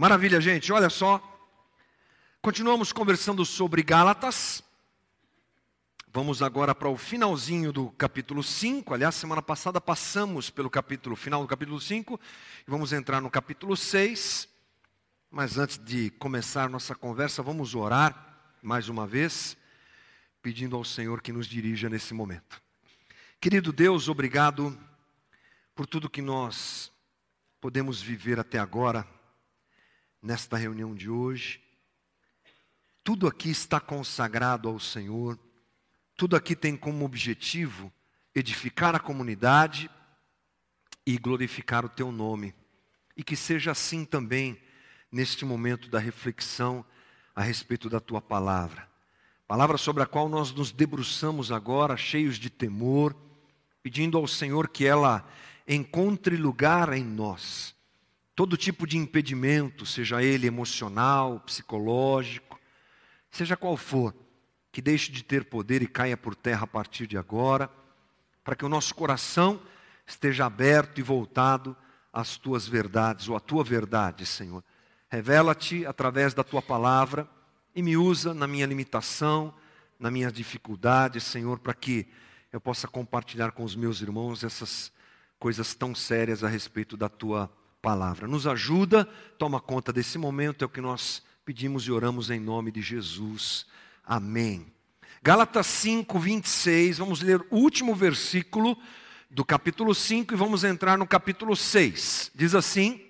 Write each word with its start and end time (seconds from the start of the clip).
Maravilha, 0.00 0.40
gente. 0.40 0.72
Olha 0.72 0.88
só. 0.88 1.20
Continuamos 2.40 2.92
conversando 2.92 3.44
sobre 3.44 3.82
Gálatas. 3.82 4.62
Vamos 6.12 6.40
agora 6.40 6.72
para 6.72 6.88
o 6.88 6.96
finalzinho 6.96 7.72
do 7.72 7.90
capítulo 7.90 8.40
5. 8.40 8.94
Aliás, 8.94 9.16
semana 9.16 9.42
passada 9.42 9.80
passamos 9.80 10.50
pelo 10.50 10.70
capítulo 10.70 11.16
final 11.16 11.42
do 11.42 11.48
capítulo 11.48 11.80
5 11.80 12.20
e 12.64 12.70
vamos 12.70 12.92
entrar 12.92 13.20
no 13.20 13.28
capítulo 13.28 13.76
6. 13.76 14.48
Mas 15.32 15.58
antes 15.58 15.78
de 15.78 16.10
começar 16.10 16.70
nossa 16.70 16.94
conversa, 16.94 17.42
vamos 17.42 17.74
orar 17.74 18.54
mais 18.62 18.88
uma 18.88 19.04
vez, 19.04 19.56
pedindo 20.40 20.76
ao 20.76 20.84
Senhor 20.84 21.20
que 21.20 21.32
nos 21.32 21.48
dirija 21.48 21.88
nesse 21.88 22.14
momento. 22.14 22.62
Querido 23.40 23.72
Deus, 23.72 24.08
obrigado 24.08 24.78
por 25.74 25.88
tudo 25.88 26.08
que 26.08 26.22
nós 26.22 26.92
podemos 27.60 28.00
viver 28.00 28.38
até 28.38 28.60
agora, 28.60 29.04
nesta 30.22 30.56
reunião 30.56 30.94
de 30.94 31.08
hoje. 31.08 31.60
Tudo 33.02 33.26
aqui 33.26 33.50
está 33.50 33.80
consagrado 33.80 34.68
ao 34.68 34.78
Senhor, 34.78 35.38
tudo 36.16 36.36
aqui 36.36 36.54
tem 36.54 36.76
como 36.76 37.04
objetivo 37.04 37.92
edificar 38.34 38.94
a 38.94 39.00
comunidade 39.00 39.90
e 41.06 41.16
glorificar 41.16 41.84
o 41.84 41.88
Teu 41.88 42.12
nome. 42.12 42.54
E 43.16 43.22
que 43.22 43.36
seja 43.36 43.70
assim 43.70 44.04
também 44.04 44.60
neste 45.10 45.44
momento 45.44 45.88
da 45.88 45.98
reflexão 45.98 46.84
a 47.34 47.42
respeito 47.42 47.88
da 47.88 48.00
Tua 48.00 48.20
palavra. 48.20 48.88
Palavra 49.46 49.78
sobre 49.78 50.02
a 50.02 50.06
qual 50.06 50.28
nós 50.28 50.52
nos 50.52 50.70
debruçamos 50.70 51.50
agora, 51.50 51.96
cheios 51.96 52.38
de 52.38 52.50
temor 52.50 53.16
pedindo 53.82 54.18
ao 54.18 54.26
Senhor 54.26 54.68
que 54.68 54.84
ela 54.84 55.26
encontre 55.66 56.36
lugar 56.36 56.92
em 56.92 57.02
nós. 57.02 57.74
Todo 58.38 58.56
tipo 58.56 58.86
de 58.86 58.96
impedimento, 58.96 59.84
seja 59.84 60.22
ele 60.22 60.46
emocional, 60.46 61.40
psicológico, 61.40 62.56
seja 63.32 63.56
qual 63.56 63.76
for, 63.76 64.14
que 64.70 64.80
deixe 64.80 65.10
de 65.10 65.24
ter 65.24 65.46
poder 65.46 65.82
e 65.82 65.88
caia 65.88 66.16
por 66.16 66.36
terra 66.36 66.62
a 66.62 66.66
partir 66.68 67.08
de 67.08 67.18
agora, 67.18 67.68
para 68.44 68.54
que 68.54 68.64
o 68.64 68.68
nosso 68.68 68.94
coração 68.94 69.60
esteja 70.06 70.46
aberto 70.46 71.00
e 71.00 71.02
voltado 71.02 71.76
às 72.12 72.36
tuas 72.36 72.64
verdades, 72.68 73.28
ou 73.28 73.34
à 73.34 73.40
tua 73.40 73.64
verdade, 73.64 74.24
Senhor. 74.24 74.62
Revela-te 75.08 75.84
através 75.84 76.32
da 76.32 76.44
tua 76.44 76.62
palavra 76.62 77.28
e 77.74 77.82
me 77.82 77.96
usa 77.96 78.32
na 78.32 78.46
minha 78.46 78.66
limitação, 78.66 79.52
na 79.98 80.12
minha 80.12 80.30
dificuldade, 80.30 81.20
Senhor, 81.20 81.58
para 81.58 81.74
que 81.74 82.06
eu 82.52 82.60
possa 82.60 82.86
compartilhar 82.86 83.50
com 83.50 83.64
os 83.64 83.74
meus 83.74 84.00
irmãos 84.00 84.44
essas 84.44 84.92
coisas 85.40 85.74
tão 85.74 85.92
sérias 85.92 86.44
a 86.44 86.48
respeito 86.48 86.96
da 86.96 87.08
tua 87.08 87.50
palavra. 87.88 88.28
Nos 88.28 88.46
ajuda, 88.46 89.08
toma 89.38 89.58
conta 89.58 89.90
desse 89.90 90.18
momento, 90.18 90.62
é 90.62 90.66
o 90.66 90.68
que 90.68 90.78
nós 90.78 91.22
pedimos 91.42 91.84
e 91.84 91.90
oramos 91.90 92.28
em 92.28 92.38
nome 92.38 92.70
de 92.70 92.82
Jesus. 92.82 93.64
Amém. 94.04 94.66
Gálatas 95.22 95.66
5, 95.68 96.18
26, 96.18 96.98
vamos 96.98 97.22
ler 97.22 97.40
o 97.50 97.56
último 97.56 97.94
versículo 97.94 98.76
do 99.30 99.42
capítulo 99.42 99.94
5 99.94 100.34
e 100.34 100.36
vamos 100.36 100.64
entrar 100.64 100.98
no 100.98 101.06
capítulo 101.06 101.56
6. 101.56 102.30
Diz 102.34 102.54
assim: 102.54 103.00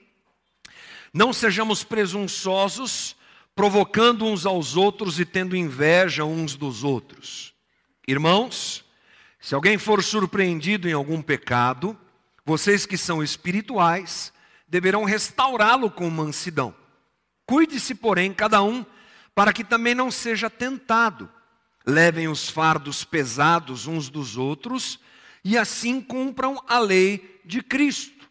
Não 1.12 1.32
sejamos 1.32 1.82
presunçosos, 1.82 3.16
provocando 3.56 4.26
uns 4.26 4.46
aos 4.46 4.76
outros 4.76 5.18
e 5.18 5.24
tendo 5.24 5.56
inveja 5.56 6.24
uns 6.24 6.54
dos 6.54 6.84
outros. 6.84 7.52
Irmãos, 8.06 8.84
se 9.40 9.56
alguém 9.56 9.76
for 9.76 10.04
surpreendido 10.04 10.88
em 10.88 10.92
algum 10.92 11.20
pecado, 11.20 11.98
vocês 12.46 12.86
que 12.86 12.96
são 12.96 13.24
espirituais 13.24 14.32
deverão 14.68 15.04
restaurá-lo 15.04 15.90
com 15.90 16.08
mansidão. 16.10 16.74
Cuide-se, 17.46 17.94
porém, 17.94 18.32
cada 18.32 18.62
um, 18.62 18.84
para 19.34 19.52
que 19.52 19.64
também 19.64 19.94
não 19.94 20.10
seja 20.10 20.50
tentado. 20.50 21.30
Levem 21.86 22.28
os 22.28 22.50
fardos 22.50 23.04
pesados 23.04 23.86
uns 23.86 24.08
dos 24.10 24.36
outros 24.36 25.00
e 25.42 25.56
assim 25.56 26.00
cumpram 26.00 26.62
a 26.68 26.78
lei 26.78 27.40
de 27.44 27.62
Cristo. 27.62 28.28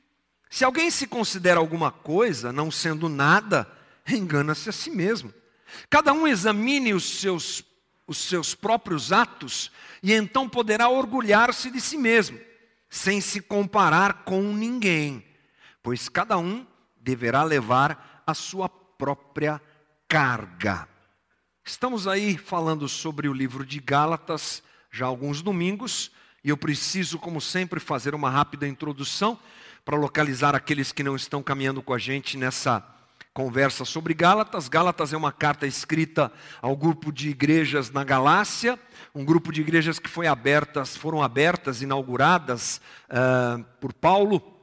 Se 0.50 0.63
alguém 0.63 0.91
se 0.91 1.07
considera 1.07 1.59
alguma 1.59 1.91
coisa, 1.91 2.53
não 2.53 2.69
sendo 2.69 3.09
nada, 3.09 3.67
engana-se 4.07 4.69
a 4.69 4.72
si 4.72 4.91
mesmo. 4.91 5.33
Cada 5.89 6.13
um 6.13 6.28
examine 6.28 6.94
os 6.94 7.19
seus 7.19 7.63
os 8.07 8.17
seus 8.19 8.56
próprios 8.56 9.12
atos 9.12 9.69
e 10.01 10.13
então 10.13 10.47
poderá 10.47 10.88
orgulhar-se 10.88 11.69
de 11.69 11.81
si 11.81 11.97
mesmo, 11.97 12.39
sem 12.89 13.19
se 13.19 13.41
comparar 13.41 14.23
com 14.23 14.41
ninguém, 14.53 15.26
pois 15.88 16.09
cada 16.09 16.38
um 16.38 16.68
deverá 17.00 17.44
levar 17.44 18.22
a 18.28 18.34
sua 18.34 18.68
própria 18.68 19.62
carga. 20.06 20.86
Estamos 21.64 22.09
aí 22.09 22.38
falando 22.38 22.90
sobre 22.90 23.30
o 23.30 23.34
livro 23.34 23.66
de 23.66 23.80
Gálatas 23.80 24.62
já 24.92 25.06
há 25.06 25.08
alguns 25.08 25.42
domingos, 25.42 26.12
e 26.44 26.50
eu 26.50 26.58
preciso, 26.58 27.18
como 27.18 27.40
sempre, 27.40 27.80
fazer 27.80 28.14
uma 28.14 28.30
rápida 28.30 28.68
introdução 28.68 29.40
para 29.86 29.96
localizar 29.96 30.53
aqueles 30.56 30.92
que 30.92 31.03
não 31.03 31.16
estão 31.16 31.42
caminhando 31.42 31.81
com 31.81 31.94
a 31.94 31.98
gente 31.98 32.36
nessa 32.36 32.86
conversa 33.34 33.86
sobre 33.86 34.14
Gálatas. 34.14 34.68
Gálatas 34.68 35.14
é 35.14 35.16
uma 35.16 35.31
carta 35.31 35.66
escrita 35.66 36.30
ao 36.62 36.75
grupo 36.75 37.14
de 37.14 37.30
igrejas 37.30 37.90
na 37.92 38.04
Galácia, 38.04 38.78
um 39.16 39.24
grupo 39.24 39.54
de 39.54 39.62
igrejas 39.62 40.00
que 40.00 40.09
foi 40.09 40.28
abertas, 40.28 40.98
foram 40.98 41.24
abertas, 41.24 41.81
inauguradas 41.81 42.81
uh, 43.09 43.64
por 43.80 43.94
Paulo 43.94 44.56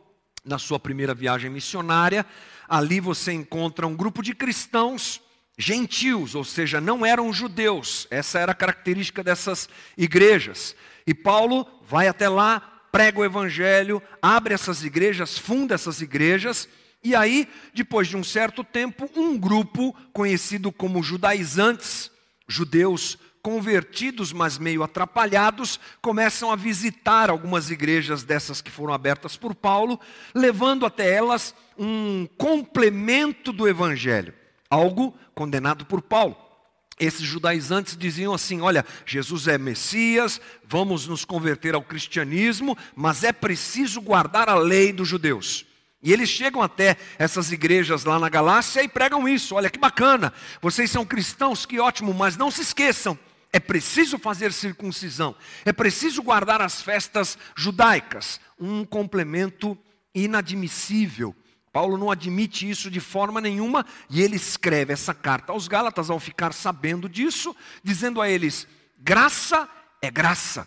na 0.45 0.59
sua 0.59 0.79
primeira 0.79 1.15
viagem 1.15 1.51
missionária. 1.51 2.27
Ali 2.69 3.01
você 3.01 3.33
encontra 3.33 3.87
um 3.87 3.97
grupo 3.97 4.23
de 4.23 4.35
cristãos 4.35 5.21
gentios, 5.57 6.35
ou 6.35 6.45
seja, 6.45 6.81
não 6.81 7.07
eram 7.07 7.33
judeus. 7.33 8.07
Essa 8.11 8.39
era 8.39 8.53
a 8.53 8.57
característica 8.57 9.23
dessas 9.23 9.69
igrejas. 9.97 10.75
E 11.07 11.15
Paulo 11.15 11.67
vai 11.89 12.09
até 12.09 12.29
lá, 12.29 12.61
prega 12.91 13.21
o 13.21 13.25
evangelho, 13.25 14.03
abre 14.21 14.55
essas 14.55 14.83
igrejas, 14.85 15.39
funda 15.39 15.75
essas 15.75 16.01
igrejas 16.01 16.69
e 17.05 17.15
aí, 17.15 17.47
depois 17.75 18.09
de 18.09 18.17
um 18.17 18.25
certo 18.25 18.65
tempo, 18.65 19.11
um 19.15 19.37
grupo 19.39 19.95
conhecido 20.11 20.73
como 20.73 21.03
judaizantes, 21.03 22.11
judeus 22.49 23.19
convertidos, 23.45 24.33
mas 24.33 24.57
meio 24.57 24.83
atrapalhados, 24.83 25.79
começam 26.01 26.51
a 26.51 26.57
visitar 26.57 27.29
algumas 27.29 27.71
igrejas 27.71 28.25
dessas 28.25 28.63
que 28.63 28.71
foram 28.71 28.95
abertas 28.95 29.37
por 29.37 29.55
Paulo, 29.55 30.01
levando 30.35 30.87
até 30.87 31.13
elas 31.13 31.55
um 31.79 32.27
complemento 32.39 33.53
do 33.53 33.69
evangelho, 33.69 34.33
algo 34.71 35.15
condenado 35.35 35.85
por 35.85 36.01
Paulo. 36.01 36.35
Esses 36.99 37.21
judaizantes 37.21 37.99
diziam 37.99 38.33
assim: 38.33 38.63
olha, 38.63 38.83
Jesus 39.05 39.47
é 39.47 39.59
Messias, 39.59 40.41
vamos 40.67 41.07
nos 41.07 41.23
converter 41.23 41.75
ao 41.75 41.83
cristianismo, 41.83 42.79
mas 42.97 43.25
é 43.25 43.33
preciso 43.33 44.01
guardar 44.01 44.49
a 44.49 44.55
lei 44.55 44.91
dos 44.91 45.07
judeus. 45.07 45.67
E 46.03 46.15
eles 46.15 46.31
chegam 46.31 46.63
até 46.63 46.97
essas 47.19 47.53
igrejas 47.53 48.05
lá 48.05 48.19
na 48.19 48.31
Galácia 48.31 48.83
e 48.83 48.89
pregam 48.89 49.29
isso. 49.29 49.55
Olha 49.55 49.69
que 49.69 49.79
bacana, 49.79 50.33
vocês 50.63 50.91
são 50.91 51.05
cristãos, 51.05 51.67
que 51.67 51.79
ótimo, 51.79 52.15
mas 52.15 52.39
não 52.39 52.51
se 52.51 52.63
esqueçam, 52.63 53.19
é 53.55 53.61
preciso 53.61 54.19
fazer 54.19 54.53
circuncisão, 54.53 55.33
é 55.65 55.73
preciso 55.73 56.25
guardar 56.25 56.61
as 56.61 56.83
festas 56.83 57.39
judaicas. 57.55 58.41
Um 58.59 58.85
complemento 58.85 59.79
inadmissível. 60.13 61.37
Paulo 61.73 61.97
não 61.97 62.11
admite 62.11 62.69
isso 62.69 62.91
de 62.91 62.99
forma 62.99 63.41
nenhuma 63.41 63.87
e 64.11 64.21
ele 64.21 64.35
escreve 64.35 64.93
essa 64.93 65.15
carta 65.15 65.53
aos 65.53 65.69
Gálatas 65.69 66.11
ao 66.11 66.19
ficar 66.19 66.53
sabendo 66.53 67.09
disso, 67.09 67.55
dizendo 67.81 68.21
a 68.21 68.29
eles: 68.29 68.67
graça 68.99 69.69
é 70.03 70.11
graça, 70.11 70.67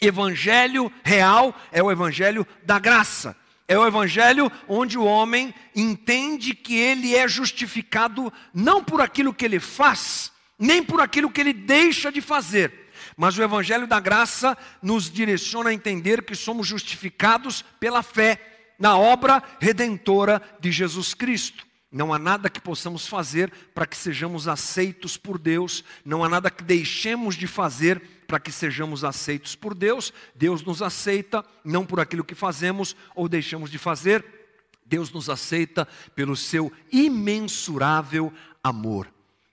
evangelho 0.00 0.92
real 1.02 1.52
é 1.72 1.82
o 1.82 1.90
evangelho 1.90 2.46
da 2.64 2.78
graça. 2.78 3.36
É 3.66 3.76
o 3.76 3.86
evangelho 3.86 4.50
onde 4.68 4.96
o 4.96 5.04
homem 5.04 5.52
entende 5.74 6.54
que 6.54 6.76
ele 6.76 7.16
é 7.16 7.26
justificado 7.26 8.32
não 8.54 8.84
por 8.84 9.00
aquilo 9.00 9.34
que 9.34 9.44
ele 9.44 9.58
faz, 9.58 10.31
nem 10.62 10.80
por 10.80 11.00
aquilo 11.00 11.28
que 11.28 11.40
ele 11.40 11.52
deixa 11.52 12.12
de 12.12 12.20
fazer. 12.20 12.72
Mas 13.16 13.36
o 13.36 13.42
evangelho 13.42 13.84
da 13.84 13.98
graça 13.98 14.56
nos 14.80 15.10
direciona 15.10 15.70
a 15.70 15.74
entender 15.74 16.22
que 16.22 16.36
somos 16.36 16.68
justificados 16.68 17.64
pela 17.80 18.00
fé 18.00 18.74
na 18.78 18.96
obra 18.96 19.42
redentora 19.60 20.40
de 20.60 20.70
Jesus 20.70 21.14
Cristo. 21.14 21.66
Não 21.90 22.14
há 22.14 22.18
nada 22.18 22.48
que 22.48 22.60
possamos 22.60 23.08
fazer 23.08 23.52
para 23.74 23.86
que 23.86 23.96
sejamos 23.96 24.46
aceitos 24.46 25.16
por 25.16 25.36
Deus, 25.36 25.84
não 26.04 26.22
há 26.22 26.28
nada 26.28 26.48
que 26.48 26.62
deixemos 26.62 27.34
de 27.34 27.48
fazer 27.48 28.00
para 28.28 28.38
que 28.38 28.52
sejamos 28.52 29.02
aceitos 29.04 29.56
por 29.56 29.74
Deus. 29.74 30.12
Deus 30.32 30.62
nos 30.62 30.80
aceita 30.80 31.44
não 31.64 31.84
por 31.84 31.98
aquilo 31.98 32.24
que 32.24 32.36
fazemos 32.36 32.94
ou 33.16 33.28
deixamos 33.28 33.68
de 33.68 33.78
fazer, 33.78 34.24
Deus 34.86 35.10
nos 35.10 35.28
aceita 35.28 35.88
pelo 36.14 36.36
seu 36.36 36.72
imensurável 36.92 38.32
amor. 38.62 39.12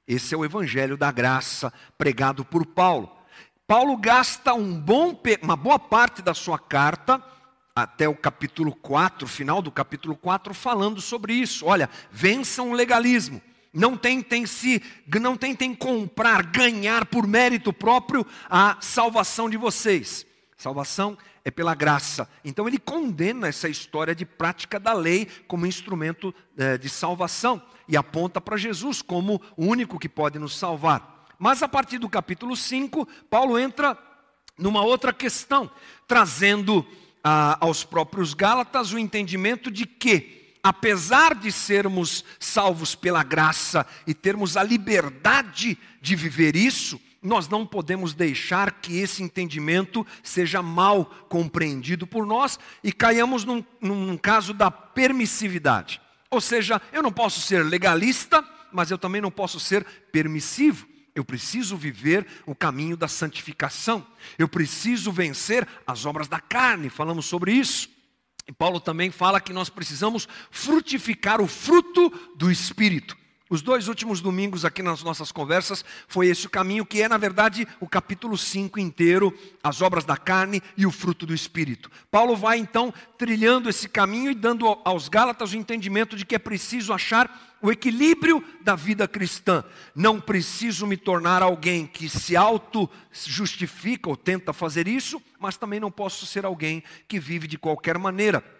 Esse 0.09 0.33
é 0.33 0.37
o 0.37 0.43
evangelho 0.43 0.97
da 0.97 1.11
graça 1.11 1.71
pregado 1.95 2.43
por 2.43 2.65
Paulo. 2.65 3.15
Paulo 3.67 3.95
gasta 3.95 4.55
um 4.55 4.73
bom, 4.73 5.15
uma 5.43 5.55
boa 5.55 5.77
parte 5.77 6.23
da 6.23 6.33
sua 6.33 6.57
carta 6.57 7.23
até 7.75 8.09
o 8.09 8.15
capítulo 8.15 8.75
4, 8.75 9.27
final 9.27 9.61
do 9.61 9.71
capítulo 9.71 10.15
4, 10.15 10.51
falando 10.55 10.99
sobre 10.99 11.33
isso. 11.33 11.67
Olha, 11.67 11.87
vençam 12.09 12.71
o 12.71 12.73
legalismo. 12.73 13.39
Não 13.71 13.95
tentem 13.95 14.47
se, 14.47 14.81
não 15.21 15.37
tentem 15.37 15.75
comprar, 15.75 16.41
ganhar 16.41 17.05
por 17.05 17.27
mérito 17.27 17.71
próprio 17.71 18.25
a 18.49 18.77
salvação 18.81 19.47
de 19.47 19.57
vocês. 19.57 20.25
Salvação 20.57 21.15
é 21.43 21.51
pela 21.51 21.73
graça. 21.73 22.29
Então 22.43 22.67
ele 22.67 22.77
condena 22.77 23.47
essa 23.47 23.69
história 23.69 24.13
de 24.13 24.25
prática 24.25 24.79
da 24.79 24.93
lei 24.93 25.27
como 25.47 25.65
instrumento 25.65 26.33
é, 26.57 26.77
de 26.77 26.89
salvação 26.89 27.61
e 27.87 27.97
aponta 27.97 28.39
para 28.39 28.57
Jesus 28.57 29.01
como 29.01 29.41
o 29.57 29.65
único 29.65 29.99
que 29.99 30.09
pode 30.09 30.37
nos 30.37 30.57
salvar. 30.57 31.25
Mas 31.37 31.63
a 31.63 31.67
partir 31.67 31.97
do 31.97 32.09
capítulo 32.09 32.55
5, 32.55 33.07
Paulo 33.29 33.57
entra 33.57 33.97
numa 34.57 34.83
outra 34.83 35.13
questão, 35.13 35.71
trazendo 36.07 36.85
ah, 37.23 37.57
aos 37.61 37.83
próprios 37.83 38.33
Gálatas 38.33 38.91
o 38.91 38.99
entendimento 38.99 39.71
de 39.71 39.85
que, 39.85 40.57
apesar 40.61 41.33
de 41.33 41.51
sermos 41.51 42.25
salvos 42.39 42.93
pela 42.93 43.23
graça 43.23 43.85
e 44.05 44.13
termos 44.13 44.57
a 44.57 44.63
liberdade 44.63 45.77
de 46.01 46.15
viver 46.15 46.55
isso, 46.55 46.99
nós 47.21 47.47
não 47.47 47.65
podemos 47.65 48.13
deixar 48.13 48.71
que 48.79 48.97
esse 48.97 49.21
entendimento 49.21 50.05
seja 50.23 50.61
mal 50.61 51.05
compreendido 51.27 52.07
por 52.07 52.25
nós 52.25 52.57
e 52.83 52.91
caiamos 52.91 53.43
num, 53.43 53.63
num 53.81 54.17
caso 54.17 54.53
da 54.53 54.71
permissividade. 54.71 56.01
Ou 56.29 56.39
seja, 56.39 56.81
eu 56.91 57.03
não 57.03 57.11
posso 57.11 57.41
ser 57.41 57.65
legalista, 57.65 58.43
mas 58.71 58.91
eu 58.91 58.97
também 58.97 59.21
não 59.21 59.31
posso 59.31 59.59
ser 59.59 59.85
permissivo. 60.11 60.87
Eu 61.15 61.25
preciso 61.25 61.75
viver 61.75 62.25
o 62.45 62.55
caminho 62.55 62.95
da 62.95 63.07
santificação. 63.07 64.05
Eu 64.37 64.47
preciso 64.47 65.11
vencer 65.11 65.67
as 65.85 66.05
obras 66.05 66.27
da 66.27 66.39
carne. 66.39 66.89
Falamos 66.89 67.25
sobre 67.25 67.51
isso. 67.51 67.89
E 68.47 68.51
Paulo 68.53 68.79
também 68.79 69.11
fala 69.11 69.41
que 69.41 69.51
nós 69.51 69.69
precisamos 69.69 70.27
frutificar 70.49 71.41
o 71.41 71.47
fruto 71.47 72.09
do 72.35 72.49
Espírito. 72.49 73.18
Os 73.49 73.63
dois 73.63 73.87
últimos 73.87 74.21
domingos 74.21 74.63
aqui 74.63 74.83
nas 74.83 75.01
nossas 75.01 75.31
conversas 75.31 75.83
foi 76.07 76.27
esse 76.27 76.45
o 76.45 76.49
caminho 76.51 76.85
que 76.85 77.01
é, 77.01 77.09
na 77.09 77.17
verdade, 77.17 77.67
o 77.79 77.89
capítulo 77.89 78.37
5 78.37 78.79
inteiro, 78.79 79.35
as 79.63 79.81
obras 79.81 80.05
da 80.05 80.15
carne 80.15 80.61
e 80.77 80.85
o 80.85 80.91
fruto 80.91 81.25
do 81.25 81.33
espírito. 81.33 81.89
Paulo 82.11 82.35
vai 82.35 82.59
então 82.59 82.93
trilhando 83.17 83.67
esse 83.67 83.89
caminho 83.89 84.29
e 84.29 84.35
dando 84.35 84.67
aos 84.85 85.09
Gálatas 85.09 85.51
o 85.51 85.57
entendimento 85.57 86.15
de 86.15 86.27
que 86.27 86.35
é 86.35 86.39
preciso 86.39 86.93
achar 86.93 87.57
o 87.59 87.71
equilíbrio 87.71 88.43
da 88.61 88.75
vida 88.75 89.07
cristã. 89.07 89.63
Não 89.95 90.21
preciso 90.21 90.85
me 90.85 90.95
tornar 90.95 91.41
alguém 91.41 91.87
que 91.87 92.07
se 92.07 92.35
auto 92.35 92.87
justifica 93.11 94.09
ou 94.09 94.15
tenta 94.15 94.53
fazer 94.53 94.87
isso, 94.87 95.19
mas 95.39 95.57
também 95.57 95.79
não 95.79 95.89
posso 95.89 96.27
ser 96.27 96.45
alguém 96.45 96.83
que 97.07 97.19
vive 97.19 97.47
de 97.47 97.57
qualquer 97.57 97.97
maneira 97.97 98.58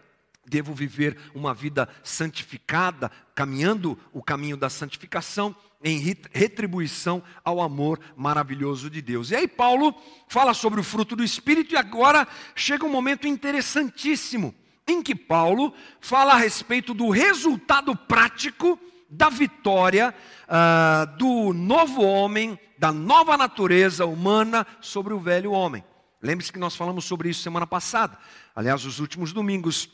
devo 0.49 0.73
viver 0.73 1.15
uma 1.33 1.53
vida 1.53 1.87
santificada, 2.03 3.11
caminhando 3.35 3.97
o 4.11 4.23
caminho 4.23 4.57
da 4.57 4.69
santificação 4.69 5.55
em 5.81 6.17
retribuição 6.33 7.23
ao 7.43 7.61
amor 7.61 7.99
maravilhoso 8.17 8.89
de 8.89 9.01
Deus. 9.01 9.31
E 9.31 9.35
aí 9.35 9.47
Paulo 9.47 9.95
fala 10.27 10.53
sobre 10.53 10.79
o 10.79 10.83
fruto 10.83 11.15
do 11.15 11.23
Espírito 11.23 11.73
e 11.73 11.77
agora 11.77 12.27
chega 12.55 12.85
um 12.85 12.91
momento 12.91 13.27
interessantíssimo 13.27 14.53
em 14.87 15.01
que 15.01 15.15
Paulo 15.15 15.73
fala 16.01 16.33
a 16.33 16.37
respeito 16.37 16.93
do 16.93 17.09
resultado 17.09 17.95
prático 17.95 18.77
da 19.09 19.29
vitória 19.29 20.13
uh, 20.47 21.17
do 21.17 21.53
novo 21.53 22.03
homem, 22.03 22.59
da 22.77 22.91
nova 22.91 23.37
natureza 23.37 24.05
humana 24.05 24.65
sobre 24.81 25.13
o 25.13 25.19
velho 25.19 25.51
homem. 25.51 25.83
Lembre-se 26.21 26.51
que 26.51 26.59
nós 26.59 26.75
falamos 26.75 27.05
sobre 27.05 27.29
isso 27.29 27.41
semana 27.41 27.65
passada. 27.65 28.17
Aliás, 28.53 28.83
os 28.83 28.99
últimos 28.99 29.31
domingos 29.31 29.89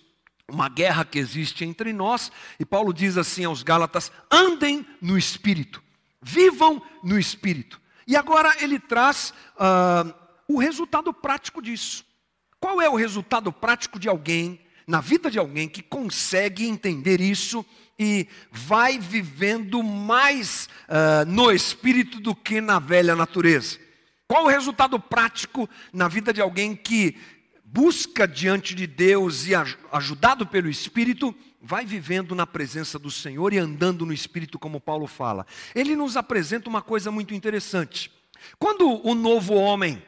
uma 0.49 0.69
guerra 0.69 1.03
que 1.03 1.17
existe 1.17 1.65
entre 1.65 1.91
nós, 1.91 2.31
e 2.59 2.65
Paulo 2.65 2.93
diz 2.93 3.17
assim 3.17 3.45
aos 3.45 3.63
Gálatas: 3.63 4.11
andem 4.31 4.85
no 5.01 5.17
espírito, 5.17 5.81
vivam 6.21 6.81
no 7.03 7.17
espírito. 7.17 7.81
E 8.07 8.15
agora 8.15 8.55
ele 8.61 8.79
traz 8.79 9.33
uh, 9.55 10.13
o 10.47 10.59
resultado 10.59 11.11
prático 11.11 11.61
disso. 11.61 12.05
Qual 12.59 12.81
é 12.81 12.89
o 12.89 12.95
resultado 12.95 13.51
prático 13.51 13.99
de 13.99 14.07
alguém, 14.07 14.59
na 14.87 15.01
vida 15.01 15.29
de 15.31 15.39
alguém, 15.39 15.67
que 15.67 15.81
consegue 15.81 16.67
entender 16.67 17.19
isso 17.19 17.65
e 17.97 18.27
vai 18.51 18.99
vivendo 18.99 19.81
mais 19.81 20.69
uh, 20.87 21.25
no 21.27 21.51
espírito 21.51 22.19
do 22.19 22.35
que 22.35 22.61
na 22.61 22.77
velha 22.77 23.15
natureza? 23.15 23.79
Qual 24.27 24.45
o 24.45 24.49
resultado 24.49 24.99
prático 24.99 25.69
na 25.93 26.07
vida 26.07 26.33
de 26.33 26.41
alguém 26.41 26.75
que 26.75 27.15
busca 27.65 28.27
diante 28.27 28.75
de 28.75 28.85
Deus 28.85 29.47
e 29.47 29.53
ajudado 29.91 30.45
pelo 30.45 30.69
Espírito, 30.69 31.35
vai 31.59 31.83
vivendo 31.83 32.35
na 32.35 32.45
presença 32.45 32.99
do 32.99 33.09
Senhor 33.09 33.51
e 33.51 33.57
andando 33.57 34.05
no 34.05 34.13
Espírito, 34.13 34.59
como 34.59 34.79
Paulo 34.79 35.07
fala. 35.07 35.47
Ele 35.73 35.95
nos 35.95 36.15
apresenta 36.15 36.69
uma 36.69 36.81
coisa 36.81 37.09
muito 37.09 37.33
interessante. 37.33 38.11
Quando 38.59 39.05
o 39.05 39.15
novo 39.15 39.55
homem 39.55 40.01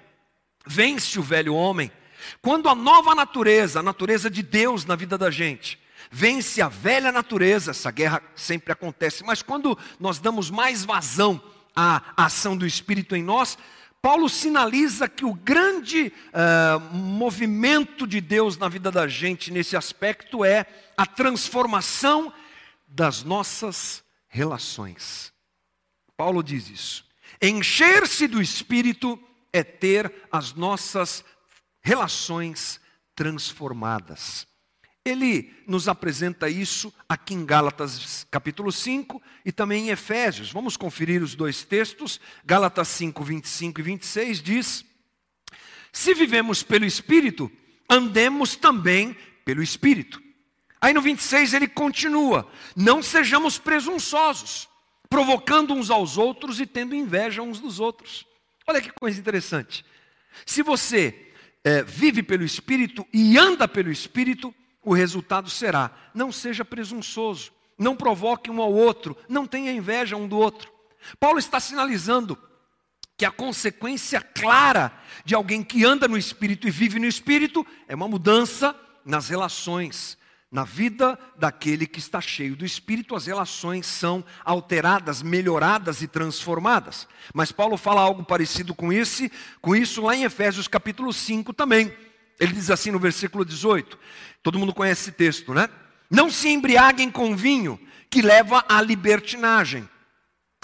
vence 0.66 1.20
o 1.20 1.24
velho 1.24 1.56
homem, 1.56 1.92
quando 2.42 2.70
a 2.70 2.76
nova 2.76 3.16
natureza, 3.16 3.80
a 3.80 3.84
natureza 3.84 4.30
de 4.30 4.44
Deus 4.44 4.86
na 4.86 4.96
vida 4.96 5.18
da 5.18 5.32
gente, 5.32 5.80
vence 6.12 6.62
a 6.62 6.68
velha 6.68 7.12
natureza, 7.12 7.72
essa 7.72 7.90
guerra 7.90 8.22
sempre 8.36 8.72
acontece, 8.72 9.24
mas 9.24 9.42
quando 9.42 9.78
nós 10.00 10.20
damos 10.20 10.52
mais 10.52 10.86
vazão 10.86 11.42
à 11.76 12.14
ação 12.16 12.56
do 12.56 12.68
Espírito 12.68 13.16
em 13.16 13.24
nós, 13.24 13.58
Paulo 14.08 14.30
sinaliza 14.30 15.10
que 15.10 15.26
o 15.26 15.34
grande 15.34 16.14
uh, 16.28 16.80
movimento 16.96 18.08
de 18.08 18.22
Deus 18.22 18.58
na 18.58 18.70
vida 18.70 18.90
da 18.90 19.06
gente 19.06 19.52
nesse 19.52 19.76
aspecto 19.76 20.46
é 20.46 20.66
a 20.96 21.06
transformação 21.06 22.32
das 22.88 23.22
nossas 23.22 24.02
relações. 24.30 25.34
Paulo 26.16 26.42
diz 26.42 26.70
isso. 26.70 27.06
Encher-se 27.42 28.30
do 28.30 28.42
Espírito 28.42 29.22
é 29.52 29.62
ter 29.62 30.10
as 30.32 30.54
nossas 30.54 31.22
relações 31.82 32.80
transformadas. 33.14 34.48
Ele 35.08 35.54
nos 35.66 35.88
apresenta 35.88 36.50
isso 36.50 36.94
aqui 37.08 37.34
em 37.34 37.46
Gálatas 37.46 38.28
capítulo 38.30 38.74
5 38.74 39.22
e 39.46 39.54
também 39.54 39.88
em 39.88 39.90
Efésios. 39.90 40.52
Vamos 40.52 40.76
conferir 40.76 41.24
os 41.24 41.34
dois 41.34 41.64
textos. 41.64 42.20
Gálatas 42.44 42.90
5, 42.90 43.24
25 43.24 43.80
e 43.80 43.84
26 43.84 44.42
diz: 44.42 44.86
Se 45.94 46.14
vivemos 46.14 46.62
pelo 46.62 46.84
Espírito, 46.84 47.50
andemos 47.90 48.58
também 48.58 49.16
pelo 49.46 49.64
Espírito. 49.64 50.22
Aí 50.82 50.94
no 50.94 51.02
26 51.02 51.54
ele 51.54 51.70
continua: 51.70 52.52
Não 52.76 53.02
sejamos 53.02 53.58
presunçosos, 53.58 54.68
provocando 55.10 55.74
uns 55.74 55.90
aos 55.90 56.18
outros 56.18 56.60
e 56.60 56.66
tendo 56.66 56.94
inveja 56.94 57.42
uns 57.42 57.62
dos 57.62 57.80
outros. 57.80 58.26
Olha 58.68 58.82
que 58.82 58.92
coisa 58.92 59.18
interessante. 59.18 59.86
Se 60.46 60.62
você 60.62 61.32
é, 61.64 61.82
vive 61.82 62.22
pelo 62.22 62.44
Espírito 62.44 63.08
e 63.14 63.38
anda 63.38 63.70
pelo 63.70 63.90
Espírito, 63.90 64.54
o 64.88 64.94
resultado 64.94 65.50
será: 65.50 65.92
não 66.14 66.32
seja 66.32 66.64
presunçoso, 66.64 67.52
não 67.78 67.94
provoque 67.94 68.50
um 68.50 68.62
ao 68.62 68.72
outro, 68.72 69.18
não 69.28 69.46
tenha 69.46 69.74
inveja 69.74 70.16
um 70.16 70.28
do 70.28 70.38
outro. 70.38 70.72
Paulo 71.20 71.38
está 71.38 71.60
sinalizando 71.60 72.38
que 73.18 73.26
a 73.26 73.32
consequência 73.32 74.22
clara 74.22 74.94
de 75.26 75.36
alguém 75.36 75.62
que 75.62 75.84
anda 75.84 76.08
no 76.08 76.18
espírito 76.18 76.68
e 76.68 76.72
vive 76.72 77.00
no 77.00 77.06
espírito 77.06 77.68
é 77.86 77.96
uma 77.96 78.08
mudança 78.08 78.74
nas 79.04 79.28
relações. 79.28 80.18
Na 80.50 80.64
vida 80.64 81.20
daquele 81.38 81.86
que 81.86 82.00
está 82.00 82.22
cheio 82.22 82.56
do 82.56 82.66
espírito, 82.66 83.14
as 83.14 83.26
relações 83.26 83.86
são 83.86 84.24
alteradas, 84.46 85.22
melhoradas 85.22 86.02
e 86.02 86.08
transformadas. 86.08 87.06
Mas 87.34 87.52
Paulo 87.52 87.76
fala 87.76 88.00
algo 88.00 88.24
parecido 88.24 88.74
com 88.74 88.94
esse, 88.94 89.30
com 89.62 89.76
isso 89.76 90.02
lá 90.02 90.16
em 90.16 90.24
Efésios 90.24 90.70
capítulo 90.70 91.12
5 91.12 91.54
também. 91.54 91.94
Ele 92.40 92.54
diz 92.54 92.70
assim 92.70 92.92
no 92.92 93.00
versículo 93.00 93.44
18: 93.44 93.98
todo 94.44 94.60
mundo 94.60 94.74
conhece 94.74 95.02
esse 95.04 95.12
texto, 95.12 95.54
né? 95.54 95.70
Não 96.10 96.30
se 96.30 96.50
embriaguem 96.50 97.12
com 97.12 97.36
vinho, 97.36 97.80
que 98.10 98.22
leva 98.22 98.64
à 98.70 98.82
libertinagem, 98.82 99.88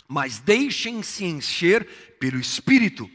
mas 0.07 0.39
deixem-se 0.39 1.25
encher 1.25 1.85
pelo 2.19 2.39
Espírito, 2.39 3.09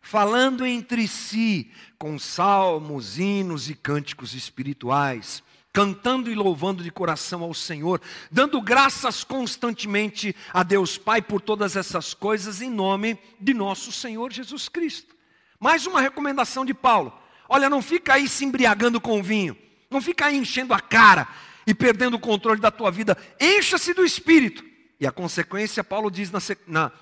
falando 0.00 0.64
entre 0.64 1.06
si 1.06 1.70
com 1.98 2.18
salmos, 2.18 3.18
hinos 3.18 3.68
e 3.68 3.74
cânticos 3.74 4.34
espirituais, 4.34 5.42
cantando 5.72 6.30
e 6.30 6.34
louvando 6.34 6.82
de 6.82 6.90
coração 6.90 7.42
ao 7.42 7.52
Senhor, 7.52 8.00
dando 8.30 8.60
graças 8.62 9.24
constantemente 9.24 10.34
a 10.52 10.62
Deus 10.62 10.96
Pai 10.96 11.20
por 11.20 11.40
todas 11.40 11.76
essas 11.76 12.14
coisas, 12.14 12.62
em 12.62 12.70
nome 12.70 13.18
de 13.40 13.52
nosso 13.52 13.90
Senhor 13.90 14.32
Jesus 14.32 14.68
Cristo. 14.68 15.14
Mais 15.58 15.86
uma 15.86 16.00
recomendação 16.00 16.64
de 16.64 16.72
Paulo 16.72 17.12
Olha, 17.48 17.70
não 17.70 17.82
fica 17.82 18.14
aí 18.14 18.28
se 18.28 18.44
embriagando 18.44 19.00
com 19.00 19.22
vinho, 19.22 19.56
não 19.90 20.00
fica 20.00 20.26
aí 20.26 20.36
enchendo 20.36 20.72
a 20.74 20.80
cara 20.80 21.28
e 21.66 21.74
perdendo 21.74 22.14
o 22.14 22.20
controle 22.20 22.60
da 22.60 22.70
tua 22.70 22.90
vida. 22.90 23.16
Encha-se 23.40 23.94
do 23.94 24.04
Espírito. 24.04 24.64
E 25.00 25.06
a 25.06 25.12
consequência, 25.12 25.82
Paulo 25.82 26.10
diz 26.10 26.30
na, 26.30 26.38
na, 26.66 26.92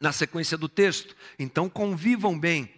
na 0.00 0.12
sequência 0.12 0.56
do 0.56 0.68
texto: 0.68 1.14
então 1.38 1.68
convivam 1.68 2.38
bem, 2.38 2.70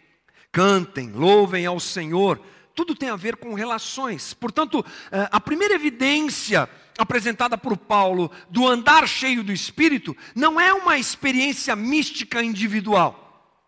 cantem, 0.53 1.11
louvem 1.13 1.67
ao 1.67 1.81
Senhor 1.81 2.41
tudo 2.79 2.95
tem 2.95 3.09
a 3.09 3.17
ver 3.17 3.35
com 3.35 3.55
relações. 3.55 4.33
Portanto, 4.35 4.87
eh, 5.11 5.29
a 5.33 5.41
primeira 5.41 5.75
evidência 5.75 6.71
apresentada 6.97 7.59
por 7.59 7.77
Paulo 7.77 8.31
do 8.49 8.69
andar 8.69 9.09
cheio 9.09 9.43
do 9.43 9.51
Espírito 9.51 10.17
não 10.33 10.61
é 10.61 10.73
uma 10.73 10.97
experiência 10.97 11.75
mística 11.75 12.41
individual. 12.41 13.59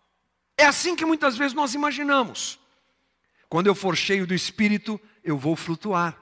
É 0.57 0.65
assim 0.65 0.95
que 0.95 1.05
muitas 1.05 1.37
vezes 1.37 1.55
nós 1.55 1.75
imaginamos. 1.75 2.60
Quando 3.51 3.67
eu 3.67 3.75
for 3.75 3.97
cheio 3.97 4.29
do 4.29 4.33
Espírito, 4.33 4.99
eu 5.25 5.37
vou 5.37 5.57
flutuar. 5.57 6.17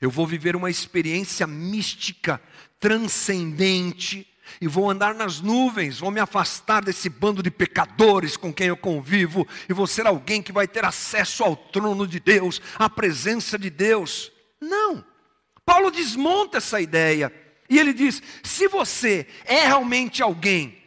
Eu 0.00 0.10
vou 0.10 0.26
viver 0.26 0.56
uma 0.56 0.70
experiência 0.70 1.46
mística, 1.46 2.42
transcendente, 2.80 4.26
e 4.58 4.66
vou 4.66 4.90
andar 4.90 5.14
nas 5.14 5.40
nuvens, 5.40 5.98
vou 5.98 6.10
me 6.10 6.18
afastar 6.18 6.82
desse 6.82 7.10
bando 7.10 7.42
de 7.42 7.50
pecadores 7.50 8.34
com 8.34 8.50
quem 8.50 8.68
eu 8.68 8.76
convivo, 8.78 9.46
e 9.68 9.74
vou 9.74 9.86
ser 9.86 10.06
alguém 10.06 10.42
que 10.42 10.52
vai 10.52 10.66
ter 10.66 10.86
acesso 10.86 11.44
ao 11.44 11.54
trono 11.54 12.06
de 12.06 12.18
Deus, 12.18 12.62
à 12.78 12.88
presença 12.88 13.58
de 13.58 13.68
Deus. 13.68 14.32
Não. 14.58 15.04
Paulo 15.66 15.90
desmonta 15.90 16.56
essa 16.56 16.80
ideia. 16.80 17.30
E 17.68 17.78
ele 17.78 17.92
diz: 17.92 18.22
se 18.42 18.68
você 18.68 19.26
é 19.44 19.66
realmente 19.66 20.22
alguém 20.22 20.82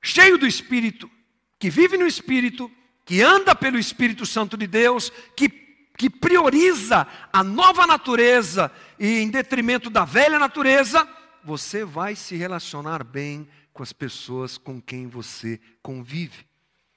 cheio 0.00 0.38
do 0.38 0.46
Espírito, 0.46 1.10
que 1.58 1.68
vive 1.68 1.96
no 1.96 2.06
Espírito, 2.06 2.70
que 3.10 3.22
anda 3.22 3.56
pelo 3.56 3.76
Espírito 3.76 4.24
Santo 4.24 4.56
de 4.56 4.68
Deus, 4.68 5.10
que, 5.34 5.48
que 5.48 6.08
prioriza 6.08 7.08
a 7.32 7.42
nova 7.42 7.84
natureza 7.84 8.70
e 9.00 9.18
em 9.18 9.28
detrimento 9.28 9.90
da 9.90 10.04
velha 10.04 10.38
natureza, 10.38 11.08
você 11.42 11.84
vai 11.84 12.14
se 12.14 12.36
relacionar 12.36 13.02
bem 13.02 13.48
com 13.72 13.82
as 13.82 13.92
pessoas 13.92 14.56
com 14.56 14.80
quem 14.80 15.08
você 15.08 15.58
convive. 15.82 16.46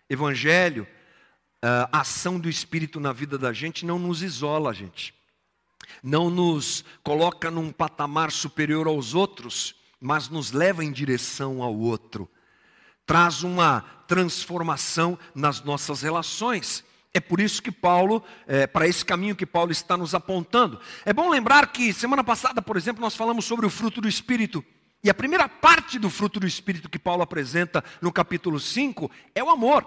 Evangelho, 0.08 0.86
a 1.64 2.02
ação 2.02 2.40
do 2.40 2.48
Espírito 2.48 3.00
na 3.00 3.12
vida 3.12 3.36
da 3.36 3.52
gente 3.52 3.84
não 3.84 3.98
nos 3.98 4.22
isola, 4.22 4.72
gente 4.72 5.16
não 6.04 6.30
nos 6.30 6.86
coloca 7.04 7.50
num 7.50 7.72
patamar 7.72 8.32
superior 8.32 8.86
aos 8.86 9.16
outros, 9.16 9.74
mas 10.00 10.30
nos 10.30 10.52
leva 10.52 10.86
em 10.86 10.92
direção 10.92 11.64
ao 11.64 11.76
outro. 11.76 12.30
Traz 13.06 13.44
uma 13.44 13.82
transformação 14.08 15.18
nas 15.34 15.62
nossas 15.62 16.02
relações. 16.02 16.84
É 17.14 17.20
por 17.20 17.40
isso 17.40 17.62
que 17.62 17.72
Paulo, 17.72 18.24
é, 18.48 18.66
para 18.66 18.88
esse 18.88 19.06
caminho 19.06 19.36
que 19.36 19.46
Paulo 19.46 19.72
está 19.72 19.96
nos 19.96 20.16
apontando. 20.16 20.80
É 21.06 21.14
bom 21.14 21.30
lembrar 21.30 21.68
que 21.68 21.94
semana 21.94 22.24
passada, 22.24 22.62
por 22.62 22.76
exemplo, 22.76 23.02
nós 23.02 23.16
falamos 23.16 23.46
sobre 23.46 23.66
o 23.66 23.70
fruto 23.70 24.02
do 24.02 24.08
Espírito. 24.08 24.64
E 25.04 25.10
a 25.10 25.14
primeira 25.14 25.50
parte 25.50 26.00
do 26.00 26.10
fruto 26.10 26.40
do 26.40 26.48
Espírito 26.48 26.90
que 26.90 26.98
Paulo 26.98 27.22
apresenta 27.22 27.84
no 28.02 28.12
capítulo 28.12 28.60
5 28.60 29.12
é 29.36 29.44
o 29.44 29.50
amor. 29.50 29.86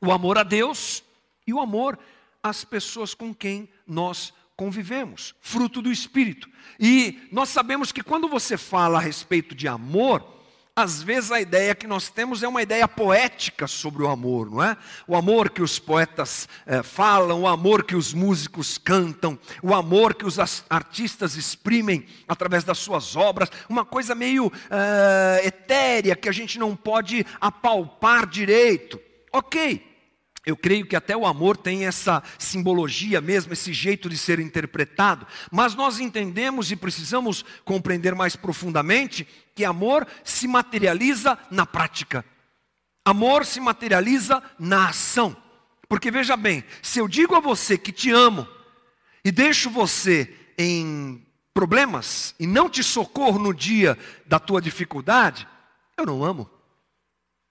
O 0.00 0.10
amor 0.10 0.38
a 0.38 0.42
Deus 0.42 1.04
e 1.46 1.52
o 1.52 1.60
amor 1.60 1.98
às 2.42 2.64
pessoas 2.64 3.14
com 3.14 3.34
quem 3.34 3.68
nós 3.86 4.32
convivemos, 4.56 5.34
fruto 5.40 5.80
do 5.80 5.92
Espírito. 5.92 6.48
E 6.78 7.28
nós 7.30 7.48
sabemos 7.48 7.92
que 7.92 8.02
quando 8.02 8.28
você 8.28 8.56
fala 8.56 8.98
a 8.98 9.00
respeito 9.00 9.54
de 9.54 9.68
amor, 9.68 10.39
às 10.80 11.02
vezes 11.02 11.30
a 11.30 11.40
ideia 11.40 11.74
que 11.74 11.86
nós 11.86 12.08
temos 12.08 12.42
é 12.42 12.48
uma 12.48 12.62
ideia 12.62 12.88
poética 12.88 13.66
sobre 13.66 14.02
o 14.02 14.08
amor, 14.08 14.50
não 14.50 14.62
é? 14.62 14.76
O 15.06 15.14
amor 15.14 15.50
que 15.50 15.62
os 15.62 15.78
poetas 15.78 16.48
eh, 16.66 16.82
falam, 16.82 17.42
o 17.42 17.46
amor 17.46 17.84
que 17.84 17.94
os 17.94 18.14
músicos 18.14 18.78
cantam, 18.78 19.38
o 19.62 19.74
amor 19.74 20.14
que 20.14 20.24
os 20.24 20.38
artistas 20.68 21.36
exprimem 21.36 22.06
através 22.26 22.64
das 22.64 22.78
suas 22.78 23.14
obras, 23.14 23.50
uma 23.68 23.84
coisa 23.84 24.14
meio 24.14 24.50
eh, 24.70 25.42
etérea 25.44 26.16
que 26.16 26.28
a 26.28 26.32
gente 26.32 26.58
não 26.58 26.74
pode 26.74 27.26
apalpar 27.40 28.26
direito. 28.26 28.98
Ok, 29.32 29.89
eu 30.44 30.56
creio 30.56 30.86
que 30.86 30.96
até 30.96 31.16
o 31.16 31.26
amor 31.26 31.56
tem 31.56 31.86
essa 31.86 32.22
simbologia 32.38 33.20
mesmo, 33.20 33.52
esse 33.52 33.72
jeito 33.72 34.08
de 34.08 34.16
ser 34.16 34.40
interpretado, 34.40 35.26
mas 35.52 35.74
nós 35.74 36.00
entendemos 36.00 36.70
e 36.72 36.76
precisamos 36.76 37.44
compreender 37.64 38.14
mais 38.14 38.36
profundamente 38.36 39.28
que 39.54 39.64
amor 39.64 40.06
se 40.24 40.48
materializa 40.48 41.38
na 41.50 41.66
prática. 41.66 42.24
Amor 43.04 43.44
se 43.44 43.60
materializa 43.60 44.42
na 44.58 44.88
ação. 44.88 45.36
Porque 45.88 46.10
veja 46.10 46.36
bem, 46.36 46.64
se 46.80 47.00
eu 47.00 47.08
digo 47.08 47.34
a 47.34 47.40
você 47.40 47.76
que 47.76 47.92
te 47.92 48.10
amo 48.10 48.48
e 49.24 49.30
deixo 49.30 49.68
você 49.68 50.32
em 50.56 51.26
problemas 51.52 52.34
e 52.38 52.46
não 52.46 52.70
te 52.70 52.82
socorro 52.82 53.38
no 53.38 53.52
dia 53.52 53.98
da 54.24 54.38
tua 54.38 54.60
dificuldade, 54.62 55.46
eu 55.98 56.06
não 56.06 56.24
amo. 56.24 56.48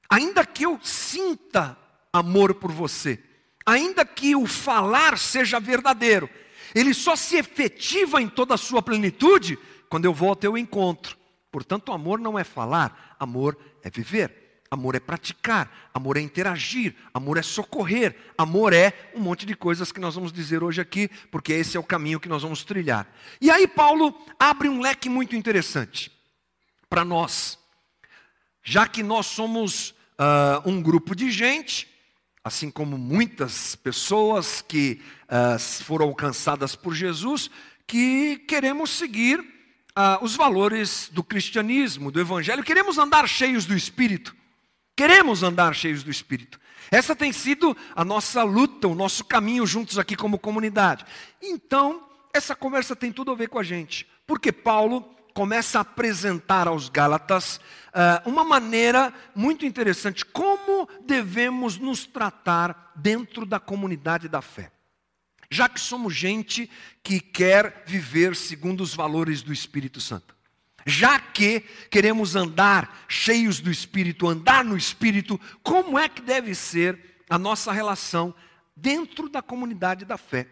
Ainda 0.09 0.43
que 0.43 0.65
eu 0.65 0.79
sinta 0.81 1.77
amor 2.13 2.55
por 2.55 2.71
você. 2.71 3.19
Ainda 3.65 4.05
que 4.05 4.35
o 4.35 4.45
falar 4.47 5.17
seja 5.17 5.59
verdadeiro, 5.59 6.29
ele 6.73 6.93
só 6.93 7.15
se 7.15 7.37
efetiva 7.37 8.21
em 8.21 8.27
toda 8.27 8.55
a 8.55 8.57
sua 8.57 8.81
plenitude 8.81 9.57
quando 9.89 10.05
eu 10.05 10.13
vou 10.13 10.29
ao 10.29 10.35
teu 10.35 10.57
encontro. 10.57 11.17
Portanto, 11.51 11.91
amor 11.91 12.19
não 12.19 12.37
é 12.37 12.43
falar, 12.43 13.15
amor 13.19 13.57
é 13.83 13.89
viver. 13.89 14.39
Amor 14.71 14.93
é 14.93 14.99
praticar, 14.99 15.89
amor 15.91 16.15
é 16.15 16.21
interagir, 16.21 16.95
amor 17.11 17.39
é 17.39 17.41
socorrer, 17.41 18.15
amor 18.37 18.71
é 18.71 18.93
um 19.15 19.19
monte 19.19 19.43
de 19.43 19.55
coisas 19.55 19.91
que 19.91 19.99
nós 19.99 20.13
vamos 20.13 20.31
dizer 20.31 20.63
hoje 20.63 20.79
aqui, 20.79 21.09
porque 21.31 21.53
esse 21.53 21.75
é 21.75 21.79
o 21.79 21.83
caminho 21.83 22.19
que 22.19 22.29
nós 22.29 22.43
vamos 22.43 22.63
trilhar. 22.63 23.11
E 23.41 23.49
aí, 23.49 23.67
Paulo 23.67 24.15
abre 24.39 24.69
um 24.69 24.79
leque 24.79 25.09
muito 25.09 25.35
interessante 25.35 26.11
para 26.87 27.03
nós, 27.03 27.57
já 28.61 28.87
que 28.87 29.01
nós 29.01 29.25
somos 29.25 29.89
uh, 29.89 30.69
um 30.69 30.79
grupo 30.83 31.15
de 31.15 31.31
gente 31.31 31.87
assim 32.49 32.71
como 32.71 32.97
muitas 32.97 33.75
pessoas 33.75 34.59
que 34.59 34.99
uh, 35.25 35.59
foram 35.83 36.07
alcançadas 36.07 36.75
por 36.75 36.95
Jesus, 36.95 37.49
que 37.85 38.37
queremos 38.47 38.89
seguir 38.89 39.39
uh, 39.39 40.23
os 40.23 40.35
valores 40.35 41.11
do 41.13 41.23
cristianismo, 41.23 42.11
do 42.11 42.19
evangelho, 42.19 42.63
queremos 42.63 42.97
andar 42.97 43.29
cheios 43.29 43.65
do 43.65 43.75
Espírito. 43.75 44.35
Queremos 44.95 45.43
andar 45.43 45.75
cheios 45.75 46.01
do 46.01 46.09
Espírito. 46.09 46.59
Essa 46.89 47.15
tem 47.15 47.31
sido 47.31 47.77
a 47.95 48.03
nossa 48.03 48.41
luta, 48.41 48.87
o 48.87 48.95
nosso 48.95 49.23
caminho 49.23 49.67
juntos 49.67 49.99
aqui 49.99 50.15
como 50.15 50.39
comunidade. 50.39 51.05
Então, 51.39 52.03
essa 52.33 52.55
conversa 52.55 52.95
tem 52.95 53.11
tudo 53.11 53.31
a 53.31 53.35
ver 53.35 53.47
com 53.47 53.59
a 53.59 53.63
gente, 53.63 54.07
porque 54.25 54.51
Paulo 54.51 55.07
começa 55.33 55.79
a 55.79 55.81
apresentar 55.81 56.67
aos 56.67 56.89
Gálatas 56.89 57.57
uh, 57.89 58.29
uma 58.29 58.43
maneira 58.43 59.13
muito 59.35 59.65
interessante, 59.65 60.25
como 60.25 60.87
devemos 61.05 61.77
nos 61.77 62.05
tratar 62.05 62.91
dentro 62.95 63.45
da 63.45 63.59
comunidade 63.59 64.27
da 64.27 64.41
fé. 64.41 64.71
Já 65.49 65.67
que 65.67 65.79
somos 65.79 66.13
gente 66.13 66.69
que 67.01 67.19
quer 67.19 67.83
viver 67.87 68.35
segundo 68.35 68.81
os 68.81 68.93
valores 68.93 69.41
do 69.41 69.51
Espírito 69.51 69.99
Santo. 69.99 70.35
Já 70.85 71.19
que 71.19 71.61
queremos 71.89 72.35
andar 72.35 73.05
cheios 73.07 73.59
do 73.59 73.71
Espírito, 73.71 74.27
andar 74.27 74.63
no 74.63 74.77
Espírito, 74.77 75.39
como 75.63 75.97
é 75.97 76.07
que 76.07 76.21
deve 76.21 76.53
ser 76.55 77.23
a 77.29 77.37
nossa 77.37 77.71
relação 77.71 78.33
dentro 78.75 79.27
da 79.27 79.41
comunidade 79.41 80.05
da 80.05 80.17
fé? 80.17 80.47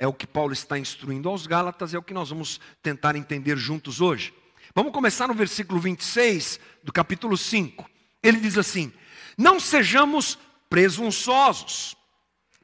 É 0.00 0.06
o 0.08 0.14
que 0.14 0.26
Paulo 0.26 0.54
está 0.54 0.78
instruindo 0.78 1.28
aos 1.28 1.46
Gálatas, 1.46 1.92
é 1.92 1.98
o 1.98 2.02
que 2.02 2.14
nós 2.14 2.30
vamos 2.30 2.58
tentar 2.82 3.16
entender 3.16 3.58
juntos 3.58 4.00
hoje. 4.00 4.32
Vamos 4.74 4.94
começar 4.94 5.28
no 5.28 5.34
versículo 5.34 5.78
26 5.78 6.58
do 6.82 6.90
capítulo 6.90 7.36
5. 7.36 7.84
Ele 8.22 8.40
diz 8.40 8.56
assim: 8.56 8.90
Não 9.36 9.60
sejamos 9.60 10.38
presunçosos, 10.70 11.94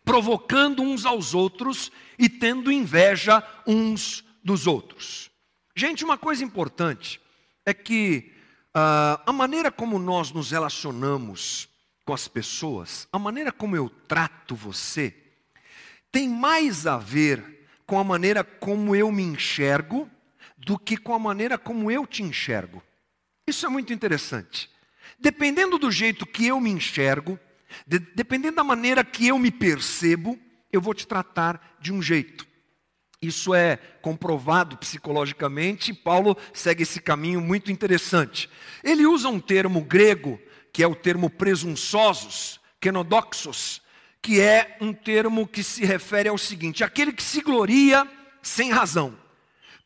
provocando 0.02 0.80
uns 0.80 1.04
aos 1.04 1.34
outros 1.34 1.92
e 2.18 2.26
tendo 2.26 2.72
inveja 2.72 3.46
uns 3.66 4.24
dos 4.42 4.66
outros. 4.66 5.30
Gente, 5.74 6.06
uma 6.06 6.16
coisa 6.16 6.42
importante 6.42 7.20
é 7.66 7.74
que 7.74 8.32
uh, 8.74 9.20
a 9.26 9.32
maneira 9.32 9.70
como 9.70 9.98
nós 9.98 10.32
nos 10.32 10.52
relacionamos 10.52 11.68
com 12.02 12.14
as 12.14 12.28
pessoas, 12.28 13.06
a 13.12 13.18
maneira 13.18 13.52
como 13.52 13.76
eu 13.76 13.90
trato 13.90 14.54
você, 14.54 15.25
tem 16.16 16.30
mais 16.30 16.86
a 16.86 16.96
ver 16.96 17.68
com 17.86 17.98
a 17.98 18.02
maneira 18.02 18.42
como 18.42 18.96
eu 18.96 19.12
me 19.12 19.22
enxergo 19.22 20.10
do 20.56 20.78
que 20.78 20.96
com 20.96 21.12
a 21.12 21.18
maneira 21.18 21.58
como 21.58 21.90
eu 21.90 22.06
te 22.06 22.22
enxergo. 22.22 22.82
Isso 23.46 23.66
é 23.66 23.68
muito 23.68 23.92
interessante. 23.92 24.70
Dependendo 25.20 25.78
do 25.78 25.90
jeito 25.90 26.24
que 26.24 26.46
eu 26.46 26.58
me 26.58 26.70
enxergo, 26.70 27.38
de, 27.86 27.98
dependendo 27.98 28.56
da 28.56 28.64
maneira 28.64 29.04
que 29.04 29.26
eu 29.26 29.38
me 29.38 29.50
percebo, 29.50 30.38
eu 30.72 30.80
vou 30.80 30.94
te 30.94 31.06
tratar 31.06 31.76
de 31.82 31.92
um 31.92 32.00
jeito. 32.00 32.46
Isso 33.20 33.54
é 33.54 33.76
comprovado 34.00 34.78
psicologicamente, 34.78 35.92
Paulo 35.92 36.34
segue 36.54 36.84
esse 36.84 36.98
caminho 36.98 37.42
muito 37.42 37.70
interessante. 37.70 38.48
Ele 38.82 39.04
usa 39.04 39.28
um 39.28 39.38
termo 39.38 39.82
grego, 39.82 40.40
que 40.72 40.82
é 40.82 40.86
o 40.86 40.94
termo 40.94 41.28
presunçosos, 41.28 42.58
kenodoxos, 42.80 43.82
que 44.26 44.40
é 44.40 44.76
um 44.80 44.92
termo 44.92 45.46
que 45.46 45.62
se 45.62 45.84
refere 45.84 46.28
ao 46.28 46.36
seguinte: 46.36 46.82
aquele 46.82 47.12
que 47.12 47.22
se 47.22 47.40
gloria 47.40 48.04
sem 48.42 48.72
razão, 48.72 49.16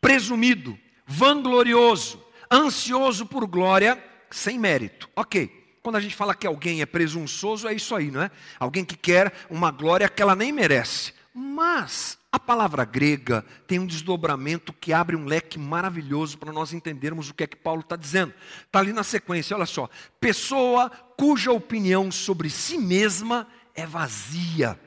presumido, 0.01 0.79
vanglorioso, 1.07 2.25
ansioso 2.51 3.27
por 3.27 3.47
glória, 3.47 4.03
sem 4.31 4.59
mérito. 4.59 5.11
Ok. 5.15 5.59
Quando 5.83 5.97
a 5.97 6.01
gente 6.01 6.17
fala 6.17 6.35
que 6.35 6.47
alguém 6.47 6.81
é 6.81 6.87
presunçoso, 6.87 7.69
é 7.69 7.75
isso 7.75 7.95
aí, 7.95 8.11
não 8.11 8.23
é? 8.23 8.31
Alguém 8.59 8.83
que 8.83 8.97
quer 8.97 9.31
uma 9.51 9.71
glória 9.71 10.09
que 10.09 10.23
ela 10.23 10.35
nem 10.35 10.53
merece, 10.53 11.13
Mas 11.35 12.19
a 12.33 12.39
palavra 12.39 12.85
grega 12.85 13.45
tem 13.67 13.79
um 13.79 13.87
desdobramento 13.87 14.73
que 14.73 14.93
abre 14.93 15.17
um 15.17 15.27
leque 15.27 15.59
maravilhoso 15.59 16.39
para 16.39 16.53
nós 16.53 16.73
entendermos 16.73 17.29
o 17.29 17.35
que 17.35 17.45
é 17.45 17.47
que 17.47 17.57
Paulo 17.57 17.81
está 17.81 17.97
dizendo. 17.97 18.33
Está 18.65 18.79
ali 18.79 18.93
na 18.93 19.03
sequência, 19.03 19.55
olha 19.55 19.67
só. 19.67 19.89
Pessoa 20.19 20.91
cuja 21.17 21.53
opinião 21.53 22.11
sobre 22.11 22.49
si 22.49 22.79
mesma 22.79 23.47
é 23.75 23.87
vazia. 23.87 24.79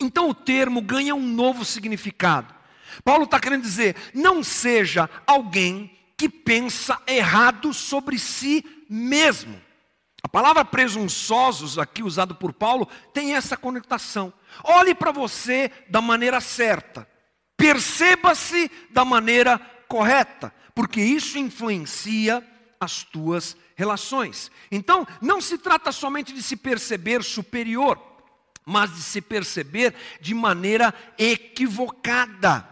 Então 0.00 0.30
o 0.30 0.34
termo 0.34 0.80
ganha 0.80 1.14
um 1.14 1.26
novo 1.26 1.64
significado. 1.64 2.54
Paulo 3.04 3.24
está 3.24 3.38
querendo 3.38 3.62
dizer: 3.62 3.96
não 4.14 4.42
seja 4.42 5.08
alguém 5.26 5.96
que 6.16 6.28
pensa 6.28 7.00
errado 7.06 7.72
sobre 7.72 8.18
si 8.18 8.64
mesmo. 8.88 9.60
A 10.22 10.28
palavra 10.28 10.64
presunçosos, 10.64 11.78
aqui 11.78 12.02
usado 12.02 12.34
por 12.34 12.52
Paulo, 12.52 12.86
tem 13.14 13.34
essa 13.34 13.56
conotação. 13.56 14.32
Olhe 14.62 14.94
para 14.94 15.12
você 15.12 15.70
da 15.88 16.00
maneira 16.00 16.40
certa. 16.40 17.08
Perceba-se 17.56 18.70
da 18.90 19.04
maneira 19.04 19.58
correta, 19.88 20.54
porque 20.74 21.00
isso 21.00 21.38
influencia 21.38 22.46
as 22.78 23.02
tuas 23.02 23.56
relações. 23.80 24.50
Então, 24.70 25.06
não 25.22 25.40
se 25.40 25.56
trata 25.56 25.90
somente 25.90 26.34
de 26.34 26.42
se 26.42 26.54
perceber 26.54 27.24
superior, 27.24 27.98
mas 28.66 28.94
de 28.94 29.02
se 29.02 29.22
perceber 29.22 29.94
de 30.20 30.34
maneira 30.34 30.92
equivocada. 31.18 32.68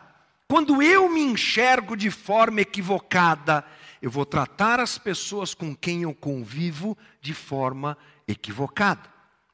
Quando 0.47 0.83
eu 0.83 1.09
me 1.09 1.23
enxergo 1.23 1.97
de 1.97 2.11
forma 2.11 2.61
equivocada, 2.61 3.65
eu 4.03 4.11
vou 4.11 4.27
tratar 4.27 4.81
as 4.81 4.99
pessoas 4.99 5.55
com 5.55 5.75
quem 5.75 6.03
eu 6.03 6.15
convivo 6.15 6.97
de 7.23 7.33
forma 7.33 7.97
equivocada. 8.27 9.09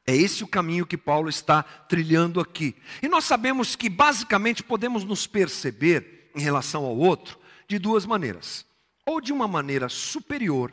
É 0.04 0.14
esse 0.14 0.42
o 0.42 0.48
caminho 0.48 0.84
que 0.84 0.98
Paulo 0.98 1.28
está 1.28 1.62
trilhando 1.62 2.40
aqui. 2.40 2.74
E 3.00 3.08
nós 3.08 3.24
sabemos 3.24 3.76
que 3.76 3.88
basicamente 3.88 4.62
podemos 4.62 5.04
nos 5.04 5.24
perceber 5.26 6.30
em 6.34 6.40
relação 6.40 6.84
ao 6.84 6.96
outro 6.96 7.38
de 7.68 7.78
duas 7.78 8.04
maneiras. 8.04 8.66
Ou 9.06 9.20
de 9.20 9.32
uma 9.32 9.46
maneira 9.46 9.88
superior, 9.88 10.72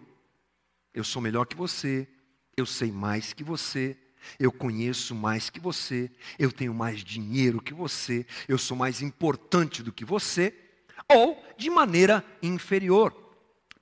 eu 0.93 1.03
sou 1.03 1.21
melhor 1.21 1.45
que 1.45 1.55
você, 1.55 2.07
eu 2.55 2.65
sei 2.65 2.91
mais 2.91 3.33
que 3.33 3.43
você, 3.43 3.97
eu 4.39 4.51
conheço 4.51 5.15
mais 5.15 5.49
que 5.49 5.59
você, 5.59 6.11
eu 6.37 6.51
tenho 6.51 6.73
mais 6.73 7.03
dinheiro 7.03 7.61
que 7.61 7.73
você, 7.73 8.25
eu 8.47 8.57
sou 8.57 8.77
mais 8.77 9.01
importante 9.01 9.81
do 9.81 9.91
que 9.91 10.05
você, 10.05 10.53
ou 11.09 11.43
de 11.57 11.69
maneira 11.69 12.23
inferior. 12.41 13.15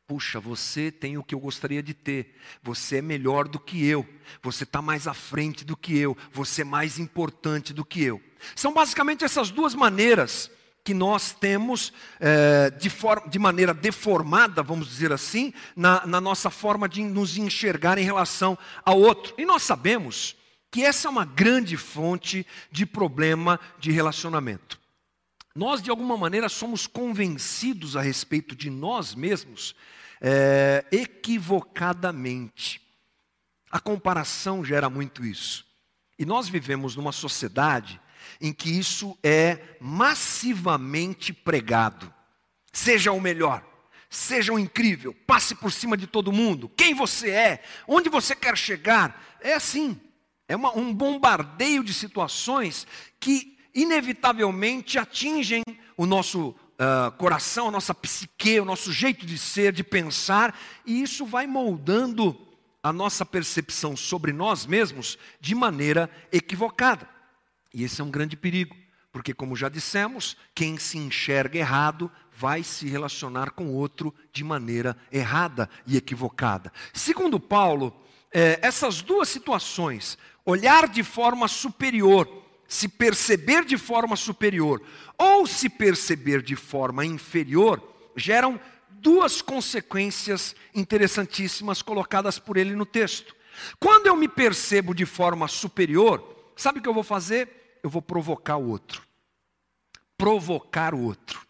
Puxa, 0.08 0.39
você 0.39 0.92
tem 0.92 1.18
o 1.20 1.24
que 1.24 1.36
eu 1.36 1.39
gostaria 1.39 1.84
de 1.84 1.94
ter. 1.94 2.36
Você 2.63 2.98
é 2.98 3.01
melhor 3.01 3.48
do 3.48 3.60
que 3.60 3.86
eu. 3.86 4.08
Você 4.42 4.63
está 4.63 4.82
mais 4.82 5.06
à 5.06 5.13
frente 5.13 5.63
do 5.63 5.78
que 5.78 5.96
eu. 5.96 6.18
Você 6.32 6.63
é 6.63 6.66
mais 6.66 6.98
importante 6.98 7.75
do 7.75 7.86
que 7.86 8.01
eu. 8.01 8.20
São 8.56 8.74
basicamente 8.74 9.24
essas 9.24 9.51
duas 9.51 9.75
maneiras 9.75 10.50
que 10.84 10.94
nós 10.94 11.32
temos 11.34 11.94
é, 12.20 12.70
de, 12.72 12.90
de, 13.30 13.40
maneira 13.40 13.74
deformada, 13.74 14.64
vamos 14.64 14.88
dizer 14.88 15.12
assim, 15.12 15.54
na, 15.76 16.06
na 16.06 16.20
nossa 16.20 16.50
forma 16.50 16.88
de 16.90 17.04
nos 17.04 17.38
enxergar 17.38 17.98
em 17.98 18.04
relação 18.04 18.58
ao 18.84 19.00
outro. 19.00 19.34
E 19.38 19.46
nós 19.46 19.64
sabemos 19.64 20.36
que 20.72 20.84
essa 20.84 21.08
é 21.08 21.12
uma 21.12 21.26
grande 21.26 21.76
fonte 21.78 22.46
de 22.72 22.86
problema 22.86 23.60
de 23.80 23.92
relacionamento. 23.92 24.80
Nós, 25.56 25.82
de 25.82 25.90
alguma 25.90 26.16
maneira, 26.16 26.48
somos 26.48 26.88
convencidos 26.88 27.96
a 27.96 28.02
respeito 28.02 28.56
de 28.56 28.70
nós 28.70 29.16
mesmos 29.16 29.76
é, 30.22 30.86
equivocadamente. 30.92 32.82
A 33.72 33.80
comparação 33.80 34.64
gera 34.64 34.90
muito 34.90 35.26
isso. 35.26 35.66
E 36.18 36.26
nós 36.26 36.48
vivemos 36.50 36.96
numa 36.96 37.12
sociedade 37.12 38.00
em 38.39 38.53
que 38.53 38.69
isso 38.69 39.17
é 39.24 39.75
massivamente 39.79 41.34
pregado. 41.34 42.13
Seja 42.72 43.12
o 43.12 43.19
melhor, 43.19 43.65
seja 44.10 44.53
o 44.53 44.60
incrível, 44.60 45.13
passe 45.27 45.55
por 45.55 45.72
cima 45.72 45.98
de 45.98 46.08
todo 46.08 46.31
mundo, 46.31 46.69
quem 46.75 46.93
você 46.93 47.29
é, 47.31 47.63
onde 47.88 48.10
você 48.10 48.36
quer 48.36 48.58
chegar. 48.58 49.38
É 49.41 49.53
assim, 49.53 49.99
é 50.47 50.56
uma, 50.56 50.75
um 50.78 50.93
bombardeio 50.93 51.84
de 51.84 51.93
situações 51.93 52.88
que 53.19 53.58
inevitavelmente 53.73 54.97
atingem 54.97 55.63
o 55.95 56.06
nosso 56.06 56.49
uh, 56.49 57.12
coração, 57.17 57.67
a 57.67 57.71
nossa 57.71 57.93
psique, 57.93 58.60
o 58.60 58.65
nosso 58.65 58.91
jeito 58.91 59.25
de 59.25 59.38
ser, 59.38 59.73
de 59.73 59.84
pensar, 59.84 60.58
e 60.86 61.02
isso 61.02 61.25
vai 61.25 61.45
moldando 61.45 62.47
a 62.82 62.93
nossa 62.93 63.25
percepção 63.25 63.95
sobre 63.95 64.32
nós 64.32 64.65
mesmos 64.65 65.17
de 65.39 65.54
maneira 65.54 66.10
equivocada. 66.32 67.08
E 67.73 67.84
esse 67.84 68.01
é 68.01 68.03
um 68.03 68.12
grande 68.12 68.36
perigo, 68.36 68.75
porque, 69.12 69.34
como 69.34 69.55
já 69.55 69.69
dissemos, 69.69 70.38
quem 70.53 70.77
se 70.77 70.97
enxerga 70.97 71.58
errado 71.58 72.12
vai 72.32 72.63
se 72.63 72.88
relacionar 72.88 73.51
com 73.51 73.73
outro 73.73 74.13
de 74.32 74.43
maneira 74.43 74.95
errada 75.12 75.69
e 75.86 75.97
equivocada. 75.97 76.71
Segundo 76.93 77.39
Paulo, 77.39 77.95
eh, 78.32 78.60
essas 78.62 79.01
duas 79.01 79.29
situações, 79.29 80.17
olhar 80.45 80.88
de 80.88 81.03
forma 81.03 81.47
superior 81.47 82.39
se 82.69 82.88
perceber 82.88 83.65
de 83.65 83.77
forma 83.77 84.15
superior 84.15 84.79
ou 85.17 85.47
se 85.47 85.67
perceber 85.67 86.43
de 86.43 86.55
forma 86.55 87.03
inferior, 87.03 87.82
geram 88.15 88.62
duas 88.91 89.41
consequências 89.41 90.55
interessantíssimas 90.75 91.82
colocadas 91.82 92.38
por 92.38 92.58
ele 92.58 92.75
no 92.75 92.86
texto. 92.86 93.36
Quando 93.79 94.05
eu 94.05 94.15
me 94.15 94.27
percebo 94.27 94.93
de 94.93 95.05
forma 95.05 95.47
superior, 95.47 96.51
sabe 96.55 96.77
o 96.77 96.82
que 96.82 96.88
eu 96.88 96.93
vou 96.93 97.03
fazer? 97.03 97.59
Eu 97.84 97.89
vou 97.89 98.02
provocar 98.02 98.58
o 98.58 98.70
outro. 98.70 99.02
Provocar 100.18 100.94
o 100.94 101.02
outro. 101.02 101.48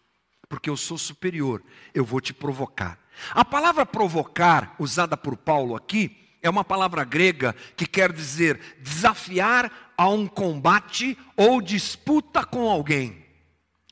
Porque 0.48 0.68
eu 0.68 0.76
sou 0.76 0.98
superior, 0.98 1.62
eu 1.94 2.04
vou 2.04 2.20
te 2.20 2.34
provocar. 2.34 2.98
A 3.30 3.44
palavra 3.44 3.86
provocar, 3.86 4.74
usada 4.78 5.16
por 5.16 5.36
Paulo 5.36 5.76
aqui, 5.76 6.16
é 6.42 6.48
uma 6.48 6.64
palavra 6.64 7.04
grega 7.04 7.54
que 7.76 7.86
quer 7.86 8.12
dizer 8.12 8.58
desafiar 8.80 9.92
a 9.96 10.08
um 10.08 10.26
combate 10.26 11.16
ou 11.36 11.60
disputa 11.60 12.44
com 12.44 12.68
alguém. 12.68 13.24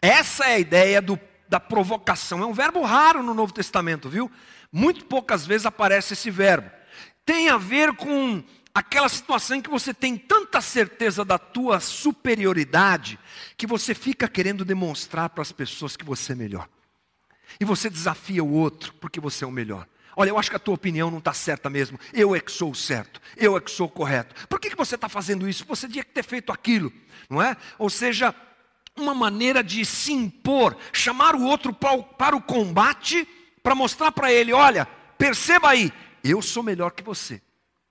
Essa 0.01 0.47
é 0.47 0.55
a 0.55 0.59
ideia 0.59 1.03
do, 1.03 1.19
da 1.49 1.61
provocação. 1.61 2.43
É 2.43 2.47
um 2.47 2.53
verbo 2.53 2.83
raro 2.83 3.23
no 3.23 3.35
Novo 3.35 3.53
Testamento, 3.53 4.09
viu? 4.09 4.31
Muito 4.73 5.05
poucas 5.05 5.47
vezes 5.47 5.67
aparece 5.67 6.15
esse 6.15 6.31
verbo. 6.31 6.71
Tem 7.25 7.51
a 7.51 7.59
ver 7.59 7.95
com 7.95 8.43
aquela 8.79 9.09
situação 9.09 9.57
em 9.57 9.61
que 9.61 9.69
você 9.69 9.93
tem 9.93 10.17
tanta 10.17 10.61
certeza 10.61 11.25
da 11.25 11.37
tua 11.37 11.81
superioridade 11.81 13.19
que 13.57 13.67
você 13.67 13.93
fica 13.93 14.29
querendo 14.29 14.65
demonstrar 14.65 15.31
para 15.31 15.43
as 15.43 15.51
pessoas 15.51 15.97
que 15.97 16.05
você 16.05 16.33
é 16.33 16.37
melhor. 16.37 16.69
E 17.59 17.65
você 17.65 17.91
desafia 17.91 18.45
o 18.45 18.53
outro 18.53 18.95
porque 19.01 19.19
você 19.19 19.45
é 19.45 19.49
o 19.49 19.51
melhor. 19.51 19.85
Olha, 20.15 20.31
eu 20.31 20.39
acho 20.39 20.51
que 20.51 20.57
a 20.57 20.61
tua 20.61 20.75
opinião 20.75 21.11
não 21.11 21.19
está 21.19 21.33
certa 21.33 21.69
mesmo. 21.69 21.99
Eu 22.13 22.37
é 22.37 22.41
que 22.41 22.53
sou 22.53 22.71
o 22.71 22.75
certo. 22.75 23.21
Eu 23.37 23.57
é 23.57 23.61
que 23.61 23.71
sou 23.71 23.89
o 23.89 23.91
correto. 23.91 24.47
Por 24.47 24.61
que, 24.61 24.71
que 24.71 24.77
você 24.77 24.95
está 24.95 25.09
fazendo 25.09 25.49
isso? 25.49 25.65
Você 25.67 25.89
tinha 25.89 26.05
que 26.05 26.13
ter 26.13 26.23
feito 26.23 26.53
aquilo, 26.53 26.93
não 27.29 27.43
é? 27.43 27.57
Ou 27.79 27.91
seja, 27.91 28.33
uma 28.97 29.15
maneira 29.15 29.63
de 29.63 29.85
se 29.85 30.13
impor, 30.13 30.77
chamar 30.93 31.35
o 31.35 31.43
outro 31.43 31.73
para 31.73 32.37
o 32.37 32.43
combate, 32.43 33.27
para 33.61 33.75
mostrar 33.75 34.13
para 34.13 34.33
ele: 34.33 34.53
olha, 34.53 34.87
perceba 35.17 35.71
aí, 35.71 35.93
eu 36.23 36.41
sou 36.41 36.63
melhor 36.63 36.93
que 36.93 37.03
você. 37.03 37.43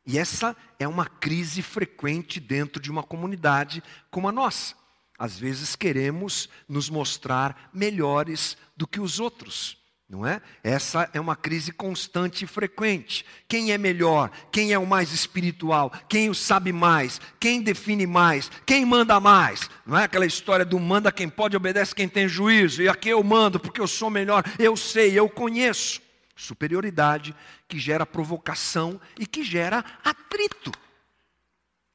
E 0.07 0.17
essa 0.17 0.55
é 0.79 0.87
uma 0.87 1.05
crise 1.05 1.61
frequente 1.61 2.39
dentro 2.39 2.81
de 2.81 2.89
uma 2.89 3.03
comunidade 3.03 3.83
como 4.09 4.29
a 4.29 4.31
nossa. 4.31 4.73
Às 5.19 5.37
vezes 5.37 5.75
queremos 5.75 6.47
nos 6.67 6.89
mostrar 6.89 7.69
melhores 7.73 8.55
do 8.75 8.87
que 8.87 9.01
os 9.01 9.19
outros. 9.19 9.77
Não 10.09 10.25
é? 10.25 10.41
Essa 10.63 11.09
é 11.11 11.19
uma 11.19 11.35
crise 11.35 11.73
constante 11.73 12.45
e 12.45 12.47
frequente. 12.47 13.25
Quem 13.49 13.73
é 13.73 13.77
melhor? 13.77 14.31
Quem 14.49 14.71
é 14.71 14.79
o 14.79 14.87
mais 14.87 15.11
espiritual? 15.11 15.91
Quem 16.07 16.29
o 16.29 16.33
sabe 16.35 16.71
mais? 16.71 17.19
Quem 17.37 17.61
define 17.61 18.07
mais? 18.07 18.49
Quem 18.65 18.85
manda 18.85 19.19
mais? 19.19 19.69
Não 19.85 19.97
é 19.97 20.05
aquela 20.05 20.25
história 20.25 20.63
do 20.63 20.79
manda 20.79 21.11
quem 21.11 21.27
pode, 21.27 21.57
obedece 21.57 21.93
quem 21.93 22.07
tem 22.07 22.29
juízo. 22.29 22.81
E 22.81 22.87
aqui 22.87 23.09
eu 23.09 23.21
mando 23.21 23.59
porque 23.59 23.81
eu 23.81 23.87
sou 23.87 24.09
melhor, 24.09 24.45
eu 24.57 24.77
sei, 24.77 25.19
eu 25.19 25.27
conheço. 25.27 26.01
Superioridade 26.37 27.35
que 27.67 27.79
gera 27.79 28.05
provocação 28.05 28.99
e 29.19 29.25
que 29.25 29.43
gera 29.43 29.83
atrito. 30.03 30.71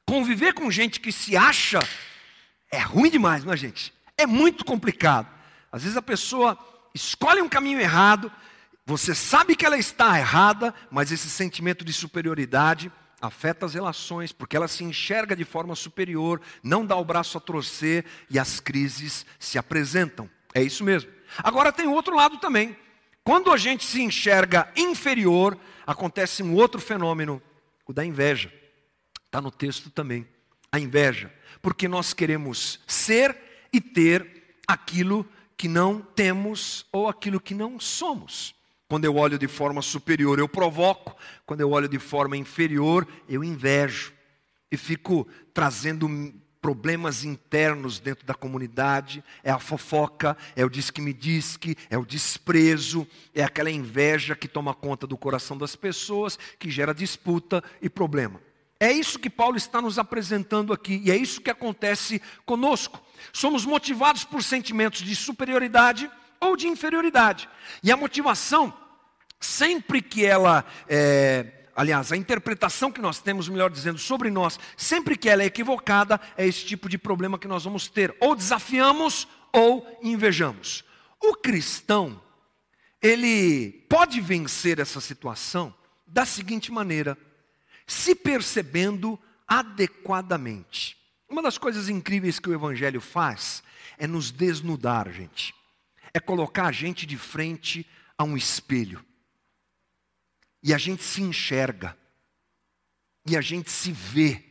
Conviver 0.05 0.53
com 0.53 0.69
gente 0.69 0.99
que 0.99 1.11
se 1.11 1.35
acha 1.35 1.79
é 2.73 2.79
ruim 2.79 3.09
demais, 3.09 3.43
não 3.43 3.53
é, 3.53 3.57
gente? 3.57 3.93
É 4.17 4.25
muito 4.25 4.65
complicado. 4.65 5.27
Às 5.71 5.83
vezes 5.83 5.95
a 5.95 6.01
pessoa 6.01 6.57
escolhe 6.91 7.39
um 7.39 7.47
caminho 7.47 7.79
errado, 7.79 8.31
você 8.83 9.13
sabe 9.13 9.55
que 9.55 9.63
ela 9.63 9.77
está 9.77 10.17
errada, 10.17 10.73
mas 10.89 11.11
esse 11.11 11.29
sentimento 11.29 11.85
de 11.85 11.93
superioridade 11.93 12.91
afeta 13.21 13.67
as 13.67 13.75
relações, 13.75 14.31
porque 14.31 14.57
ela 14.57 14.67
se 14.67 14.83
enxerga 14.83 15.35
de 15.35 15.45
forma 15.45 15.75
superior, 15.75 16.41
não 16.63 16.83
dá 16.83 16.95
o 16.95 17.05
braço 17.05 17.37
a 17.37 17.41
torcer 17.41 18.05
e 18.27 18.39
as 18.39 18.59
crises 18.59 19.23
se 19.39 19.59
apresentam. 19.59 20.27
É 20.53 20.61
isso 20.61 20.83
mesmo. 20.83 21.11
Agora 21.37 21.71
tem 21.71 21.87
outro 21.87 22.15
lado 22.15 22.37
também. 22.37 22.75
Quando 23.23 23.51
a 23.51 23.57
gente 23.57 23.85
se 23.85 24.01
enxerga 24.01 24.71
inferior, 24.75 25.57
acontece 25.87 26.43
um 26.43 26.53
outro 26.55 26.81
fenômeno, 26.81 27.41
o 27.87 27.93
da 27.93 28.03
inveja. 28.05 28.51
Está 29.25 29.41
no 29.41 29.49
texto 29.49 29.89
também. 29.89 30.27
A 30.71 30.79
inveja. 30.79 31.33
porque 31.61 31.87
nós 31.87 32.13
queremos 32.13 32.79
ser 32.85 33.37
e 33.71 33.79
ter 33.79 34.55
aquilo 34.67 35.25
que 35.55 35.67
não 35.67 36.01
temos 36.01 36.85
ou 36.91 37.07
aquilo 37.07 37.39
que 37.39 37.53
não 37.53 37.79
somos. 37.79 38.53
Quando 38.89 39.05
eu 39.05 39.15
olho 39.15 39.39
de 39.39 39.47
forma 39.47 39.81
superior, 39.81 40.37
eu 40.39 40.47
provoco, 40.47 41.15
quando 41.45 41.61
eu 41.61 41.71
olho 41.71 41.87
de 41.87 41.99
forma 41.99 42.35
inferior, 42.35 43.07
eu 43.29 43.43
invejo 43.43 44.13
e 44.71 44.75
fico 44.75 45.27
trazendo 45.53 46.07
problemas 46.63 47.25
internos 47.25 47.99
dentro 47.99 48.25
da 48.25 48.33
comunidade, 48.33 49.21
é 49.43 49.51
a 49.51 49.59
fofoca, 49.59 50.37
é 50.55 50.63
o 50.63 50.69
diz 50.69 50.89
que 50.89 51.01
me 51.01 51.11
diz 51.11 51.57
que, 51.57 51.75
é 51.89 51.97
o 51.97 52.05
desprezo, 52.05 53.05
é 53.35 53.43
aquela 53.43 53.69
inveja 53.69 54.33
que 54.33 54.47
toma 54.47 54.73
conta 54.73 55.05
do 55.05 55.17
coração 55.17 55.57
das 55.57 55.75
pessoas, 55.75 56.39
que 56.57 56.71
gera 56.71 56.93
disputa 56.93 57.61
e 57.81 57.89
problema. 57.89 58.39
É 58.79 58.89
isso 58.93 59.19
que 59.19 59.29
Paulo 59.29 59.57
está 59.57 59.81
nos 59.81 59.99
apresentando 59.99 60.71
aqui, 60.71 61.01
e 61.03 61.11
é 61.11 61.17
isso 61.17 61.41
que 61.41 61.51
acontece 61.51 62.21
conosco. 62.45 63.03
Somos 63.33 63.65
motivados 63.65 64.23
por 64.23 64.41
sentimentos 64.41 65.01
de 65.01 65.17
superioridade 65.17 66.09
ou 66.39 66.55
de 66.55 66.69
inferioridade. 66.69 67.49
E 67.83 67.91
a 67.91 67.97
motivação, 67.97 68.73
sempre 69.37 70.01
que 70.01 70.25
ela 70.25 70.63
é, 70.87 71.62
aliás, 71.75 72.11
a 72.11 72.17
interpretação 72.17 72.91
que 72.91 73.01
nós 73.01 73.19
temos, 73.19 73.49
melhor 73.49 73.69
dizendo, 73.69 73.97
sobre 73.97 74.29
nós, 74.29 74.59
sempre 74.77 75.17
que 75.17 75.29
ela 75.29 75.43
é 75.43 75.47
equivocada, 75.47 76.19
é 76.37 76.45
esse 76.45 76.65
tipo 76.65 76.87
de 76.87 76.97
problema 76.97 77.39
que 77.39 77.47
nós 77.47 77.63
vamos 77.63 77.87
ter. 77.87 78.15
Ou 78.19 78.35
desafiamos 78.35 79.27
ou 79.51 79.85
invejamos. 80.01 80.83
O 81.21 81.35
cristão, 81.35 82.21
ele 83.01 83.85
pode 83.89 84.19
vencer 84.21 84.79
essa 84.79 85.01
situação 85.01 85.73
da 86.05 86.25
seguinte 86.25 86.71
maneira: 86.71 87.17
se 87.87 88.15
percebendo 88.15 89.19
adequadamente. 89.47 90.97
Uma 91.29 91.41
das 91.41 91.57
coisas 91.57 91.89
incríveis 91.89 92.39
que 92.39 92.49
o 92.49 92.53
Evangelho 92.53 93.01
faz 93.01 93.63
é 93.97 94.05
nos 94.05 94.31
desnudar, 94.31 95.11
gente. 95.11 95.53
É 96.13 96.19
colocar 96.19 96.67
a 96.67 96.71
gente 96.71 97.05
de 97.05 97.17
frente 97.17 97.87
a 98.17 98.23
um 98.23 98.37
espelho 98.37 99.03
e 100.63 100.73
a 100.73 100.77
gente 100.77 101.03
se 101.03 101.21
enxerga, 101.21 101.97
e 103.27 103.35
a 103.35 103.41
gente 103.41 103.69
se 103.69 103.91
vê. 103.91 104.43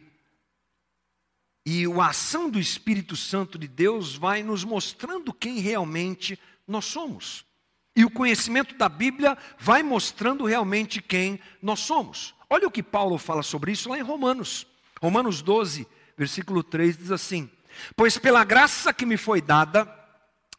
E 1.65 1.85
a 1.87 2.07
ação 2.09 2.51
do 2.51 2.61
Espírito 2.61 3.17
Santo 3.17 3.59
de 3.59 3.67
Deus 3.67 4.15
vai 4.15 4.43
nos 4.43 4.63
mostrando 4.63 5.33
quem 5.33 5.59
realmente 5.59 6.39
nós 6.67 6.85
somos. 6.85 7.47
E 7.95 8.05
o 8.05 8.11
conhecimento 8.11 8.75
da 8.75 8.89
Bíblia 8.89 9.39
vai 9.59 9.83
mostrando 9.83 10.45
realmente 10.45 11.01
quem 11.01 11.41
nós 11.63 11.81
somos. 11.81 12.35
Olha 12.51 12.67
o 12.67 12.71
que 12.71 12.83
Paulo 12.83 13.17
fala 13.17 13.43
sobre 13.43 13.73
isso 13.73 13.89
lá 13.89 13.99
em 13.99 14.03
Romanos. 14.03 14.67
Romanos 15.01 15.41
12, 15.41 15.87
versículo 16.17 16.63
3 16.63 16.97
diz 16.97 17.11
assim: 17.11 17.51
Pois 17.97 18.19
pela 18.19 18.45
graça 18.45 18.93
que 18.93 19.07
me 19.07 19.17
foi 19.17 19.41
dada, 19.41 19.85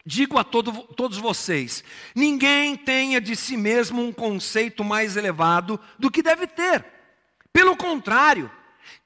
Digo 0.05 0.37
a 0.37 0.43
todo, 0.43 0.71
todos 0.95 1.17
vocês: 1.17 1.83
ninguém 2.13 2.75
tenha 2.75 3.21
de 3.21 3.35
si 3.35 3.55
mesmo 3.55 4.01
um 4.01 4.11
conceito 4.11 4.83
mais 4.83 5.15
elevado 5.15 5.79
do 5.97 6.11
que 6.11 6.21
deve 6.21 6.47
ter. 6.47 6.85
Pelo 7.51 7.77
contrário, 7.77 8.51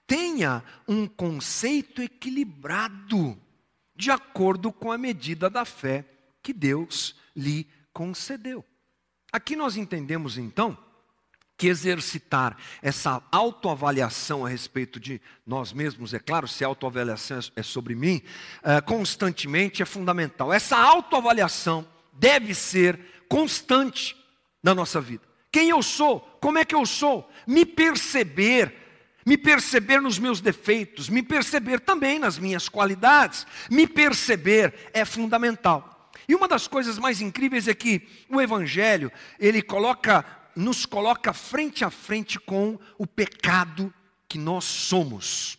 tenha 0.07 0.63
um 0.88 1.05
conceito 1.05 2.01
equilibrado, 2.01 3.39
de 3.95 4.10
acordo 4.10 4.71
com 4.71 4.91
a 4.91 4.97
medida 4.97 5.49
da 5.49 5.65
fé 5.65 6.05
que 6.41 6.53
Deus 6.53 7.15
lhe 7.36 7.67
concedeu. 7.93 8.63
Aqui 9.31 9.55
nós 9.55 9.75
entendemos 9.75 10.38
então 10.38 10.77
que 11.58 11.67
exercitar 11.67 12.56
essa 12.82 13.22
autoavaliação 13.32 14.46
a 14.46 14.50
respeito 14.50 15.00
de 15.00 15.20
nós 15.46 15.74
mesmos, 15.74 16.13
é 16.13 16.20
claro, 16.20 16.48
se 16.48 16.63
a 16.63 16.67
autoavaliação 16.67 17.39
é 17.56 17.63
sobre 17.63 17.96
mim, 17.96 18.22
é, 18.63 18.80
constantemente 18.80 19.82
é 19.82 19.86
fundamental. 19.86 20.54
Essa 20.54 20.78
autoavaliação 20.78 21.88
deve 22.13 22.54
ser 22.54 23.00
constante 23.28 24.15
na 24.62 24.76
nossa 24.76 25.02
vida. 25.02 25.24
Quem 25.52 25.70
eu 25.70 25.82
sou? 25.82 26.20
Como 26.39 26.60
é 26.60 26.65
que 26.65 26.76
eu 26.76 26.86
sou? 26.86 27.28
Me 27.48 27.65
perceber, 27.65 28.76
me 29.26 29.38
perceber 29.38 30.00
nos 30.00 30.20
meus 30.20 30.39
defeitos, 30.39 31.10
me 31.10 31.24
perceber 31.24 31.80
também 31.80 32.20
nas 32.20 32.38
minhas 32.38 32.70
qualidades. 32.70 33.48
Me 33.72 33.88
perceber 33.88 34.74
é 34.93 35.04
fundamental. 35.04 36.12
E 36.28 36.36
uma 36.36 36.48
das 36.48 36.67
coisas 36.67 37.00
mais 37.00 37.22
incríveis 37.22 37.67
é 37.67 37.74
que 37.74 38.06
o 38.30 38.41
Evangelho, 38.41 39.12
ele 39.39 39.62
coloca 39.62 40.26
nos 40.58 40.86
coloca 40.86 41.34
frente 41.34 41.86
a 41.86 41.89
frente 41.91 42.39
com 42.39 42.80
o 42.98 43.06
pecado 43.06 43.93
que 44.28 44.38
nós 44.38 44.65
somos. 44.65 45.58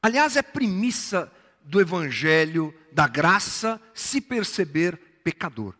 Aliás, 0.00 0.36
é 0.36 0.42
premissa 0.42 1.32
do 1.62 1.80
Evangelho 1.80 2.72
da 2.92 3.08
graça 3.08 3.80
se 3.94 4.20
perceber 4.20 4.96
pecador. 5.24 5.74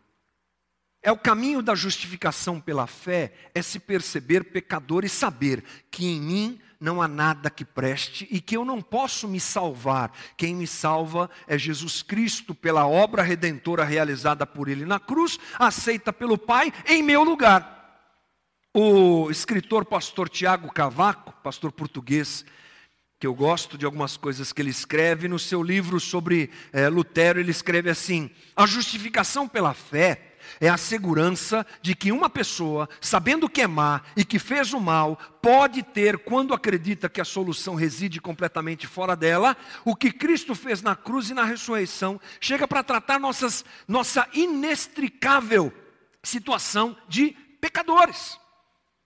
É 1.07 1.13
o 1.13 1.19
caminho 1.19 1.61
da 1.61 1.75
justificação 1.75 2.59
pela 2.59 2.87
fé, 2.87 3.35
é 3.55 3.61
se 3.61 3.79
perceber 3.79 4.45
pecador 4.45 5.05
e 5.05 5.09
saber 5.11 5.63
que 5.91 6.07
em 6.07 6.19
mim 6.19 6.61
não 6.81 7.03
há 7.03 7.07
nada 7.07 7.51
que 7.51 7.63
preste 7.63 8.27
e 8.31 8.41
que 8.41 8.57
eu 8.57 8.65
não 8.65 8.81
posso 8.81 9.29
me 9.29 9.39
salvar. 9.39 10.11
Quem 10.35 10.55
me 10.55 10.67
salva 10.67 11.29
é 11.47 11.59
Jesus 11.59 12.03
Cristo, 12.03 12.55
pela 12.55 12.87
obra 12.87 13.23
redentora 13.23 13.85
realizada 13.85 14.47
por 14.47 14.67
Ele 14.67 14.87
na 14.87 14.99
cruz, 14.99 15.39
aceita 15.59 16.11
pelo 16.11 16.39
Pai 16.39 16.73
em 16.87 17.03
meu 17.03 17.23
lugar. 17.23 18.01
O 18.73 19.31
escritor 19.31 19.85
pastor 19.85 20.31
Tiago 20.31 20.73
Cavaco, 20.73 21.35
pastor 21.43 21.71
português, 21.71 22.47
que 23.21 23.27
eu 23.27 23.35
gosto 23.35 23.77
de 23.77 23.85
algumas 23.85 24.17
coisas 24.17 24.55
que 24.55 24.63
ele 24.63 24.71
escreve, 24.71 25.29
no 25.29 25.39
seu 25.39 25.63
livro 25.63 26.01
sobre 26.01 26.51
é, 26.73 26.89
Lutero, 26.89 27.39
ele 27.39 27.51
escreve 27.51 27.91
assim: 27.91 28.31
a 28.57 28.67
justificação 28.67 29.47
pela 29.47 29.75
fé 29.75 30.34
é 30.61 30.69
a 30.69 30.77
segurança 30.77 31.67
de 31.83 31.95
que 31.95 32.13
uma 32.13 32.29
pessoa, 32.31 32.89
sabendo 33.01 33.49
que 33.49 33.63
é 33.63 33.67
má 33.67 34.01
e 34.17 34.25
que 34.25 34.39
fez 34.39 34.73
o 34.73 34.81
mal, 34.81 35.17
pode 35.41 35.83
ter, 35.83 36.19
quando 36.19 36.55
acredita 36.55 37.09
que 37.09 37.21
a 37.21 37.25
solução 37.25 37.75
reside 37.75 38.21
completamente 38.21 38.87
fora 38.87 39.15
dela, 39.15 39.57
o 39.85 39.95
que 39.95 40.11
Cristo 40.11 40.55
fez 40.55 40.83
na 40.83 40.97
cruz 40.97 41.31
e 41.31 41.35
na 41.35 41.45
ressurreição, 41.45 42.21
chega 42.41 42.67
para 42.67 42.83
tratar 42.83 43.19
nossas, 43.19 43.65
nossa 43.87 44.29
inextricável 44.33 45.73
situação 46.23 46.97
de 47.09 47.31
pecadores. 47.61 48.39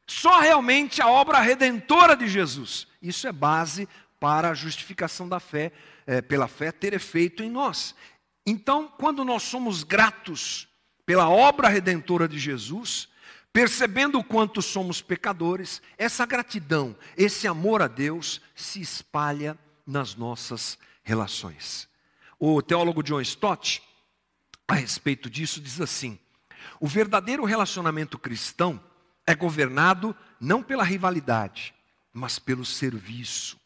Só 0.06 0.38
realmente 0.40 1.02
a 1.02 1.08
obra 1.08 1.40
redentora 1.40 2.16
de 2.16 2.28
Jesus. 2.28 2.86
Isso 3.02 3.26
é 3.26 3.32
base 3.32 3.88
para 4.18 4.50
a 4.50 4.54
justificação 4.54 5.28
da 5.28 5.38
fé, 5.38 5.72
é, 6.06 6.22
pela 6.22 6.48
fé 6.48 6.72
ter 6.72 6.94
efeito 6.94 7.42
em 7.42 7.50
nós. 7.50 7.94
Então, 8.46 8.88
quando 8.98 9.24
nós 9.24 9.42
somos 9.42 9.84
gratos 9.84 10.67
pela 11.08 11.26
obra 11.26 11.70
redentora 11.70 12.28
de 12.28 12.38
Jesus, 12.38 13.08
percebendo 13.50 14.18
o 14.18 14.22
quanto 14.22 14.60
somos 14.60 15.00
pecadores, 15.00 15.80
essa 15.96 16.26
gratidão, 16.26 16.94
esse 17.16 17.48
amor 17.48 17.80
a 17.80 17.88
Deus 17.88 18.42
se 18.54 18.82
espalha 18.82 19.56
nas 19.86 20.14
nossas 20.14 20.78
relações. 21.02 21.88
O 22.38 22.60
teólogo 22.60 23.02
John 23.02 23.22
Stott, 23.22 23.82
a 24.68 24.74
respeito 24.74 25.30
disso, 25.30 25.62
diz 25.62 25.80
assim: 25.80 26.18
o 26.78 26.86
verdadeiro 26.86 27.46
relacionamento 27.46 28.18
cristão 28.18 28.78
é 29.26 29.34
governado 29.34 30.14
não 30.38 30.62
pela 30.62 30.84
rivalidade, 30.84 31.74
mas 32.12 32.38
pelo 32.38 32.66
serviço. 32.66 33.58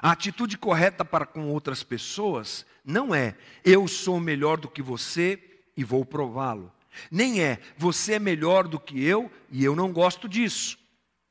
A 0.00 0.12
atitude 0.12 0.56
correta 0.56 1.04
para 1.04 1.26
com 1.26 1.48
outras 1.48 1.82
pessoas 1.82 2.64
não 2.84 3.12
é 3.12 3.36
eu 3.64 3.88
sou 3.88 4.20
melhor 4.20 4.58
do 4.58 4.68
que 4.68 4.80
você 4.80 5.47
e 5.78 5.84
vou 5.84 6.04
prová-lo. 6.04 6.72
Nem 7.08 7.40
é 7.40 7.60
você 7.76 8.14
é 8.14 8.18
melhor 8.18 8.66
do 8.66 8.80
que 8.80 9.00
eu 9.00 9.30
e 9.48 9.64
eu 9.64 9.76
não 9.76 9.92
gosto 9.92 10.28
disso. 10.28 10.76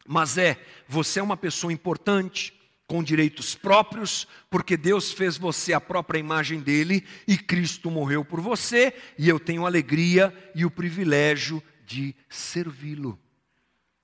Mas 0.08 0.38
é 0.38 0.58
você 0.88 1.20
é 1.20 1.24
uma 1.24 1.36
pessoa 1.36 1.74
importante, 1.74 2.54
com 2.88 3.04
direitos 3.04 3.54
próprios, 3.54 4.26
porque 4.50 4.78
Deus 4.78 5.12
fez 5.12 5.38
você 5.38 5.74
a 5.74 5.82
própria 5.82 6.18
imagem 6.18 6.62
dele 6.62 7.06
e 7.28 7.38
Cristo 7.38 7.92
morreu 7.92 8.24
por 8.24 8.40
você, 8.40 8.94
e 9.18 9.28
eu 9.28 9.38
tenho 9.38 9.66
alegria 9.66 10.34
e 10.56 10.64
o 10.64 10.72
privilégio 10.72 11.62
de 11.86 12.16
servi-lo. 12.30 13.20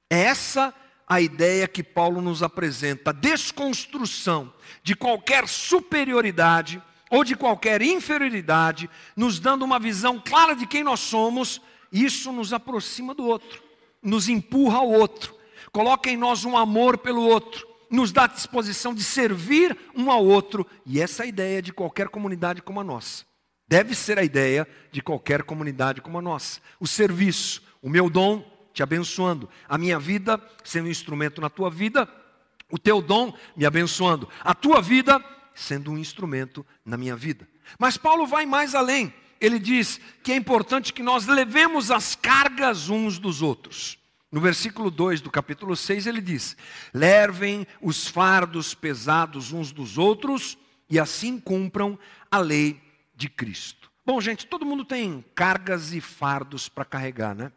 É 0.09 0.23
essa 0.23 0.75
a 1.07 1.21
ideia 1.21 1.69
que 1.69 1.81
Paulo 1.81 2.21
nos 2.21 2.43
apresenta, 2.43 3.11
a 3.11 3.13
desconstrução 3.13 4.53
de 4.83 4.93
qualquer 4.93 5.47
superioridade 5.47 6.83
ou 7.13 7.23
de 7.23 7.35
qualquer 7.35 7.83
inferioridade, 7.83 8.89
nos 9.15 9.39
dando 9.39 9.63
uma 9.63 9.77
visão 9.77 10.19
clara 10.19 10.55
de 10.55 10.65
quem 10.65 10.83
nós 10.83 10.99
somos, 10.99 11.61
isso 11.91 12.31
nos 12.31 12.51
aproxima 12.51 13.13
do 13.13 13.23
outro, 13.23 13.61
nos 14.01 14.27
empurra 14.27 14.79
ao 14.79 14.89
outro, 14.89 15.35
coloca 15.71 16.09
em 16.09 16.17
nós 16.17 16.43
um 16.43 16.57
amor 16.57 16.97
pelo 16.97 17.21
outro, 17.21 17.67
nos 17.87 18.11
dá 18.11 18.25
disposição 18.25 18.95
de 18.95 19.03
servir 19.03 19.77
um 19.95 20.09
ao 20.09 20.25
outro, 20.25 20.65
e 20.87 20.99
essa 20.99 21.21
é 21.21 21.25
a 21.25 21.29
ideia 21.29 21.61
de 21.61 21.71
qualquer 21.71 22.09
comunidade 22.09 22.63
como 22.63 22.79
a 22.79 22.83
nossa. 22.83 23.23
Deve 23.67 23.93
ser 23.93 24.17
a 24.17 24.23
ideia 24.23 24.67
de 24.91 24.99
qualquer 24.99 25.43
comunidade 25.43 26.01
como 26.01 26.17
a 26.17 26.21
nossa. 26.21 26.59
O 26.79 26.87
serviço, 26.87 27.61
o 27.79 27.89
meu 27.89 28.09
dom 28.09 28.43
te 28.73 28.81
abençoando, 28.81 29.47
a 29.69 29.77
minha 29.77 29.99
vida 29.99 30.41
sendo 30.63 30.87
um 30.87 30.91
instrumento 30.91 31.39
na 31.39 31.49
tua 31.51 31.69
vida, 31.69 32.09
O 32.71 32.79
teu 32.79 33.03
dom 33.03 33.31
me 33.55 33.67
abençoando, 33.67 34.27
a 34.43 34.55
tua 34.55 34.81
vida 34.81 35.23
sendo 35.55 35.91
um 35.91 35.97
instrumento 35.97 36.65
na 36.85 36.97
minha 36.97 37.15
vida. 37.15 37.47
Mas 37.77 37.97
Paulo 37.97 38.25
vai 38.25 38.45
mais 38.45 38.75
além. 38.75 39.13
Ele 39.39 39.59
diz 39.59 39.99
que 40.23 40.31
é 40.31 40.35
importante 40.35 40.93
que 40.93 41.03
nós 41.03 41.27
levemos 41.27 41.91
as 41.91 42.15
cargas 42.15 42.89
uns 42.89 43.19
dos 43.19 43.41
outros. 43.41 43.97
No 44.31 44.41
versículo 44.41 44.89
2 44.89 45.21
do 45.21 45.29
capítulo 45.29 45.75
6 45.75 46.07
ele 46.07 46.21
diz: 46.21 46.57
Levem 46.93 47.67
os 47.81 48.07
fardos 48.07 48.73
pesados 48.73 49.51
uns 49.51 49.71
dos 49.71 49.97
outros 49.97 50.57
e 50.89 50.99
assim 50.99 51.39
cumpram 51.39 51.99
a 52.31 52.39
lei 52.39 52.81
de 53.15 53.29
Cristo. 53.29 53.91
Bom, 54.05 54.19
gente, 54.19 54.47
todo 54.47 54.65
mundo 54.65 54.83
tem 54.83 55.23
cargas 55.35 55.93
e 55.93 56.01
fardos 56.01 56.67
para 56.67 56.83
carregar, 56.83 57.35
né? 57.35 57.51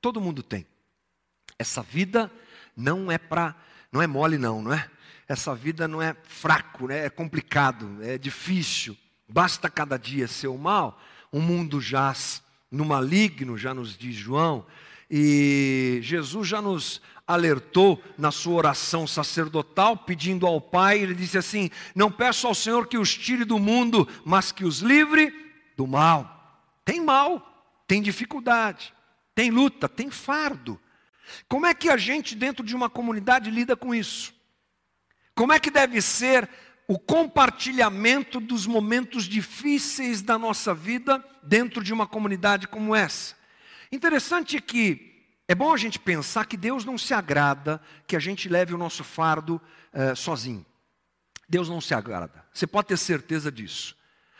Todo 0.00 0.20
mundo 0.20 0.42
tem. 0.42 0.66
Essa 1.58 1.82
vida 1.82 2.30
não 2.76 3.10
é 3.10 3.18
para, 3.18 3.54
não 3.92 4.02
é 4.02 4.06
mole 4.06 4.38
não, 4.38 4.62
não 4.62 4.72
é? 4.72 4.90
Essa 5.32 5.54
vida 5.54 5.88
não 5.88 6.02
é 6.02 6.14
fraco, 6.24 6.88
né? 6.88 7.06
é 7.06 7.08
complicado, 7.08 7.96
é 8.02 8.18
difícil. 8.18 8.94
Basta 9.26 9.70
cada 9.70 9.96
dia 9.96 10.28
ser 10.28 10.48
o 10.48 10.58
mal. 10.58 11.00
O 11.32 11.40
mundo 11.40 11.80
jaz 11.80 12.42
no 12.70 12.84
maligno, 12.84 13.56
já 13.56 13.72
nos 13.72 13.96
diz 13.96 14.14
João. 14.14 14.66
E 15.10 16.00
Jesus 16.02 16.46
já 16.46 16.60
nos 16.60 17.00
alertou 17.26 18.02
na 18.18 18.30
sua 18.30 18.56
oração 18.56 19.06
sacerdotal, 19.06 19.96
pedindo 19.96 20.46
ao 20.46 20.60
Pai, 20.60 20.98
ele 20.98 21.14
disse 21.14 21.38
assim: 21.38 21.70
Não 21.94 22.12
peço 22.12 22.46
ao 22.46 22.54
Senhor 22.54 22.86
que 22.86 22.98
os 22.98 23.14
tire 23.14 23.46
do 23.46 23.58
mundo, 23.58 24.06
mas 24.26 24.52
que 24.52 24.66
os 24.66 24.80
livre 24.80 25.32
do 25.78 25.86
mal. 25.86 26.60
Tem 26.84 27.00
mal, 27.02 27.72
tem 27.86 28.02
dificuldade, 28.02 28.92
tem 29.34 29.50
luta, 29.50 29.88
tem 29.88 30.10
fardo. 30.10 30.78
Como 31.48 31.64
é 31.64 31.72
que 31.72 31.88
a 31.88 31.96
gente, 31.96 32.36
dentro 32.36 32.62
de 32.62 32.76
uma 32.76 32.90
comunidade, 32.90 33.50
lida 33.50 33.74
com 33.74 33.94
isso? 33.94 34.41
Como 35.34 35.52
é 35.52 35.58
que 35.58 35.70
deve 35.70 36.00
ser 36.02 36.48
o 36.86 36.98
compartilhamento 36.98 38.40
dos 38.40 38.66
momentos 38.66 39.24
difíceis 39.24 40.20
da 40.20 40.38
nossa 40.38 40.74
vida 40.74 41.24
dentro 41.42 41.82
de 41.82 41.92
uma 41.92 42.06
comunidade 42.06 42.68
como 42.68 42.94
essa? 42.94 43.34
Interessante 43.90 44.60
que 44.60 45.12
é 45.48 45.54
bom 45.54 45.72
a 45.72 45.76
gente 45.76 45.98
pensar 45.98 46.46
que 46.46 46.56
Deus 46.56 46.84
não 46.84 46.96
se 46.96 47.12
agrada 47.12 47.80
que 48.06 48.16
a 48.16 48.20
gente 48.20 48.48
leve 48.48 48.74
o 48.74 48.78
nosso 48.78 49.04
fardo 49.04 49.60
eh, 49.92 50.14
sozinho. 50.14 50.64
Deus 51.48 51.68
não 51.68 51.80
se 51.80 51.92
agrada. 51.92 52.44
Você 52.52 52.66
pode 52.66 52.88
ter 52.88 52.96
certeza 52.96 53.52
disso. 53.52 53.94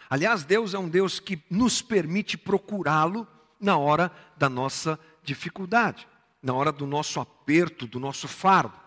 Aliás, 0.09 0.44
Deus 0.44 0.74
é 0.74 0.78
um 0.78 0.88
Deus 0.88 1.20
que 1.20 1.42
nos 1.50 1.83
permite 1.83 2.38
procurá-lo 2.38 3.26
na 3.61 3.76
hora 3.76 4.11
da 4.37 4.48
nossa 4.48 4.98
dificuldade, 5.22 6.07
na 6.42 6.52
hora 6.55 6.72
do 6.72 6.87
nosso 6.87 7.20
aperto, 7.20 7.87
do 7.87 8.00
nosso 8.00 8.26
fardo. 8.26 8.82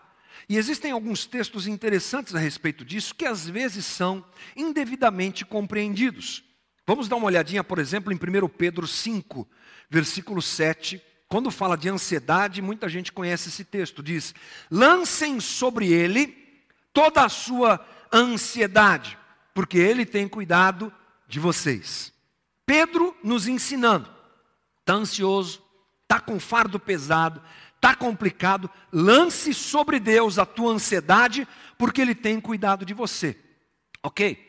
E 0.48 0.56
existem 0.56 0.92
alguns 0.92 1.26
textos 1.26 1.66
interessantes 1.66 2.34
a 2.34 2.38
respeito 2.38 2.84
disso 2.84 3.14
que 3.14 3.26
às 3.26 3.48
vezes 3.48 3.84
são 3.84 4.24
indevidamente 4.54 5.44
compreendidos. 5.44 6.44
Vamos 6.86 7.08
dar 7.08 7.16
uma 7.16 7.26
olhadinha, 7.26 7.64
por 7.64 7.80
exemplo, 7.80 8.12
em 8.12 8.16
1 8.16 8.48
Pedro 8.48 8.86
5, 8.86 9.48
versículo 9.90 10.40
7. 10.40 11.02
Quando 11.28 11.50
fala 11.50 11.76
de 11.76 11.88
ansiedade, 11.88 12.62
muita 12.62 12.88
gente 12.88 13.12
conhece 13.12 13.48
esse 13.48 13.64
texto. 13.64 14.02
Diz: 14.02 14.32
Lancem 14.70 15.40
sobre 15.40 15.92
ele 15.92 16.46
toda 16.92 17.24
a 17.24 17.28
sua 17.28 17.84
ansiedade, 18.12 19.18
porque 19.52 19.78
ele 19.78 20.06
tem 20.06 20.28
cuidado 20.28 20.92
de 21.26 21.40
vocês. 21.40 22.12
Pedro 22.64 23.16
nos 23.22 23.48
ensinando: 23.48 24.08
está 24.80 24.94
ansioso, 24.94 25.60
está 26.02 26.20
com 26.20 26.38
fardo 26.38 26.78
pesado, 26.78 27.42
está 27.86 27.94
complicado, 27.94 28.68
lance 28.92 29.54
sobre 29.54 30.00
Deus 30.00 30.40
a 30.40 30.44
tua 30.44 30.72
ansiedade, 30.72 31.46
porque 31.78 32.00
Ele 32.00 32.16
tem 32.16 32.40
cuidado 32.40 32.84
de 32.84 32.92
você. 32.92 33.38
Ok? 34.02 34.44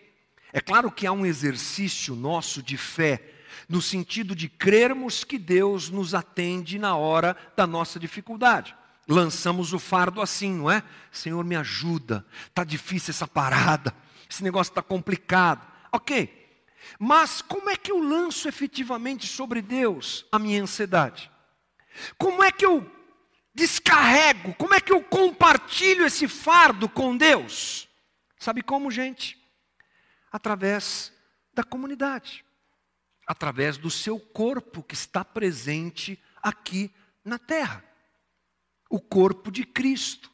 É 0.52 0.60
claro 0.60 0.90
que 0.90 1.06
há 1.06 1.12
um 1.12 1.24
exercício 1.24 2.16
nosso 2.16 2.64
de 2.64 2.78
fé, 2.78 3.36
no 3.70 3.80
sentido 3.80 4.36
de 4.36 4.50
crermos 4.50 5.24
que 5.24 5.38
Deus 5.38 5.92
nos 5.92 6.16
atende 6.16 6.80
na 6.80 6.96
hora 6.96 7.38
da 7.56 7.68
nossa 7.68 8.00
dificuldade. 8.00 8.76
Lançamos 9.08 9.72
o 9.72 9.78
fardo 9.78 10.20
assim, 10.20 10.56
não 10.56 10.72
é? 10.72 10.82
Senhor, 11.12 11.44
me 11.44 11.56
ajuda, 11.56 12.26
está 12.48 12.64
difícil 12.64 13.12
essa 13.12 13.28
parada, 13.28 13.94
esse 14.28 14.44
negócio 14.44 14.72
está 14.72 14.82
complicado. 14.82 15.62
Ok, 15.92 16.34
mas 16.98 17.40
como 17.44 17.70
é 17.70 17.76
que 17.76 17.92
eu 17.92 18.00
lanço 18.00 18.48
efetivamente 18.48 19.28
sobre 19.28 19.62
Deus 19.62 20.26
a 20.32 20.40
minha 20.40 20.62
ansiedade? 20.62 21.30
Como 22.18 22.44
é 22.44 22.52
que 22.52 22.66
eu 22.66 22.97
descarrego? 23.58 24.54
Como 24.54 24.76
é 24.76 24.80
que 24.80 24.94
eu 24.94 25.04
compartilho 25.04 26.06
esse 26.06 26.28
fardo 26.28 26.88
com 26.88 27.18
Deus? 27.18 27.90
Sabe 28.38 28.62
como, 28.62 28.92
gente? 28.92 29.36
Através 30.32 31.12
da 31.52 31.64
comunidade, 31.64 32.46
através 33.26 33.76
do 33.76 33.90
seu 33.90 34.20
corpo 34.20 34.84
que 34.84 34.94
está 34.94 35.26
presente 35.26 36.22
aqui 36.42 36.94
na 37.26 37.40
terra. 37.40 37.84
O 38.90 39.02
corpo 39.02 39.52
de 39.52 39.66
Cristo. 39.66 40.32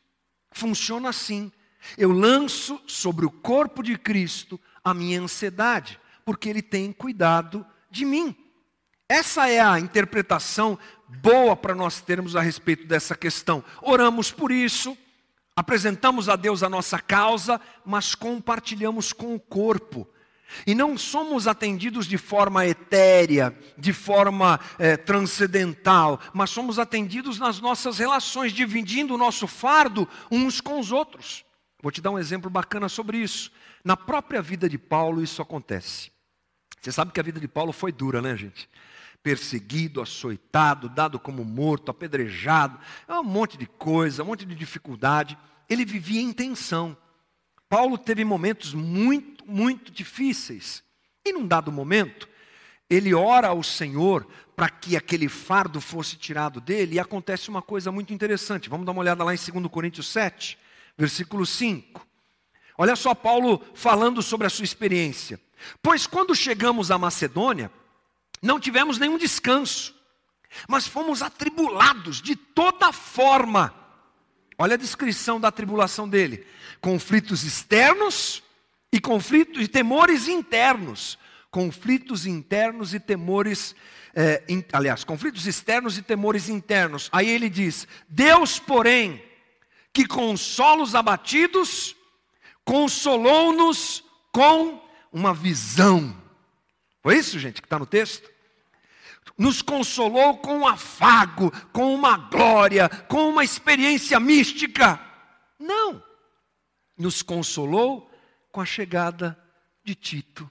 Funciona 0.51 1.09
assim. 1.09 1.49
Eu 1.97 2.11
lanço 2.11 2.81
sobre 2.85 3.25
o 3.25 3.31
corpo 3.31 3.81
de 3.81 3.97
Cristo 3.97 4.59
a 4.83 4.93
minha 4.93 5.21
ansiedade, 5.21 5.97
porque 6.25 6.49
Ele 6.49 6.61
tem 6.61 6.91
cuidado 6.91 7.65
de 7.89 8.03
mim. 8.05 8.35
Essa 9.07 9.49
é 9.49 9.59
a 9.59 9.79
interpretação 9.79 10.77
boa 11.21 11.55
para 11.55 11.75
nós 11.75 12.01
termos 12.01 12.35
a 12.35 12.41
respeito 12.41 12.85
dessa 12.85 13.15
questão. 13.15 13.63
Oramos 13.81 14.31
por 14.31 14.51
isso, 14.51 14.97
apresentamos 15.55 16.29
a 16.29 16.35
Deus 16.35 16.63
a 16.63 16.69
nossa 16.69 16.99
causa, 16.99 17.59
mas 17.85 18.15
compartilhamos 18.15 19.13
com 19.13 19.35
o 19.35 19.39
corpo. 19.39 20.07
E 20.67 20.75
não 20.75 20.97
somos 20.97 21.47
atendidos 21.47 22.05
de 22.05 22.17
forma 22.17 22.65
etérea, 22.65 23.57
de 23.77 23.91
forma 23.91 24.59
é, 24.77 24.95
transcendental, 24.95 26.19
mas 26.31 26.51
somos 26.51 26.77
atendidos 26.77 27.39
nas 27.39 27.59
nossas 27.59 27.97
relações, 27.97 28.53
dividindo 28.53 29.15
o 29.15 29.17
nosso 29.17 29.47
fardo 29.47 30.07
uns 30.29 30.61
com 30.61 30.79
os 30.79 30.91
outros. 30.91 31.43
Vou 31.81 31.91
te 31.91 32.01
dar 32.01 32.11
um 32.11 32.19
exemplo 32.19 32.49
bacana 32.49 32.87
sobre 32.87 33.17
isso. 33.17 33.51
Na 33.83 33.97
própria 33.97 34.41
vida 34.41 34.69
de 34.69 34.77
Paulo, 34.77 35.21
isso 35.21 35.41
acontece. 35.41 36.11
Você 36.79 36.91
sabe 36.91 37.11
que 37.11 37.19
a 37.19 37.23
vida 37.23 37.39
de 37.39 37.47
Paulo 37.47 37.73
foi 37.73 37.91
dura, 37.91 38.21
né, 38.21 38.35
gente? 38.35 38.69
Perseguido, 39.23 40.01
açoitado, 40.01 40.89
dado 40.89 41.17
como 41.17 41.45
morto, 41.45 41.89
apedrejado, 41.89 42.77
é 43.07 43.13
um 43.13 43.23
monte 43.23 43.57
de 43.57 43.65
coisa, 43.65 44.21
um 44.21 44.27
monte 44.27 44.45
de 44.45 44.53
dificuldade. 44.53 45.37
Ele 45.69 45.85
vivia 45.85 46.21
em 46.21 46.33
tensão. 46.33 46.95
Paulo 47.69 47.97
teve 47.97 48.25
momentos 48.25 48.73
muito, 48.73 49.49
muito 49.49 49.91
difíceis. 49.91 50.83
E 51.25 51.31
num 51.31 51.47
dado 51.47 51.71
momento, 51.71 52.27
ele 52.89 53.13
ora 53.13 53.47
ao 53.47 53.63
Senhor 53.63 54.27
para 54.55 54.69
que 54.69 54.97
aquele 54.97 55.29
fardo 55.29 55.81
fosse 55.81 56.15
tirado 56.15 56.61
dele, 56.61 56.95
e 56.95 56.99
acontece 56.99 57.49
uma 57.49 57.61
coisa 57.61 57.91
muito 57.91 58.13
interessante. 58.13 58.69
Vamos 58.69 58.85
dar 58.85 58.91
uma 58.91 59.01
olhada 59.01 59.23
lá 59.23 59.33
em 59.33 59.37
2 59.37 59.67
Coríntios 59.71 60.07
7, 60.07 60.59
versículo 60.97 61.45
5. 61.45 62.05
Olha 62.77 62.95
só 62.95 63.15
Paulo 63.15 63.63
falando 63.73 64.21
sobre 64.21 64.45
a 64.45 64.49
sua 64.49 64.65
experiência. 64.65 65.39
Pois 65.81 66.05
quando 66.05 66.35
chegamos 66.35 66.91
à 66.91 66.97
Macedônia, 66.97 67.71
não 68.43 68.59
tivemos 68.59 68.99
nenhum 68.99 69.17
descanso, 69.17 69.95
mas 70.67 70.85
fomos 70.85 71.21
atribulados 71.21 72.21
de 72.21 72.35
toda 72.35 72.91
forma. 72.91 73.73
Olha 74.57 74.75
a 74.75 74.77
descrição 74.77 75.39
da 75.39 75.49
tribulação 75.49 76.07
dele: 76.07 76.45
conflitos 76.81 77.43
externos 77.43 78.43
e 78.91 78.99
conflitos 78.99 79.63
e 79.63 79.67
temores 79.67 80.27
internos. 80.27 81.17
Conflitos 81.49 82.25
internos 82.25 82.95
e 82.95 82.99
temores, 82.99 83.75
é, 84.15 84.43
in, 84.49 84.63
aliás, 84.73 85.03
conflitos 85.03 85.45
externos 85.45 85.99
e 85.99 86.01
temores 86.01 86.49
internos. 86.49 87.09
Aí 87.13 87.29
ele 87.29 87.49
diz: 87.49 87.87
Deus, 88.09 88.59
porém, 88.59 89.23
que 89.93 90.05
consola 90.05 90.83
os 90.83 90.95
abatidos, 90.95 91.95
consolou-nos 92.65 94.03
com 94.31 94.83
uma 95.13 95.33
visão. 95.33 96.17
Foi 97.03 97.17
isso, 97.17 97.37
gente, 97.37 97.61
que 97.61 97.67
está 97.67 97.77
no 97.77 97.85
texto? 97.85 98.32
Nos 99.37 99.61
consolou 99.61 100.37
com 100.37 100.59
um 100.59 100.67
afago, 100.67 101.51
com 101.71 101.93
uma 101.93 102.17
glória, 102.17 102.87
com 103.07 103.29
uma 103.29 103.43
experiência 103.43 104.19
mística. 104.19 104.99
Não. 105.59 106.03
Nos 106.97 107.21
consolou 107.21 108.09
com 108.51 108.61
a 108.61 108.65
chegada 108.65 109.37
de 109.83 109.95
Tito, 109.95 110.49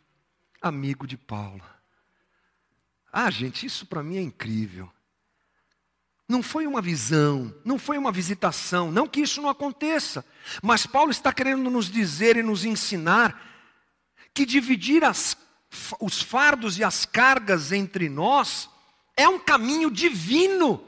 amigo 0.61 1.07
de 1.07 1.17
Paulo. 1.17 1.63
Ah, 3.13 3.31
gente, 3.31 3.67
isso 3.67 3.87
para 3.87 4.03
mim 4.03 4.17
é 4.17 4.23
incrível. 4.23 4.91
Não 6.29 6.43
foi 6.43 6.67
uma 6.67 6.81
visão, 6.81 7.55
não 7.65 7.79
foi 7.79 7.99
uma 7.99 8.11
visitação, 8.11 8.91
não 8.91 9.07
que 9.07 9.21
isso 9.21 9.43
não 9.43 9.51
aconteça, 9.51 10.25
mas 10.63 10.87
Paulo 10.87 11.11
está 11.11 11.33
querendo 11.33 11.69
nos 11.71 11.91
dizer 11.91 12.37
e 12.37 12.43
nos 12.43 12.65
ensinar 12.65 13.39
que 14.33 14.47
dividir 14.47 15.05
as, 15.05 15.37
os 16.01 16.23
fardos 16.23 16.79
e 16.79 16.85
as 16.85 17.05
cargas 17.05 17.71
entre 17.71 18.09
nós 18.09 18.72
é 19.17 19.29
um 19.29 19.39
caminho 19.39 19.91
divino 19.91 20.83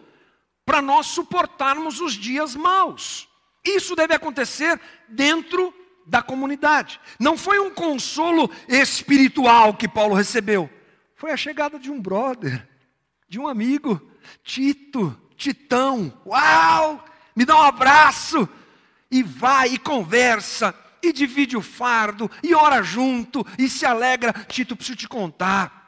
para 0.64 0.80
nós 0.80 1.06
suportarmos 1.06 2.00
os 2.00 2.14
dias 2.14 2.54
maus. 2.54 3.28
Isso 3.64 3.94
deve 3.94 4.14
acontecer 4.14 4.80
dentro 5.08 5.74
da 6.06 6.22
comunidade. 6.22 7.00
Não 7.18 7.36
foi 7.36 7.58
um 7.58 7.70
consolo 7.70 8.50
espiritual 8.68 9.74
que 9.74 9.88
Paulo 9.88 10.14
recebeu, 10.14 10.68
foi 11.14 11.32
a 11.32 11.36
chegada 11.36 11.78
de 11.78 11.90
um 11.90 12.00
brother, 12.00 12.68
de 13.28 13.38
um 13.38 13.48
amigo, 13.48 14.00
Tito, 14.42 15.18
Titão. 15.36 16.12
Uau! 16.26 17.04
Me 17.34 17.44
dá 17.44 17.56
um 17.56 17.62
abraço 17.62 18.48
e 19.10 19.22
vai 19.22 19.74
e 19.74 19.78
conversa 19.78 20.74
e 21.02 21.12
divide 21.12 21.56
o 21.56 21.62
fardo 21.62 22.30
e 22.42 22.54
ora 22.54 22.82
junto 22.82 23.44
e 23.58 23.68
se 23.68 23.84
alegra. 23.84 24.32
Tito, 24.48 24.76
preciso 24.76 24.98
te 24.98 25.08
contar. 25.08 25.83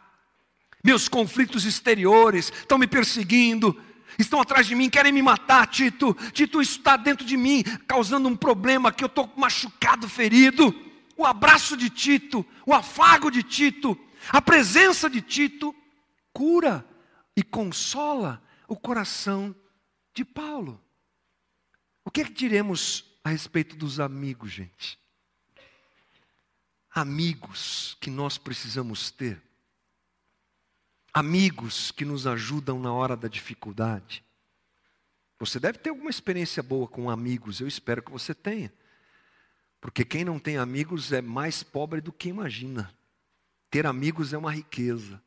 Meus 0.86 1.08
conflitos 1.08 1.64
exteriores 1.64 2.52
estão 2.60 2.78
me 2.78 2.86
perseguindo, 2.86 3.76
estão 4.16 4.40
atrás 4.40 4.68
de 4.68 4.76
mim, 4.76 4.88
querem 4.88 5.10
me 5.10 5.20
matar, 5.20 5.66
Tito. 5.66 6.14
Tito, 6.30 6.62
está 6.62 6.96
dentro 6.96 7.26
de 7.26 7.36
mim, 7.36 7.64
causando 7.88 8.28
um 8.28 8.36
problema 8.36 8.92
que 8.92 9.02
eu 9.02 9.08
estou 9.08 9.28
machucado, 9.36 10.08
ferido. 10.08 10.72
O 11.16 11.26
abraço 11.26 11.76
de 11.76 11.90
Tito, 11.90 12.46
o 12.64 12.72
afago 12.72 13.32
de 13.32 13.42
Tito, 13.42 13.98
a 14.28 14.40
presença 14.40 15.10
de 15.10 15.20
Tito 15.20 15.74
cura 16.32 16.88
e 17.36 17.42
consola 17.42 18.40
o 18.68 18.76
coração 18.76 19.52
de 20.14 20.24
Paulo. 20.24 20.80
O 22.04 22.12
que, 22.12 22.20
é 22.20 22.24
que 22.26 22.32
diremos 22.32 23.04
a 23.24 23.30
respeito 23.30 23.74
dos 23.74 23.98
amigos, 23.98 24.52
gente? 24.52 25.00
Amigos 26.92 27.96
que 28.00 28.08
nós 28.08 28.38
precisamos 28.38 29.10
ter 29.10 29.45
amigos 31.16 31.90
que 31.90 32.04
nos 32.04 32.26
ajudam 32.26 32.78
na 32.78 32.92
hora 32.92 33.16
da 33.16 33.26
dificuldade. 33.26 34.22
Você 35.38 35.58
deve 35.58 35.78
ter 35.78 35.88
alguma 35.88 36.10
experiência 36.10 36.62
boa 36.62 36.86
com 36.86 37.08
amigos, 37.08 37.58
eu 37.58 37.66
espero 37.66 38.02
que 38.02 38.10
você 38.10 38.34
tenha. 38.34 38.70
Porque 39.80 40.04
quem 40.04 40.26
não 40.26 40.38
tem 40.38 40.58
amigos 40.58 41.12
é 41.12 41.22
mais 41.22 41.62
pobre 41.62 42.02
do 42.02 42.12
que 42.12 42.28
imagina. 42.28 42.94
Ter 43.70 43.86
amigos 43.86 44.34
é 44.34 44.38
uma 44.38 44.52
riqueza. 44.52 45.22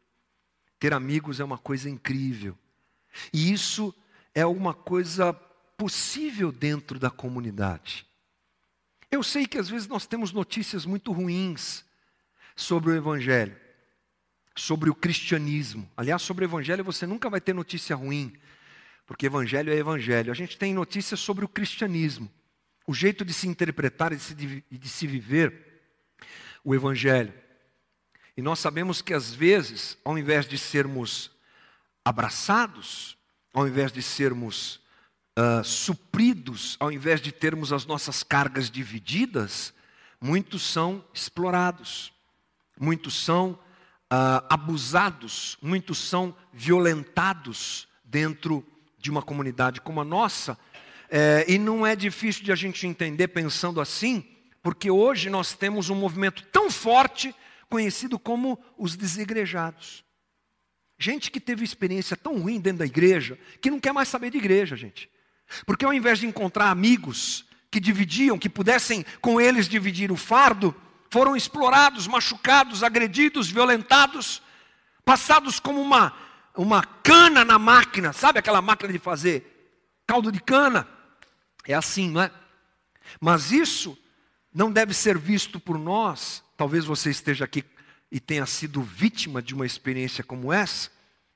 Ter 0.77 0.93
amigos 0.93 1.39
é 1.39 1.43
uma 1.43 1.57
coisa 1.57 1.89
incrível. 1.89 2.55
E 3.33 3.51
isso 3.51 3.91
é 4.35 4.45
uma 4.45 4.75
coisa 4.75 5.33
possível 5.75 6.51
dentro 6.51 6.99
da 6.99 7.09
comunidade. 7.09 8.05
Eu 9.09 9.23
sei 9.23 9.47
que 9.47 9.57
às 9.57 9.67
vezes 9.67 9.87
nós 9.87 10.05
temos 10.05 10.31
notícias 10.31 10.85
muito 10.85 11.11
ruins 11.11 11.83
sobre 12.55 12.91
o 12.91 12.95
Evangelho 12.95 13.68
sobre 14.59 14.89
o 14.89 14.95
cristianismo. 14.95 15.89
Aliás, 15.95 16.21
sobre 16.21 16.43
o 16.43 16.47
evangelho 16.47 16.83
você 16.83 17.07
nunca 17.07 17.29
vai 17.29 17.39
ter 17.39 17.53
notícia 17.53 17.95
ruim, 17.95 18.33
porque 19.05 19.25
evangelho 19.25 19.71
é 19.71 19.75
evangelho. 19.77 20.31
A 20.31 20.35
gente 20.35 20.57
tem 20.57 20.73
notícias 20.73 21.19
sobre 21.21 21.45
o 21.45 21.47
cristianismo, 21.47 22.29
o 22.85 22.93
jeito 22.93 23.23
de 23.23 23.33
se 23.33 23.47
interpretar 23.47 24.11
e 24.11 24.17
de 24.77 24.89
se, 24.89 25.07
viver 25.07 25.81
o 26.63 26.75
evangelho. 26.75 27.33
E 28.35 28.41
nós 28.41 28.59
sabemos 28.59 29.01
que 29.01 29.13
às 29.13 29.33
vezes, 29.33 29.97
ao 30.03 30.17
invés 30.17 30.45
de 30.45 30.57
sermos 30.57 31.31
abraçados, 32.03 33.17
ao 33.53 33.65
invés 33.65 33.93
de 33.93 34.01
sermos 34.01 34.81
uh, 35.37 35.63
supridos, 35.63 36.75
ao 36.81 36.91
invés 36.91 37.21
de 37.21 37.31
termos 37.31 37.71
as 37.71 37.85
nossas 37.85 38.23
cargas 38.23 38.69
divididas, 38.69 39.73
muitos 40.19 40.63
são 40.63 41.03
explorados, 41.13 42.11
muitos 42.77 43.23
são 43.23 43.57
uh, 44.11 44.45
abusados, 44.49 45.57
muitos 45.61 45.97
são 45.97 46.35
violentados 46.51 47.87
dentro 48.03 48.65
de 48.97 49.09
uma 49.09 49.21
comunidade 49.21 49.81
como 49.81 50.01
a 50.01 50.05
nossa. 50.05 50.57
É, 51.11 51.43
e 51.47 51.57
não 51.57 51.85
é 51.85 51.95
difícil 51.95 52.43
de 52.43 52.51
a 52.51 52.55
gente 52.55 52.85
entender 52.85 53.29
pensando 53.29 53.81
assim, 53.81 54.23
porque 54.61 54.91
hoje 54.91 55.29
nós 55.29 55.53
temos 55.53 55.89
um 55.89 55.95
movimento 55.95 56.43
tão 56.51 56.69
forte 56.69 57.33
conhecido 57.67 58.19
como 58.19 58.59
os 58.77 58.95
desigrejados. 58.95 60.03
Gente 60.99 61.31
que 61.31 61.39
teve 61.39 61.63
experiência 61.63 62.17
tão 62.17 62.39
ruim 62.39 62.59
dentro 62.59 62.79
da 62.79 62.85
igreja, 62.85 63.39
que 63.61 63.71
não 63.71 63.79
quer 63.79 63.93
mais 63.93 64.09
saber 64.09 64.29
de 64.29 64.37
igreja, 64.37 64.75
gente. 64.75 65.09
Porque 65.65 65.85
ao 65.85 65.93
invés 65.93 66.19
de 66.19 66.27
encontrar 66.27 66.69
amigos 66.69 67.45
que 67.71 67.79
dividiam, 67.79 68.37
que 68.37 68.49
pudessem 68.49 69.05
com 69.21 69.39
eles 69.39 69.67
dividir 69.67 70.11
o 70.11 70.17
fardo, 70.17 70.75
foram 71.09 71.35
explorados, 71.35 72.07
machucados, 72.07 72.83
agredidos, 72.83 73.49
violentados, 73.49 74.41
passados 75.03 75.59
como 75.59 75.81
uma, 75.81 76.13
uma 76.55 76.83
cana 76.83 77.43
na 77.43 77.57
máquina, 77.57 78.13
sabe 78.13 78.39
aquela 78.39 78.61
máquina 78.61 78.93
de 78.93 78.99
fazer 78.99 79.73
caldo 80.05 80.31
de 80.31 80.39
cana? 80.39 80.87
É 81.65 81.73
assim, 81.73 82.09
não 82.09 82.21
é? 82.21 82.31
Mas 83.19 83.51
isso 83.51 83.97
não 84.53 84.71
deve 84.71 84.93
ser 84.93 85.17
visto 85.17 85.59
por 85.59 85.77
nós, 85.77 86.43
talvez 86.57 86.85
você 86.85 87.09
esteja 87.09 87.45
aqui 87.45 87.63
e 88.11 88.19
tenha 88.19 88.45
sido 88.45 88.81
vítima 88.81 89.41
de 89.41 89.53
uma 89.53 89.65
experiência 89.65 90.23
como 90.23 90.51
essa, 90.51 90.89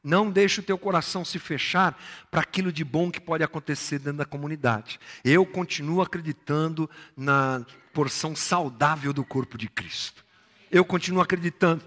não 0.03 0.29
deixe 0.29 0.59
o 0.59 0.63
teu 0.63 0.77
coração 0.77 1.23
se 1.23 1.39
fechar 1.39 1.97
para 2.29 2.41
aquilo 2.41 2.73
de 2.73 2.83
bom 2.83 3.09
que 3.09 3.21
pode 3.21 3.43
acontecer 3.43 3.99
dentro 3.99 4.17
da 4.17 4.25
comunidade. 4.25 4.99
Eu 5.23 5.45
continuo 5.45 6.01
acreditando 6.01 6.89
na 7.15 7.65
porção 7.93 8.35
saudável 8.35 9.13
do 9.13 9.23
corpo 9.23 9.57
de 9.57 9.69
Cristo. 9.69 10.25
Eu 10.69 10.83
continuo 10.83 11.21
acreditando 11.21 11.83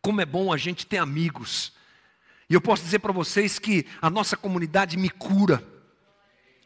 como 0.00 0.20
é 0.20 0.26
bom 0.26 0.52
a 0.52 0.56
gente 0.56 0.84
ter 0.84 0.98
amigos. 0.98 1.72
E 2.50 2.54
eu 2.54 2.60
posso 2.60 2.82
dizer 2.82 2.98
para 2.98 3.12
vocês 3.12 3.58
que 3.58 3.86
a 4.00 4.10
nossa 4.10 4.36
comunidade 4.36 4.96
me 4.96 5.08
cura. 5.08 5.62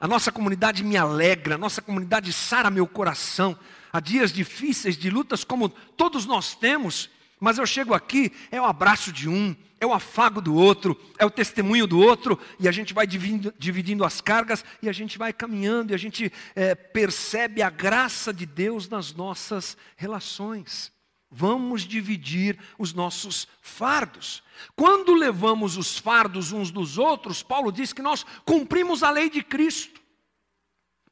A 0.01 0.09
nossa 0.09 0.33
comunidade 0.33 0.83
me 0.83 0.97
alegra, 0.97 1.57
a 1.57 1.59
nossa 1.59 1.83
comunidade 1.83 2.33
sara 2.33 2.71
meu 2.71 2.87
coração. 2.87 3.59
Há 3.93 4.01
dias 4.01 4.33
difíceis, 4.33 4.97
de 4.97 5.11
lutas 5.11 5.45
como 5.45 5.69
todos 5.69 6.25
nós 6.25 6.55
temos, 6.55 7.11
mas 7.39 7.59
eu 7.59 7.67
chego 7.67 7.93
aqui, 7.93 8.33
é 8.51 8.61
o 8.61 8.65
abraço 8.65 9.13
de 9.13 9.29
um, 9.29 9.55
é 9.79 9.87
o 9.87 9.93
afago 9.93 10.41
do 10.41 10.55
outro, 10.55 10.99
é 11.19 11.27
o 11.27 11.31
testemunho 11.31 11.87
do 11.87 12.01
outro, 12.01 12.39
e 12.59 12.67
a 12.67 12.73
gente 12.73 12.95
vai 12.95 13.07
dividindo, 13.07 13.55
dividindo 13.59 14.05
as 14.05 14.21
cargas, 14.21 14.65
e 14.81 14.89
a 14.89 14.93
gente 14.93 15.19
vai 15.19 15.33
caminhando, 15.33 15.93
e 15.93 15.95
a 15.95 15.99
gente 15.99 16.33
é, 16.55 16.75
percebe 16.75 17.61
a 17.61 17.69
graça 17.69 18.33
de 18.33 18.47
Deus 18.47 18.89
nas 18.89 19.13
nossas 19.13 19.77
relações. 19.97 20.91
Vamos 21.31 21.83
dividir 21.83 22.59
os 22.79 22.95
nossos 22.95 23.47
fardos. 23.61 24.43
Quando 24.75 25.13
levamos 25.13 25.77
os 25.77 25.99
fardos 25.99 26.53
uns 26.53 26.71
dos 26.71 26.97
outros, 26.97 27.43
Paulo 27.43 27.71
diz 27.71 27.93
que 27.93 28.01
nós 28.01 28.25
cumprimos 28.45 29.03
a 29.03 29.11
lei 29.11 29.29
de 29.29 29.43
Cristo. 29.43 30.01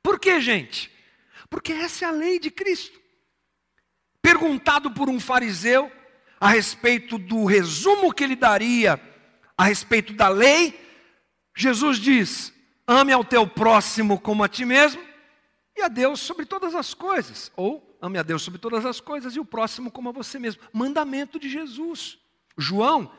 Por 0.02 0.18
que, 0.18 0.40
gente? 0.40 0.90
Porque 1.50 1.72
essa 1.72 2.06
é 2.06 2.08
a 2.08 2.12
lei 2.12 2.38
de 2.38 2.50
Cristo. 2.50 2.98
Perguntado 4.22 4.90
por 4.90 5.10
um 5.10 5.20
fariseu, 5.20 5.92
a 6.44 6.48
respeito 6.48 7.16
do 7.16 7.46
resumo 7.46 8.12
que 8.12 8.22
ele 8.22 8.36
daria 8.36 9.00
a 9.56 9.64
respeito 9.64 10.12
da 10.12 10.28
lei, 10.28 10.78
Jesus 11.56 11.96
diz: 11.96 12.52
ame 12.86 13.14
ao 13.14 13.24
teu 13.24 13.46
próximo 13.46 14.20
como 14.20 14.44
a 14.44 14.48
ti 14.48 14.66
mesmo 14.66 15.02
e 15.74 15.80
a 15.80 15.88
Deus 15.88 16.20
sobre 16.20 16.44
todas 16.44 16.74
as 16.74 16.92
coisas. 16.92 17.50
Ou 17.56 17.96
ame 17.98 18.18
a 18.18 18.22
Deus 18.22 18.42
sobre 18.42 18.60
todas 18.60 18.84
as 18.84 19.00
coisas 19.00 19.34
e 19.34 19.40
o 19.40 19.44
próximo 19.44 19.90
como 19.90 20.10
a 20.10 20.12
você 20.12 20.38
mesmo. 20.38 20.60
Mandamento 20.70 21.38
de 21.38 21.48
Jesus. 21.48 22.18
João 22.58 23.10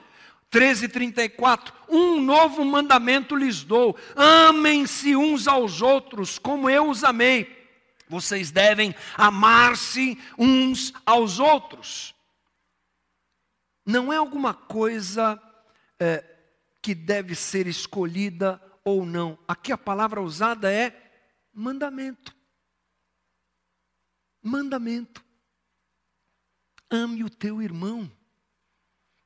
13:34 0.51 1.73
Um 1.89 2.21
novo 2.21 2.63
mandamento 2.63 3.35
lhes 3.35 3.63
dou: 3.63 3.97
amem-se 4.15 5.15
uns 5.15 5.47
aos 5.47 5.81
outros 5.81 6.37
como 6.37 6.69
eu 6.69 6.91
os 6.91 7.03
amei. 7.03 7.65
Vocês 8.07 8.51
devem 8.51 8.93
amar-se 9.17 10.15
uns 10.37 10.93
aos 11.07 11.39
outros 11.39 12.14
não 13.85 14.11
é 14.11 14.17
alguma 14.17 14.53
coisa 14.53 15.41
é, 15.99 16.23
que 16.81 16.95
deve 16.95 17.35
ser 17.35 17.67
escolhida 17.67 18.61
ou 18.83 19.05
não. 19.05 19.37
Aqui 19.47 19.71
a 19.71 19.77
palavra 19.77 20.21
usada 20.21 20.71
é 20.71 21.11
mandamento. 21.53 22.35
Mandamento. 24.41 25.23
Ame 26.89 27.23
o 27.23 27.29
teu 27.29 27.61
irmão. 27.61 28.11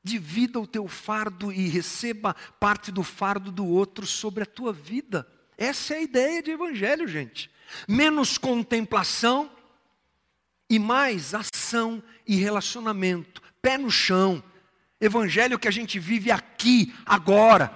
Divida 0.04 0.60
o 0.60 0.68
teu 0.68 0.88
fardo 0.88 1.52
e 1.52 1.68
receba 1.68 2.34
parte 2.60 2.92
do 2.92 3.04
fardo 3.04 3.52
do 3.52 3.66
outro 3.66 4.08
sobre 4.08 4.44
a 4.44 4.48
tua 4.48 4.72
vida. 4.72 5.28
Essa 5.58 5.94
é 5.94 5.98
a 5.98 6.02
ideia 6.02 6.42
de 6.42 6.52
evangelho, 6.52 7.08
gente. 7.08 7.52
Menos 7.88 8.38
contemplação 8.38 9.52
e 10.70 10.80
mais 10.80 11.34
ação 11.34 12.02
e 12.26 12.38
relacionamento. 12.38 13.42
Pé 13.62 13.78
no 13.78 13.92
chão, 13.92 14.42
Evangelho 15.02 15.60
que 15.60 15.68
a 15.68 15.72
gente 15.72 15.98
vive 16.00 16.32
aqui, 16.32 16.94
agora, 17.06 17.72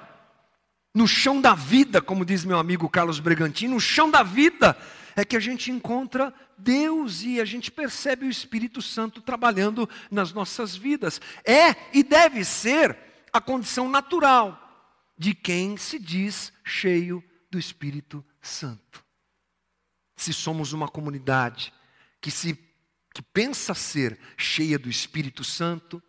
no 0.93 1.07
chão 1.07 1.41
da 1.41 1.55
vida, 1.55 2.01
como 2.01 2.26
diz 2.26 2.43
meu 2.43 2.59
amigo 2.59 2.89
Carlos 2.89 3.19
Bragantino, 3.19 3.76
no 3.76 3.80
chão 3.80 4.11
da 4.11 4.24
vida 4.24 4.78
é 5.15 5.24
que 5.24 5.36
a 5.36 5.39
gente 5.39 5.71
encontra 5.71 6.34
Deus 6.57 7.24
e 7.24 7.39
a 7.39 7.45
gente 7.45 7.71
percebe 7.71 8.26
o 8.26 8.30
Espírito 8.30 8.82
Santo 8.82 9.21
trabalhando 9.21 9.89
nas 10.09 10.34
nossas 10.34 10.76
vidas. 10.76 11.21
É 11.45 11.76
e 11.93 12.03
deve 12.03 12.43
ser 12.43 12.97
a 13.32 13.39
condição 13.39 13.89
natural 13.89 14.59
de 15.17 15.34
quem 15.34 15.78
se 15.78 15.99
diz 15.99 16.51
cheio 16.63 17.24
do 17.49 17.57
Espírito 17.57 18.26
Santo. 18.41 19.03
se 20.15 20.34
somos 20.34 20.74
uma 20.74 20.88
comunidade 20.88 21.74
que 22.21 22.32
se 22.32 22.57
que 23.13 23.21
pensa 23.21 23.76
ser 23.76 24.17
cheia 24.36 24.80
do 24.80 24.89
Espírito 24.89 25.43
Santo, 25.43 26.01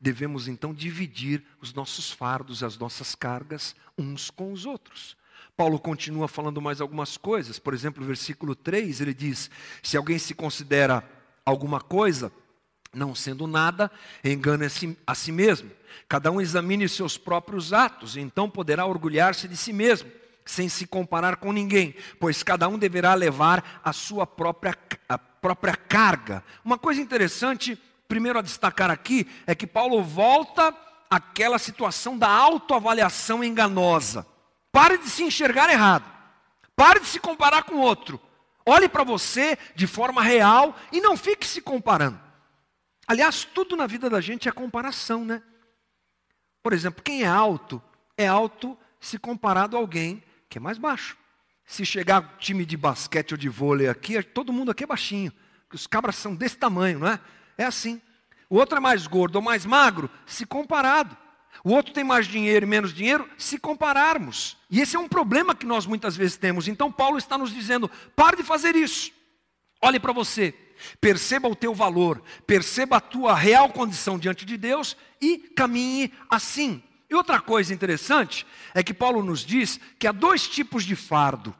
devemos 0.00 0.48
então 0.48 0.72
dividir 0.72 1.44
os 1.60 1.74
nossos 1.74 2.10
fardos, 2.10 2.62
as 2.62 2.78
nossas 2.78 3.14
cargas 3.14 3.74
uns 3.98 4.30
com 4.30 4.52
os 4.52 4.64
outros. 4.64 5.16
Paulo 5.56 5.78
continua 5.78 6.26
falando 6.26 6.60
mais 6.60 6.80
algumas 6.80 7.18
coisas, 7.18 7.58
por 7.58 7.74
exemplo, 7.74 8.00
no 8.00 8.06
versículo 8.06 8.54
3, 8.54 9.00
ele 9.02 9.12
diz: 9.12 9.50
Se 9.82 9.96
alguém 9.96 10.18
se 10.18 10.34
considera 10.34 11.04
alguma 11.44 11.80
coisa, 11.80 12.32
não 12.94 13.14
sendo 13.14 13.46
nada, 13.46 13.90
engana-se 14.24 14.96
a 15.06 15.14
si 15.14 15.30
mesmo. 15.30 15.70
Cada 16.08 16.30
um 16.30 16.40
examine 16.40 16.88
seus 16.88 17.18
próprios 17.18 17.72
atos, 17.72 18.16
então 18.16 18.48
poderá 18.48 18.86
orgulhar-se 18.86 19.46
de 19.46 19.56
si 19.56 19.72
mesmo, 19.72 20.10
sem 20.46 20.68
se 20.68 20.86
comparar 20.86 21.36
com 21.36 21.52
ninguém, 21.52 21.94
pois 22.18 22.42
cada 22.42 22.66
um 22.66 22.78
deverá 22.78 23.14
levar 23.14 23.80
a 23.84 23.92
sua 23.92 24.26
própria, 24.26 24.76
a 25.08 25.18
própria 25.18 25.76
carga. 25.76 26.42
Uma 26.64 26.78
coisa 26.78 27.00
interessante 27.00 27.78
primeiro 28.10 28.40
a 28.40 28.42
destacar 28.42 28.90
aqui 28.90 29.24
é 29.46 29.54
que 29.54 29.68
Paulo 29.68 30.02
volta 30.02 30.74
àquela 31.08 31.60
situação 31.60 32.18
da 32.18 32.28
autoavaliação 32.28 33.44
enganosa. 33.44 34.26
Pare 34.72 34.98
de 34.98 35.08
se 35.08 35.22
enxergar 35.22 35.70
errado. 35.70 36.04
Pare 36.74 36.98
de 36.98 37.06
se 37.06 37.20
comparar 37.20 37.62
com 37.62 37.76
outro. 37.76 38.20
Olhe 38.66 38.88
para 38.88 39.04
você 39.04 39.56
de 39.76 39.86
forma 39.86 40.22
real 40.22 40.74
e 40.90 41.00
não 41.00 41.16
fique 41.16 41.46
se 41.46 41.62
comparando. 41.62 42.20
Aliás, 43.06 43.44
tudo 43.44 43.76
na 43.76 43.86
vida 43.86 44.10
da 44.10 44.20
gente 44.20 44.48
é 44.48 44.52
comparação, 44.52 45.24
né? 45.24 45.40
Por 46.64 46.72
exemplo, 46.72 47.04
quem 47.04 47.22
é 47.22 47.28
alto, 47.28 47.80
é 48.18 48.26
alto 48.26 48.76
se 48.98 49.18
comparado 49.18 49.76
a 49.76 49.80
alguém 49.80 50.20
que 50.48 50.58
é 50.58 50.60
mais 50.60 50.78
baixo. 50.78 51.16
Se 51.64 51.86
chegar 51.86 52.36
time 52.38 52.66
de 52.66 52.76
basquete 52.76 53.32
ou 53.32 53.38
de 53.38 53.48
vôlei 53.48 53.88
aqui, 53.88 54.20
todo 54.20 54.52
mundo 54.52 54.72
aqui 54.72 54.82
é 54.82 54.86
baixinho. 54.86 55.32
Os 55.72 55.86
cabras 55.86 56.16
são 56.16 56.34
desse 56.34 56.56
tamanho, 56.56 56.98
não 56.98 57.06
é? 57.06 57.20
É 57.60 57.64
assim. 57.66 58.00
O 58.48 58.56
outro 58.56 58.78
é 58.78 58.80
mais 58.80 59.06
gordo 59.06 59.36
ou 59.36 59.42
mais 59.42 59.66
magro, 59.66 60.08
se 60.24 60.46
comparado. 60.46 61.14
O 61.62 61.72
outro 61.72 61.92
tem 61.92 62.02
mais 62.02 62.26
dinheiro 62.26 62.64
e 62.64 62.68
menos 62.68 62.90
dinheiro, 62.90 63.28
se 63.36 63.58
compararmos. 63.58 64.56
E 64.70 64.80
esse 64.80 64.96
é 64.96 64.98
um 64.98 65.06
problema 65.06 65.54
que 65.54 65.66
nós 65.66 65.84
muitas 65.84 66.16
vezes 66.16 66.38
temos. 66.38 66.66
Então 66.66 66.90
Paulo 66.90 67.18
está 67.18 67.36
nos 67.36 67.52
dizendo: 67.52 67.90
pare 68.16 68.38
de 68.38 68.42
fazer 68.42 68.74
isso. 68.74 69.12
Olhe 69.82 70.00
para 70.00 70.10
você, 70.10 70.54
perceba 71.02 71.48
o 71.48 71.54
teu 71.54 71.74
valor, 71.74 72.22
perceba 72.46 72.96
a 72.96 73.00
tua 73.00 73.34
real 73.34 73.68
condição 73.68 74.18
diante 74.18 74.46
de 74.46 74.56
Deus 74.56 74.96
e 75.20 75.36
caminhe 75.54 76.14
assim. 76.30 76.82
E 77.10 77.14
outra 77.14 77.42
coisa 77.42 77.74
interessante 77.74 78.46
é 78.72 78.82
que 78.82 78.94
Paulo 78.94 79.22
nos 79.22 79.44
diz 79.44 79.78
que 79.98 80.06
há 80.06 80.12
dois 80.12 80.48
tipos 80.48 80.82
de 80.82 80.96
fardo. 80.96 81.54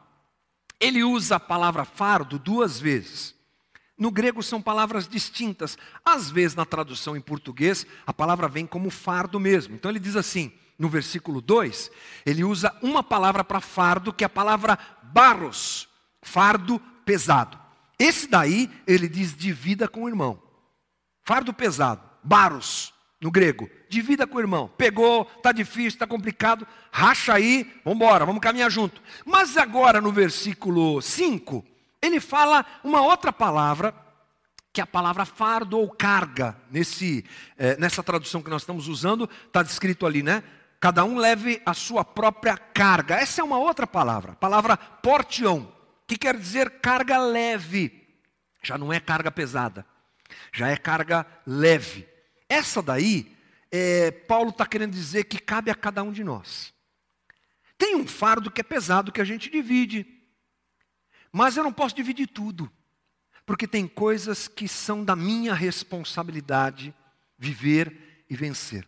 Ele 0.79 1.03
usa 1.03 1.35
a 1.35 1.39
palavra 1.39 1.85
fardo 1.85 2.39
duas 2.39 2.79
vezes. 2.79 3.39
No 4.01 4.09
grego 4.09 4.41
são 4.41 4.59
palavras 4.59 5.07
distintas. 5.07 5.77
Às 6.03 6.31
vezes, 6.31 6.55
na 6.55 6.65
tradução 6.65 7.15
em 7.15 7.21
português, 7.21 7.85
a 8.03 8.11
palavra 8.11 8.47
vem 8.47 8.65
como 8.65 8.89
fardo 8.89 9.39
mesmo. 9.39 9.75
Então 9.75 9.91
ele 9.91 9.99
diz 9.99 10.15
assim, 10.15 10.51
no 10.75 10.89
versículo 10.89 11.39
2, 11.39 11.91
ele 12.25 12.43
usa 12.43 12.75
uma 12.81 13.03
palavra 13.03 13.43
para 13.43 13.61
fardo, 13.61 14.11
que 14.11 14.23
é 14.23 14.25
a 14.25 14.29
palavra 14.29 14.79
barros, 15.03 15.87
fardo 16.19 16.79
pesado. 17.05 17.59
Esse 17.99 18.25
daí, 18.27 18.71
ele 18.87 19.07
diz 19.07 19.37
divida 19.37 19.87
com 19.87 20.05
o 20.05 20.09
irmão. 20.09 20.41
Fardo 21.23 21.53
pesado, 21.53 22.01
baros, 22.23 22.95
no 23.21 23.29
grego. 23.29 23.69
Divida 23.87 24.25
com 24.25 24.37
o 24.37 24.41
irmão. 24.41 24.67
Pegou, 24.79 25.29
está 25.37 25.51
difícil, 25.51 25.89
está 25.89 26.07
complicado, 26.07 26.67
racha 26.91 27.35
aí, 27.35 27.71
vamos 27.85 27.97
embora, 27.97 28.25
vamos 28.25 28.41
caminhar 28.41 28.71
junto. 28.71 28.99
Mas 29.23 29.57
agora 29.57 30.01
no 30.01 30.11
versículo 30.11 31.03
5, 31.03 31.63
ele 32.01 32.19
fala 32.19 32.65
uma 32.83 33.01
outra 33.01 33.31
palavra, 33.31 33.93
que 34.73 34.81
é 34.81 34.83
a 34.83 34.87
palavra 34.87 35.25
fardo 35.25 35.77
ou 35.77 35.89
carga. 35.89 36.57
Nesse, 36.69 37.25
é, 37.57 37.77
nessa 37.77 38.01
tradução 38.01 38.41
que 38.41 38.49
nós 38.49 38.63
estamos 38.63 38.87
usando, 38.87 39.29
está 39.45 39.61
descrito 39.61 40.05
ali, 40.05 40.23
né? 40.23 40.43
Cada 40.79 41.05
um 41.05 41.17
leve 41.17 41.61
a 41.63 41.73
sua 41.73 42.03
própria 42.03 42.57
carga. 42.57 43.15
Essa 43.15 43.41
é 43.41 43.43
uma 43.43 43.59
outra 43.59 43.85
palavra, 43.85 44.33
palavra 44.33 44.75
portion, 44.75 45.67
que 46.07 46.17
quer 46.17 46.35
dizer 46.35 46.81
carga 46.81 47.19
leve. 47.19 48.01
Já 48.63 48.77
não 48.77 48.91
é 48.91 48.99
carga 48.99 49.31
pesada, 49.31 49.85
já 50.51 50.69
é 50.69 50.77
carga 50.77 51.25
leve. 51.45 52.07
Essa 52.49 52.81
daí, 52.81 53.35
é, 53.71 54.11
Paulo 54.11 54.49
está 54.49 54.65
querendo 54.65 54.91
dizer 54.91 55.25
que 55.25 55.39
cabe 55.39 55.69
a 55.69 55.75
cada 55.75 56.01
um 56.03 56.11
de 56.11 56.23
nós. 56.23 56.73
Tem 57.77 57.95
um 57.95 58.07
fardo 58.07 58.51
que 58.51 58.61
é 58.61 58.63
pesado 58.63 59.11
que 59.11 59.21
a 59.21 59.25
gente 59.25 59.49
divide. 59.49 60.05
Mas 61.31 61.55
eu 61.55 61.63
não 61.63 61.71
posso 61.71 61.95
dividir 61.95 62.27
tudo, 62.27 62.71
porque 63.45 63.67
tem 63.67 63.87
coisas 63.87 64.47
que 64.47 64.67
são 64.67 65.03
da 65.03 65.15
minha 65.15 65.53
responsabilidade 65.53 66.93
viver 67.37 68.25
e 68.29 68.35
vencer. 68.35 68.87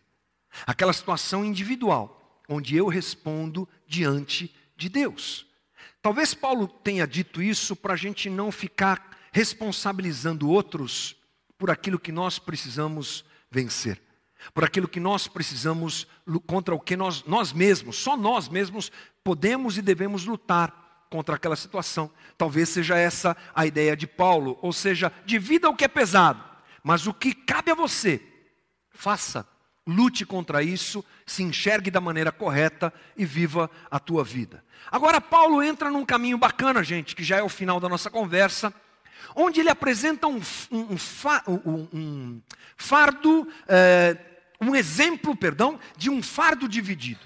Aquela 0.66 0.92
situação 0.92 1.44
individual, 1.44 2.42
onde 2.48 2.76
eu 2.76 2.86
respondo 2.86 3.68
diante 3.86 4.54
de 4.76 4.88
Deus. 4.88 5.46
Talvez 6.00 6.34
Paulo 6.34 6.68
tenha 6.68 7.06
dito 7.06 7.42
isso 7.42 7.74
para 7.74 7.94
a 7.94 7.96
gente 7.96 8.28
não 8.28 8.52
ficar 8.52 9.14
responsabilizando 9.32 10.48
outros 10.48 11.16
por 11.58 11.70
aquilo 11.70 11.98
que 11.98 12.12
nós 12.12 12.38
precisamos 12.38 13.24
vencer, 13.50 14.00
por 14.52 14.64
aquilo 14.64 14.86
que 14.86 15.00
nós 15.00 15.26
precisamos, 15.26 16.06
contra 16.46 16.74
o 16.74 16.80
que 16.80 16.96
nós, 16.96 17.24
nós 17.24 17.52
mesmos, 17.52 17.96
só 17.96 18.16
nós 18.16 18.48
mesmos 18.48 18.92
podemos 19.24 19.78
e 19.78 19.82
devemos 19.82 20.24
lutar 20.24 20.83
contra 21.10 21.36
aquela 21.36 21.56
situação. 21.56 22.10
Talvez 22.36 22.68
seja 22.68 22.96
essa 22.96 23.36
a 23.54 23.66
ideia 23.66 23.96
de 23.96 24.06
Paulo, 24.06 24.58
ou 24.60 24.72
seja, 24.72 25.12
divida 25.24 25.68
o 25.68 25.76
que 25.76 25.84
é 25.84 25.88
pesado, 25.88 26.42
mas 26.82 27.06
o 27.06 27.14
que 27.14 27.34
cabe 27.34 27.70
a 27.70 27.74
você, 27.74 28.20
faça, 28.90 29.46
lute 29.86 30.24
contra 30.24 30.62
isso, 30.62 31.04
se 31.26 31.42
enxergue 31.42 31.90
da 31.90 32.00
maneira 32.00 32.32
correta 32.32 32.92
e 33.16 33.24
viva 33.24 33.70
a 33.90 33.98
tua 33.98 34.24
vida. 34.24 34.64
Agora, 34.90 35.20
Paulo 35.20 35.62
entra 35.62 35.90
num 35.90 36.04
caminho 36.04 36.38
bacana, 36.38 36.82
gente, 36.82 37.14
que 37.14 37.24
já 37.24 37.38
é 37.38 37.42
o 37.42 37.48
final 37.48 37.80
da 37.80 37.88
nossa 37.88 38.10
conversa, 38.10 38.72
onde 39.34 39.60
ele 39.60 39.70
apresenta 39.70 40.26
um, 40.26 40.40
um, 40.70 40.96
um, 41.92 42.42
fardo, 42.76 43.48
é, 43.66 44.16
um 44.60 44.74
exemplo, 44.74 45.36
perdão, 45.36 45.78
de 45.96 46.10
um 46.10 46.22
fardo 46.22 46.68
dividido. 46.68 47.20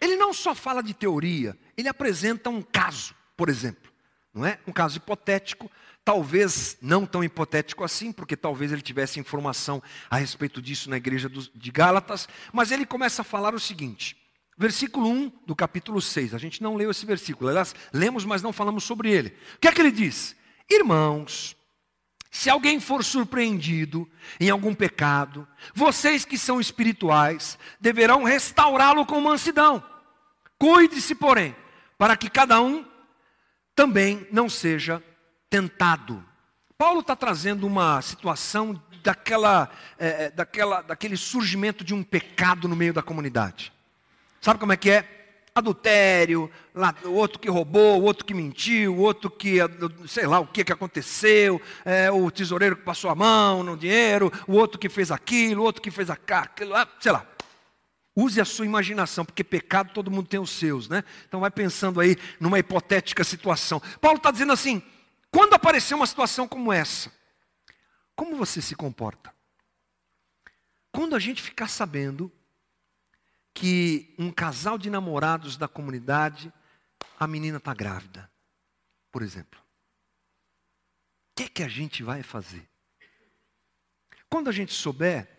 Ele 0.00 0.16
não 0.16 0.32
só 0.32 0.54
fala 0.54 0.82
de 0.82 0.94
teoria, 0.94 1.56
ele 1.76 1.88
apresenta 1.88 2.50
um 2.50 2.62
caso 2.62 3.14
por 3.42 3.48
exemplo. 3.48 3.90
Não 4.32 4.46
é? 4.46 4.58
Um 4.66 4.72
caso 4.72 4.98
hipotético, 4.98 5.68
talvez 6.04 6.78
não 6.80 7.04
tão 7.04 7.22
hipotético 7.24 7.82
assim, 7.84 8.12
porque 8.12 8.36
talvez 8.36 8.72
ele 8.72 8.80
tivesse 8.80 9.18
informação 9.18 9.82
a 10.08 10.16
respeito 10.16 10.62
disso 10.62 10.88
na 10.88 10.96
igreja 10.96 11.28
de 11.28 11.70
Gálatas, 11.72 12.28
mas 12.52 12.70
ele 12.70 12.86
começa 12.86 13.22
a 13.22 13.24
falar 13.24 13.52
o 13.52 13.58
seguinte: 13.60 14.16
versículo 14.56 15.08
1 15.08 15.32
do 15.44 15.56
capítulo 15.56 16.00
6. 16.00 16.34
A 16.34 16.38
gente 16.38 16.62
não 16.62 16.76
leu 16.76 16.90
esse 16.90 17.04
versículo, 17.04 17.50
aliás, 17.50 17.74
lemos, 17.92 18.24
mas 18.24 18.42
não 18.42 18.52
falamos 18.52 18.84
sobre 18.84 19.10
ele. 19.10 19.36
O 19.56 19.58
que 19.58 19.68
é 19.68 19.72
que 19.72 19.80
ele 19.80 19.90
diz? 19.90 20.36
Irmãos, 20.70 21.56
se 22.30 22.48
alguém 22.48 22.78
for 22.78 23.04
surpreendido 23.04 24.08
em 24.38 24.48
algum 24.48 24.72
pecado, 24.72 25.46
vocês 25.74 26.24
que 26.24 26.38
são 26.38 26.60
espirituais 26.60 27.58
deverão 27.80 28.22
restaurá-lo 28.22 29.04
com 29.04 29.20
mansidão. 29.20 29.84
Cuide-se, 30.58 31.16
porém, 31.16 31.56
para 32.02 32.16
que 32.16 32.28
cada 32.28 32.60
um 32.60 32.84
também 33.76 34.26
não 34.32 34.48
seja 34.48 35.00
tentado. 35.48 36.20
Paulo 36.76 36.98
está 36.98 37.14
trazendo 37.14 37.64
uma 37.64 38.02
situação 38.02 38.82
daquela, 39.04 39.70
é, 39.96 40.24
é, 40.24 40.30
daquela, 40.32 40.80
daquele 40.80 41.16
surgimento 41.16 41.84
de 41.84 41.94
um 41.94 42.02
pecado 42.02 42.66
no 42.66 42.74
meio 42.74 42.92
da 42.92 43.04
comunidade. 43.04 43.72
Sabe 44.40 44.58
como 44.58 44.72
é 44.72 44.76
que 44.76 44.90
é? 44.90 45.44
Adultério, 45.54 46.50
lá, 46.74 46.92
o 47.04 47.12
outro 47.12 47.38
que 47.38 47.48
roubou, 47.48 48.00
o 48.00 48.02
outro 48.02 48.24
que 48.24 48.34
mentiu, 48.34 48.96
o 48.96 49.00
outro 49.00 49.30
que, 49.30 49.58
sei 50.08 50.26
lá, 50.26 50.40
o 50.40 50.46
que, 50.48 50.64
que 50.64 50.72
aconteceu, 50.72 51.62
é, 51.84 52.10
o 52.10 52.28
tesoureiro 52.32 52.74
que 52.74 52.82
passou 52.82 53.10
a 53.10 53.14
mão 53.14 53.62
no 53.62 53.76
dinheiro, 53.76 54.32
o 54.48 54.54
outro 54.54 54.76
que 54.76 54.88
fez 54.88 55.12
aquilo, 55.12 55.62
o 55.62 55.64
outro 55.64 55.80
que 55.80 55.92
fez 55.92 56.10
aquilo, 56.10 56.74
sei 56.98 57.12
lá. 57.12 57.24
Use 58.14 58.40
a 58.40 58.44
sua 58.44 58.66
imaginação, 58.66 59.24
porque 59.24 59.42
pecado 59.42 59.92
todo 59.92 60.10
mundo 60.10 60.28
tem 60.28 60.38
os 60.38 60.50
seus, 60.50 60.88
né? 60.88 61.02
Então 61.26 61.40
vai 61.40 61.50
pensando 61.50 61.98
aí 61.98 62.16
numa 62.38 62.58
hipotética 62.58 63.24
situação. 63.24 63.80
Paulo 64.00 64.18
está 64.18 64.30
dizendo 64.30 64.52
assim: 64.52 64.82
quando 65.30 65.54
aparecer 65.54 65.94
uma 65.94 66.06
situação 66.06 66.46
como 66.46 66.72
essa, 66.72 67.10
como 68.14 68.36
você 68.36 68.60
se 68.60 68.74
comporta? 68.74 69.34
Quando 70.92 71.16
a 71.16 71.18
gente 71.18 71.40
ficar 71.40 71.68
sabendo 71.68 72.30
que 73.54 74.14
um 74.18 74.30
casal 74.30 74.76
de 74.76 74.90
namorados 74.90 75.56
da 75.56 75.66
comunidade, 75.66 76.52
a 77.18 77.26
menina 77.26 77.56
está 77.56 77.72
grávida, 77.72 78.30
por 79.10 79.22
exemplo. 79.22 79.58
O 81.30 81.36
que, 81.36 81.44
é 81.44 81.48
que 81.48 81.62
a 81.62 81.68
gente 81.68 82.02
vai 82.02 82.22
fazer? 82.22 82.68
Quando 84.28 84.48
a 84.48 84.52
gente 84.52 84.74
souber 84.74 85.31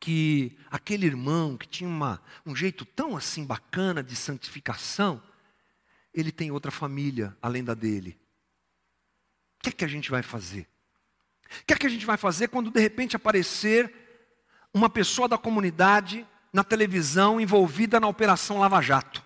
que 0.00 0.56
aquele 0.70 1.06
irmão 1.06 1.58
que 1.58 1.68
tinha 1.68 1.88
uma, 1.88 2.22
um 2.46 2.56
jeito 2.56 2.86
tão 2.86 3.16
assim 3.16 3.44
bacana 3.44 4.02
de 4.02 4.16
santificação, 4.16 5.22
ele 6.12 6.32
tem 6.32 6.50
outra 6.50 6.70
família 6.70 7.36
além 7.42 7.62
da 7.62 7.74
dele. 7.74 8.18
O 9.58 9.62
que 9.62 9.68
é 9.68 9.72
que 9.72 9.84
a 9.84 9.88
gente 9.88 10.10
vai 10.10 10.22
fazer? 10.22 10.66
O 11.62 11.66
que 11.66 11.74
é 11.74 11.76
que 11.76 11.86
a 11.86 11.90
gente 11.90 12.06
vai 12.06 12.16
fazer 12.16 12.48
quando 12.48 12.70
de 12.70 12.80
repente 12.80 13.14
aparecer 13.14 13.94
uma 14.72 14.88
pessoa 14.88 15.28
da 15.28 15.36
comunidade 15.36 16.26
na 16.50 16.64
televisão 16.64 17.38
envolvida 17.38 18.00
na 18.00 18.08
Operação 18.08 18.58
Lava 18.58 18.80
Jato? 18.80 19.22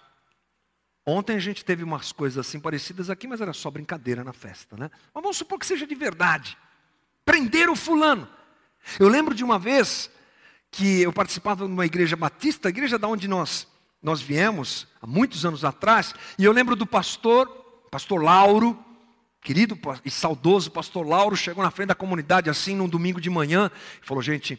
Ontem 1.07 1.37
a 1.37 1.41
gente 1.41 1.65
teve 1.65 1.85
umas 1.85 2.11
coisas 2.11 2.45
assim 2.45 2.59
parecidas 2.59 3.11
aqui, 3.11 3.29
mas 3.29 3.41
era 3.41 3.53
só 3.53 3.71
brincadeira 3.71 4.25
na 4.25 4.33
festa, 4.33 4.77
né? 4.77 4.91
Mas 5.15 5.23
vamos 5.23 5.37
supor 5.37 5.59
que 5.59 5.67
seja 5.67 5.87
de 5.87 5.95
verdade. 5.95 6.59
Prender 7.25 7.69
o 7.69 7.77
fulano. 7.77 8.29
Eu 8.99 9.09
lembro 9.09 9.35
de 9.35 9.45
uma 9.45 9.59
vez 9.59 10.11
que 10.75 11.03
eu 11.03 11.13
participava 11.13 11.65
de 11.67 11.73
uma 11.73 11.87
igreja 11.87 12.17
batista, 12.17 12.69
a 12.69 12.71
igreja 12.71 12.99
da 12.99 13.07
onde 13.07 13.29
nós 13.29 13.69
nós 14.03 14.21
viemos 14.21 14.87
há 15.01 15.07
muitos 15.07 15.47
anos 15.47 15.65
atrás, 15.65 16.15
e 16.39 16.45
eu 16.45 16.53
lembro 16.53 16.77
do 16.77 16.85
pastor, 16.85 17.49
pastor 17.91 18.23
Lauro, 18.23 18.79
querido 19.41 19.79
e 20.05 20.11
saudoso 20.11 20.71
pastor 20.71 21.07
Lauro, 21.07 21.35
chegou 21.37 21.65
na 21.65 21.71
frente 21.71 21.89
da 21.89 21.95
comunidade 21.95 22.51
assim 22.51 22.77
num 22.77 22.89
domingo 22.89 23.21
de 23.21 23.31
manhã 23.31 23.71
e 24.03 24.07
falou: 24.07 24.23
gente, 24.23 24.59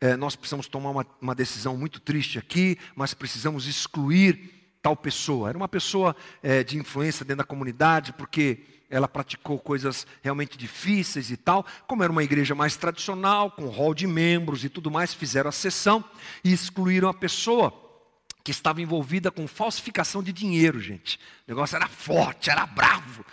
é, 0.00 0.16
nós 0.16 0.36
precisamos 0.36 0.66
tomar 0.66 0.90
uma, 0.90 1.06
uma 1.18 1.34
decisão 1.34 1.78
muito 1.78 2.00
triste 2.00 2.38
aqui, 2.38 2.76
mas 2.96 3.14
precisamos 3.14 3.66
excluir 3.66 4.76
tal 4.82 4.96
pessoa. 4.96 5.48
Era 5.48 5.56
uma 5.56 5.68
pessoa 5.68 6.14
é, 6.42 6.62
de 6.62 6.76
influência 6.76 7.24
dentro 7.24 7.38
da 7.38 7.44
comunidade, 7.44 8.12
porque 8.12 8.73
ela 8.90 9.08
praticou 9.08 9.58
coisas 9.58 10.06
realmente 10.22 10.56
difíceis 10.56 11.30
e 11.30 11.36
tal. 11.36 11.66
Como 11.86 12.02
era 12.02 12.12
uma 12.12 12.22
igreja 12.22 12.54
mais 12.54 12.76
tradicional, 12.76 13.50
com 13.50 13.68
hall 13.68 13.94
de 13.94 14.06
membros 14.06 14.64
e 14.64 14.68
tudo 14.68 14.90
mais, 14.90 15.12
fizeram 15.12 15.48
a 15.48 15.52
sessão 15.52 16.04
e 16.42 16.52
excluíram 16.52 17.08
a 17.08 17.14
pessoa 17.14 17.72
que 18.44 18.50
estava 18.50 18.82
envolvida 18.82 19.30
com 19.30 19.48
falsificação 19.48 20.22
de 20.22 20.32
dinheiro, 20.32 20.78
gente. 20.78 21.16
O 21.16 21.20
negócio 21.48 21.76
era 21.76 21.88
forte, 21.88 22.50
era 22.50 22.66
bravo. 22.66 23.24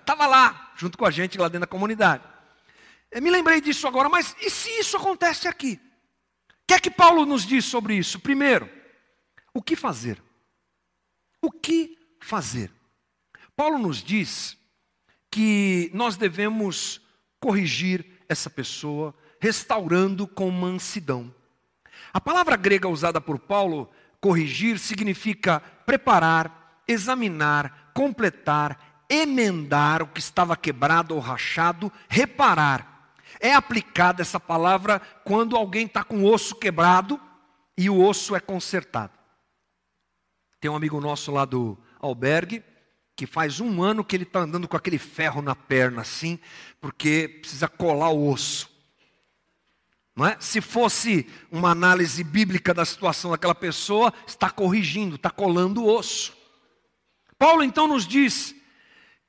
Estava 0.00 0.24
né? 0.24 0.28
lá, 0.28 0.72
junto 0.76 0.96
com 0.96 1.04
a 1.04 1.10
gente, 1.10 1.36
lá 1.36 1.48
dentro 1.48 1.60
da 1.60 1.66
comunidade. 1.66 2.22
Eu 3.10 3.20
me 3.20 3.30
lembrei 3.30 3.60
disso 3.60 3.88
agora, 3.88 4.08
mas 4.08 4.36
e 4.40 4.48
se 4.48 4.70
isso 4.78 4.96
acontece 4.96 5.48
aqui? 5.48 5.80
O 6.48 6.66
que 6.68 6.74
é 6.74 6.80
que 6.80 6.90
Paulo 6.90 7.26
nos 7.26 7.44
diz 7.44 7.64
sobre 7.64 7.96
isso? 7.96 8.20
Primeiro, 8.20 8.70
o 9.52 9.60
que 9.60 9.74
fazer? 9.74 10.22
O 11.42 11.50
que 11.50 11.98
fazer? 12.20 12.70
Paulo 13.56 13.78
nos 13.78 14.02
diz 14.02 14.56
que 15.30 15.90
nós 15.92 16.16
devemos 16.16 17.00
corrigir 17.40 18.04
essa 18.28 18.50
pessoa, 18.50 19.14
restaurando 19.40 20.26
com 20.26 20.50
mansidão. 20.50 21.32
A 22.12 22.20
palavra 22.20 22.56
grega 22.56 22.88
usada 22.88 23.20
por 23.20 23.38
Paulo 23.38 23.90
corrigir 24.20 24.78
significa 24.78 25.60
preparar, 25.84 26.82
examinar, 26.88 27.92
completar, 27.94 29.04
emendar 29.08 30.02
o 30.02 30.06
que 30.06 30.20
estava 30.20 30.56
quebrado 30.56 31.14
ou 31.14 31.20
rachado, 31.20 31.92
reparar. 32.08 33.12
É 33.38 33.52
aplicada 33.52 34.22
essa 34.22 34.40
palavra 34.40 35.00
quando 35.24 35.56
alguém 35.56 35.86
está 35.86 36.02
com 36.02 36.22
o 36.22 36.32
osso 36.32 36.54
quebrado 36.56 37.20
e 37.76 37.90
o 37.90 38.02
osso 38.02 38.34
é 38.34 38.40
consertado. 38.40 39.12
Tem 40.60 40.70
um 40.70 40.76
amigo 40.76 41.00
nosso 41.00 41.30
lá 41.30 41.44
do 41.44 41.78
albergue, 42.00 42.64
que 43.16 43.26
faz 43.26 43.60
um 43.60 43.82
ano 43.82 44.04
que 44.04 44.14
ele 44.14 44.24
está 44.24 44.40
andando 44.40 44.68
com 44.68 44.76
aquele 44.76 44.98
ferro 44.98 45.40
na 45.40 45.56
perna 45.56 46.02
assim, 46.02 46.38
porque 46.80 47.38
precisa 47.40 47.66
colar 47.66 48.10
o 48.10 48.30
osso. 48.30 48.70
Não 50.14 50.26
é? 50.26 50.36
Se 50.38 50.60
fosse 50.60 51.26
uma 51.50 51.70
análise 51.70 52.22
bíblica 52.22 52.74
da 52.74 52.84
situação 52.84 53.30
daquela 53.30 53.54
pessoa, 53.54 54.12
está 54.26 54.50
corrigindo, 54.50 55.16
está 55.16 55.30
colando 55.30 55.82
o 55.82 55.88
osso. 55.88 56.36
Paulo 57.38 57.62
então 57.62 57.88
nos 57.88 58.06
diz 58.06 58.54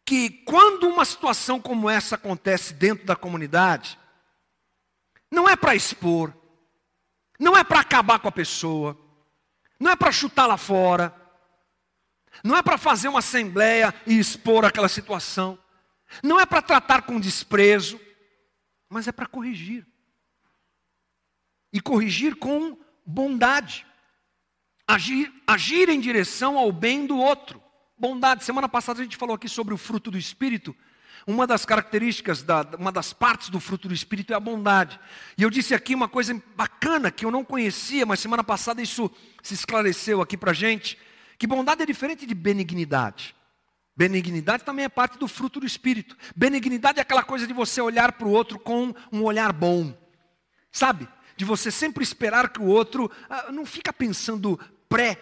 que 0.06 0.30
quando 0.30 0.88
uma 0.88 1.06
situação 1.06 1.60
como 1.60 1.90
essa 1.90 2.16
acontece 2.16 2.74
dentro 2.74 3.06
da 3.06 3.16
comunidade, 3.16 3.98
não 5.32 5.48
é 5.48 5.56
para 5.56 5.76
expor, 5.76 6.34
não 7.40 7.56
é 7.56 7.64
para 7.64 7.82
acabar 7.82 8.20
com 8.20 8.28
a 8.28 8.32
pessoa, 8.32 8.98
não 9.80 9.92
é 9.92 9.96
para 9.96 10.12
chutá-la 10.12 10.58
fora, 10.58 11.14
não 12.44 12.56
é 12.56 12.62
para 12.62 12.78
fazer 12.78 13.08
uma 13.08 13.20
assembleia 13.20 13.94
e 14.06 14.18
expor 14.18 14.66
aquela 14.66 14.90
situação, 14.90 15.58
não 16.24 16.40
é 16.40 16.46
para 16.46 16.62
tratar 16.62 17.02
com 17.04 17.20
desprezo, 17.20 18.00
mas 18.90 19.08
é 19.08 19.12
para 19.12 19.26
corrigir 19.26 19.86
e 21.72 21.82
corrigir 21.82 22.36
com 22.36 22.78
bondade. 23.06 23.86
Agir, 24.88 25.32
agir 25.46 25.90
em 25.90 26.00
direção 26.00 26.58
ao 26.58 26.72
bem 26.72 27.06
do 27.06 27.18
outro. 27.18 27.62
Bondade. 27.98 28.44
Semana 28.44 28.70
passada 28.70 29.00
a 29.00 29.04
gente 29.04 29.18
falou 29.18 29.36
aqui 29.36 29.50
sobre 29.50 29.74
o 29.74 29.78
fruto 29.78 30.10
do 30.10 30.18
Espírito. 30.18 30.76
Uma 31.26 31.46
das 31.46 31.66
características, 31.66 32.42
da, 32.42 32.62
uma 32.80 32.92
das 32.92 33.12
partes 33.12 33.50
do 33.50 33.60
fruto 33.60 33.88
do 33.88 33.94
Espírito 33.94 34.32
é 34.32 34.36
a 34.36 34.40
bondade. 34.40 35.00
E 35.38 35.44
eu 35.44 35.50
disse 35.50 35.76
aqui 35.76 35.94
uma 35.94 36.08
coisa 36.08 36.42
bacana 36.56 37.12
que 37.12 37.26
eu 37.26 37.32
não 37.32 37.44
conhecia, 37.44 38.06
mas 38.06 38.20
semana 38.20 38.44
passada 38.44 38.82
isso 38.82 39.12
se 39.44 39.54
esclareceu 39.54 40.22
aqui 40.22 40.38
para 40.38 40.54
gente. 40.54 40.98
Que 41.38 41.48
bondade 41.48 41.84
é 41.84 41.86
diferente 41.86 42.26
de 42.26 42.34
benignidade. 42.34 43.36
Benignidade 43.96 44.64
também 44.64 44.86
é 44.86 44.90
parte 44.90 45.18
do 45.18 45.28
fruto 45.28 45.60
do 45.60 45.66
Espírito. 45.66 46.18
Benignidade 46.36 47.00
é 47.00 47.02
aquela 47.02 47.24
coisa 47.24 47.48
de 47.48 47.54
você 47.54 47.82
olhar 47.82 48.12
para 48.14 48.28
o 48.28 48.32
outro 48.32 48.60
com 48.60 48.94
um 49.12 49.24
olhar 49.24 49.52
bom. 49.52 49.96
Sabe? 50.72 51.08
de 51.38 51.46
você 51.46 51.72
sempre 51.72 52.04
esperar 52.04 52.50
que 52.50 52.60
o 52.60 52.66
outro 52.66 53.10
ah, 53.30 53.52
não 53.52 53.66
fica 53.66 53.94
pensando 53.94 54.60
pré, 54.90 55.18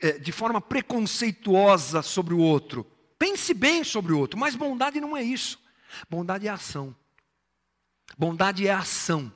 eh, 0.00 0.18
de 0.18 0.32
forma 0.32 0.60
preconceituosa 0.60 2.00
sobre 2.00 2.32
o 2.32 2.38
outro. 2.38 2.86
Pense 3.18 3.52
bem 3.52 3.84
sobre 3.84 4.12
o 4.12 4.18
outro, 4.18 4.40
mas 4.40 4.56
bondade 4.56 4.98
não 4.98 5.14
é 5.14 5.22
isso. 5.22 5.60
Bondade 6.08 6.48
é 6.48 6.50
ação. 6.50 6.96
Bondade 8.16 8.66
é 8.66 8.72
ação. 8.72 9.30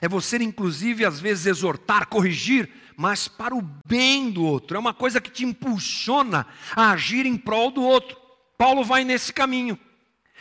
É 0.00 0.08
você, 0.08 0.36
inclusive, 0.36 1.04
às 1.04 1.20
vezes 1.20 1.46
exortar, 1.46 2.08
corrigir, 2.08 2.70
mas 2.96 3.28
para 3.28 3.54
o 3.54 3.62
bem 3.86 4.30
do 4.30 4.44
outro. 4.44 4.76
É 4.76 4.80
uma 4.80 4.94
coisa 4.94 5.20
que 5.20 5.30
te 5.30 5.44
impulsiona 5.44 6.46
a 6.74 6.90
agir 6.90 7.26
em 7.26 7.36
prol 7.36 7.70
do 7.70 7.82
outro. 7.82 8.16
Paulo 8.56 8.84
vai 8.84 9.04
nesse 9.04 9.32
caminho. 9.32 9.78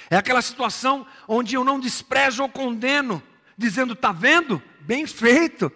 É 0.09 0.17
aquela 0.17 0.41
situação 0.41 1.05
onde 1.27 1.55
eu 1.55 1.63
não 1.63 1.79
desprezo 1.79 2.43
ou 2.43 2.49
condeno, 2.49 3.21
dizendo: 3.57 3.93
está 3.93 4.11
vendo? 4.11 4.61
bem 4.87 5.05
feito. 5.05 5.69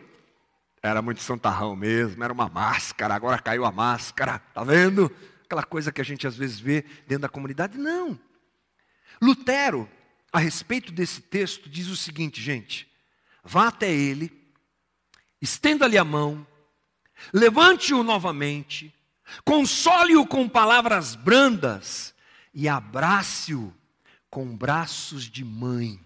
Era 0.82 1.02
muito 1.02 1.22
santarrão 1.22 1.76
mesmo, 1.76 2.24
era 2.24 2.32
uma 2.32 2.48
máscara, 2.48 3.14
agora 3.14 3.38
caiu 3.38 3.66
a 3.66 3.72
máscara, 3.72 4.40
tá 4.40 4.64
vendo? 4.64 5.12
Aquela 5.44 5.64
coisa 5.64 5.92
que 5.92 6.00
a 6.00 6.04
gente 6.04 6.26
às 6.26 6.36
vezes 6.36 6.60
vê 6.60 6.84
dentro 7.06 7.24
da 7.24 7.30
comunidade. 7.30 7.78
Não. 7.78 8.18
Lutero, 9.22 9.88
a 10.32 10.40
respeito 10.40 10.92
desse 10.92 11.22
texto, 11.22 11.70
diz 11.70 11.88
o 11.88 11.98
seguinte, 11.98 12.42
gente: 12.42 12.90
vá 13.44 13.68
até 13.68 13.92
ele, 13.92 14.32
estenda-lhe 15.42 15.98
a 15.98 16.04
mão, 16.04 16.46
levante-o 17.34 18.04
novamente, 18.04 18.94
console-o 19.44 20.26
com 20.26 20.48
palavras 20.48 21.16
brandas 21.16 22.14
e 22.54 22.68
abrace-o 22.68 23.74
com 24.30 24.56
braços 24.56 25.26
de 25.26 25.44
mãe. 25.44 26.00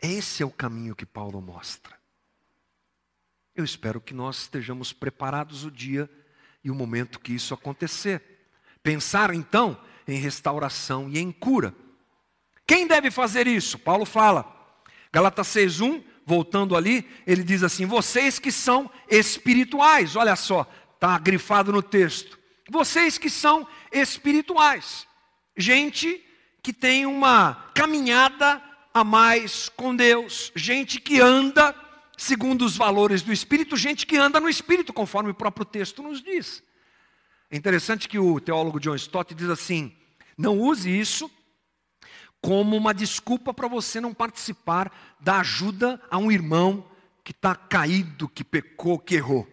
Esse 0.00 0.42
é 0.42 0.46
o 0.46 0.50
caminho 0.50 0.96
que 0.96 1.06
Paulo 1.06 1.40
mostra. 1.40 1.96
Eu 3.54 3.64
espero 3.64 4.00
que 4.00 4.14
nós 4.14 4.38
estejamos 4.38 4.92
preparados 4.92 5.64
o 5.64 5.70
dia 5.70 6.10
e 6.64 6.70
o 6.70 6.74
momento 6.74 7.20
que 7.20 7.32
isso 7.32 7.54
acontecer. 7.54 8.48
Pensar 8.82 9.32
então 9.34 9.80
em 10.08 10.18
restauração 10.18 11.08
e 11.08 11.18
em 11.18 11.30
cura. 11.30 11.74
Quem 12.66 12.86
deve 12.86 13.10
fazer 13.10 13.46
isso? 13.46 13.78
Paulo 13.78 14.04
fala. 14.04 14.61
Galatas 15.12 15.46
6:1, 15.48 16.02
voltando 16.24 16.76
ali, 16.76 17.06
ele 17.26 17.42
diz 17.42 17.62
assim: 17.62 17.86
"Vocês 17.86 18.38
que 18.38 18.50
são 18.50 18.90
espirituais". 19.10 20.16
Olha 20.16 20.36
só, 20.36 20.66
está 20.94 21.18
grifado 21.18 21.72
no 21.72 21.82
texto. 21.82 22.38
Vocês 22.70 23.18
que 23.18 23.28
são 23.28 23.66
espirituais. 23.92 25.06
Gente 25.56 26.24
que 26.62 26.72
tem 26.72 27.04
uma 27.04 27.70
caminhada 27.74 28.62
a 28.94 29.02
mais 29.02 29.68
com 29.68 29.94
Deus, 29.94 30.52
gente 30.54 31.00
que 31.00 31.20
anda 31.20 31.74
segundo 32.16 32.64
os 32.64 32.76
valores 32.76 33.22
do 33.22 33.32
Espírito, 33.32 33.76
gente 33.76 34.06
que 34.06 34.16
anda 34.16 34.38
no 34.38 34.48
Espírito, 34.48 34.92
conforme 34.92 35.30
o 35.30 35.34
próprio 35.34 35.64
texto 35.64 36.02
nos 36.02 36.22
diz. 36.22 36.62
É 37.50 37.56
interessante 37.56 38.08
que 38.08 38.18
o 38.18 38.40
teólogo 38.40 38.78
John 38.78 38.94
Stott 38.94 39.34
diz 39.34 39.48
assim: 39.48 39.94
não 40.38 40.58
use 40.58 40.88
isso 40.88 41.30
como 42.42 42.76
uma 42.76 42.92
desculpa 42.92 43.54
para 43.54 43.68
você 43.68 44.00
não 44.00 44.12
participar 44.12 44.92
da 45.20 45.38
ajuda 45.38 46.02
a 46.10 46.18
um 46.18 46.30
irmão 46.30 46.84
que 47.22 47.30
está 47.30 47.54
caído, 47.54 48.28
que 48.28 48.42
pecou, 48.42 48.98
que 48.98 49.14
errou. 49.14 49.48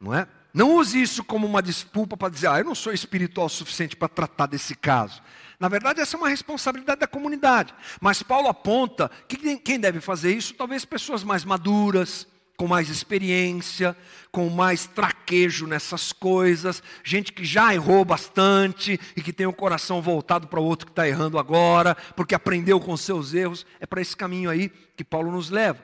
Não 0.00 0.14
é? 0.14 0.26
Não 0.54 0.74
use 0.74 1.00
isso 1.00 1.22
como 1.22 1.46
uma 1.46 1.62
desculpa 1.62 2.16
para 2.16 2.30
dizer, 2.30 2.48
ah, 2.48 2.58
eu 2.58 2.64
não 2.64 2.74
sou 2.74 2.90
espiritual 2.90 3.46
o 3.46 3.50
suficiente 3.50 3.94
para 3.94 4.08
tratar 4.08 4.46
desse 4.46 4.74
caso. 4.74 5.22
Na 5.60 5.68
verdade, 5.68 6.00
essa 6.00 6.16
é 6.16 6.18
uma 6.18 6.30
responsabilidade 6.30 7.00
da 7.00 7.06
comunidade. 7.06 7.74
Mas 8.00 8.22
Paulo 8.22 8.48
aponta 8.48 9.10
que 9.28 9.58
quem 9.58 9.78
deve 9.78 10.00
fazer 10.00 10.34
isso, 10.34 10.54
talvez 10.54 10.86
pessoas 10.86 11.22
mais 11.22 11.44
maduras, 11.44 12.26
com 12.56 12.66
mais 12.66 12.88
experiência, 12.88 13.96
com 14.32 14.48
mais 14.48 14.86
traquejo 14.86 15.66
nessas 15.66 16.12
coisas, 16.12 16.82
gente 17.04 17.32
que 17.32 17.44
já 17.44 17.74
errou 17.74 18.04
bastante 18.04 18.98
e 19.16 19.22
que 19.22 19.32
tem 19.32 19.46
o 19.46 19.52
coração 19.52 20.00
voltado 20.02 20.46
para 20.46 20.60
o 20.60 20.64
outro 20.64 20.86
que 20.86 20.92
está 20.92 21.06
errando 21.06 21.38
agora, 21.38 21.94
porque 22.14 22.34
aprendeu 22.34 22.80
com 22.80 22.96
seus 22.96 23.34
erros. 23.34 23.66
É 23.80 23.86
para 23.86 24.00
esse 24.00 24.16
caminho 24.16 24.50
aí 24.50 24.68
que 24.68 25.04
Paulo 25.04 25.30
nos 25.30 25.50
leva. 25.50 25.82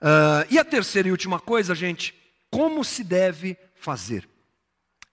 Uh, 0.00 0.46
e 0.50 0.58
a 0.58 0.64
terceira 0.64 1.08
e 1.08 1.10
última 1.10 1.40
coisa, 1.40 1.74
gente, 1.74 2.14
como 2.50 2.84
se 2.84 3.02
deve 3.02 3.56
fazer? 3.74 4.28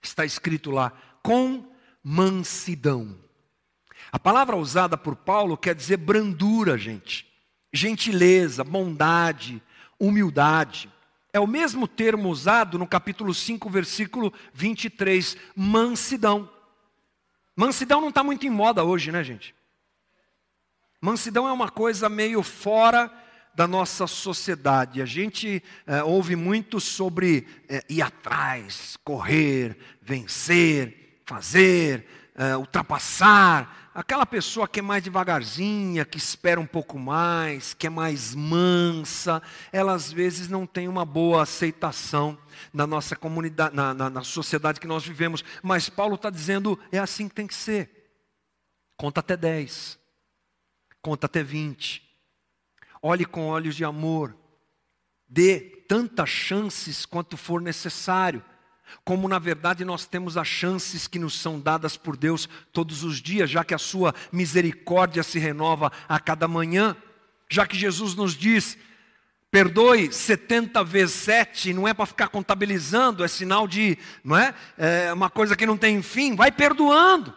Está 0.02 0.24
escrito 0.24 0.70
lá, 0.70 0.92
com 1.22 1.72
mansidão. 2.02 3.16
A 4.10 4.18
palavra 4.18 4.56
usada 4.56 4.96
por 4.96 5.16
Paulo 5.16 5.56
quer 5.56 5.74
dizer 5.74 5.96
brandura, 5.96 6.76
gente, 6.76 7.26
gentileza, 7.72 8.62
bondade, 8.62 9.62
humildade. 10.06 10.90
É 11.32 11.38
o 11.38 11.46
mesmo 11.46 11.86
termo 11.86 12.28
usado 12.28 12.78
no 12.78 12.86
capítulo 12.86 13.32
5, 13.32 13.70
versículo 13.70 14.32
23, 14.52 15.36
mansidão. 15.56 16.50
Mansidão 17.54 18.00
não 18.00 18.08
está 18.08 18.24
muito 18.24 18.46
em 18.46 18.50
moda 18.50 18.82
hoje, 18.82 19.12
né, 19.12 19.22
gente? 19.22 19.54
Mansidão 21.00 21.48
é 21.48 21.52
uma 21.52 21.70
coisa 21.70 22.08
meio 22.08 22.42
fora 22.42 23.10
da 23.54 23.66
nossa 23.66 24.06
sociedade. 24.06 25.00
A 25.00 25.06
gente 25.06 25.62
é, 25.86 26.02
ouve 26.02 26.34
muito 26.34 26.80
sobre 26.80 27.46
é, 27.68 27.84
ir 27.88 28.02
atrás, 28.02 28.96
correr, 29.04 29.76
vencer, 30.00 31.20
fazer, 31.24 32.06
é, 32.34 32.56
ultrapassar. 32.56 33.81
Aquela 33.94 34.24
pessoa 34.24 34.66
que 34.66 34.80
é 34.80 34.82
mais 34.82 35.02
devagarzinha, 35.02 36.06
que 36.06 36.16
espera 36.16 36.58
um 36.58 36.66
pouco 36.66 36.98
mais, 36.98 37.74
que 37.74 37.86
é 37.86 37.90
mais 37.90 38.34
mansa, 38.34 39.42
ela 39.70 39.92
às 39.92 40.10
vezes 40.10 40.48
não 40.48 40.66
tem 40.66 40.88
uma 40.88 41.04
boa 41.04 41.42
aceitação 41.42 42.38
na 42.72 42.86
nossa 42.86 43.14
comunidade, 43.14 43.76
na, 43.76 43.92
na, 43.92 44.08
na 44.08 44.24
sociedade 44.24 44.80
que 44.80 44.86
nós 44.86 45.04
vivemos. 45.04 45.44
Mas 45.62 45.90
Paulo 45.90 46.14
está 46.14 46.30
dizendo, 46.30 46.78
é 46.90 46.98
assim 46.98 47.28
que 47.28 47.34
tem 47.34 47.46
que 47.46 47.54
ser. 47.54 47.90
Conta 48.96 49.20
até 49.20 49.36
10. 49.36 49.98
Conta 51.02 51.26
até 51.26 51.42
20. 51.42 52.02
Olhe 53.02 53.26
com 53.26 53.48
olhos 53.48 53.76
de 53.76 53.84
amor. 53.84 54.34
Dê 55.28 55.60
tantas 55.86 56.30
chances 56.30 57.04
quanto 57.04 57.36
for 57.36 57.60
necessário 57.60 58.42
como 59.04 59.28
na 59.28 59.38
verdade 59.38 59.84
nós 59.84 60.06
temos 60.06 60.36
as 60.36 60.46
chances 60.46 61.06
que 61.06 61.18
nos 61.18 61.38
são 61.38 61.60
dadas 61.60 61.96
por 61.96 62.16
Deus 62.16 62.48
todos 62.72 63.04
os 63.04 63.20
dias, 63.20 63.50
já 63.50 63.64
que 63.64 63.74
a 63.74 63.78
sua 63.78 64.14
misericórdia 64.30 65.22
se 65.22 65.38
renova 65.38 65.92
a 66.08 66.18
cada 66.18 66.48
manhã, 66.48 66.96
já 67.48 67.66
que 67.66 67.76
Jesus 67.76 68.14
nos 68.14 68.34
diz, 68.34 68.78
perdoe 69.50 70.10
70 70.10 70.82
vezes 70.82 71.14
7, 71.16 71.74
não 71.74 71.86
é 71.86 71.92
para 71.92 72.06
ficar 72.06 72.28
contabilizando, 72.28 73.22
é 73.22 73.28
sinal 73.28 73.68
de, 73.68 73.98
não 74.24 74.36
é? 74.36 74.54
é 74.78 75.12
uma 75.12 75.28
coisa 75.28 75.54
que 75.54 75.66
não 75.66 75.76
tem 75.76 76.00
fim, 76.00 76.34
vai 76.34 76.50
perdoando. 76.50 77.34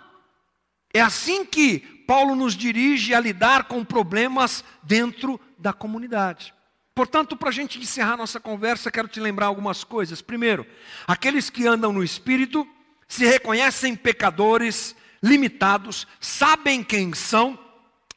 É 0.93 1.01
assim 1.01 1.45
que 1.45 1.79
Paulo 2.07 2.33
nos 2.33 2.55
dirige 2.55 3.13
a 3.13 3.19
lidar 3.19 3.65
com 3.65 3.83
problemas 3.83 4.63
dentro 4.81 5.37
da 5.59 5.73
comunidade. 5.73 6.54
Portanto, 6.95 7.35
para 7.35 7.49
a 7.49 7.51
gente 7.51 7.77
encerrar 7.77 8.15
nossa 8.15 8.39
conversa, 8.39 8.89
quero 8.89 9.09
te 9.09 9.19
lembrar 9.19 9.47
algumas 9.47 9.83
coisas. 9.83 10.21
Primeiro, 10.21 10.65
aqueles 11.05 11.49
que 11.49 11.67
andam 11.67 11.91
no 11.91 12.01
Espírito 12.01 12.65
se 13.05 13.25
reconhecem 13.25 13.97
pecadores, 13.97 14.95
limitados, 15.21 16.07
sabem 16.21 16.81
quem 16.81 17.13
são, 17.13 17.59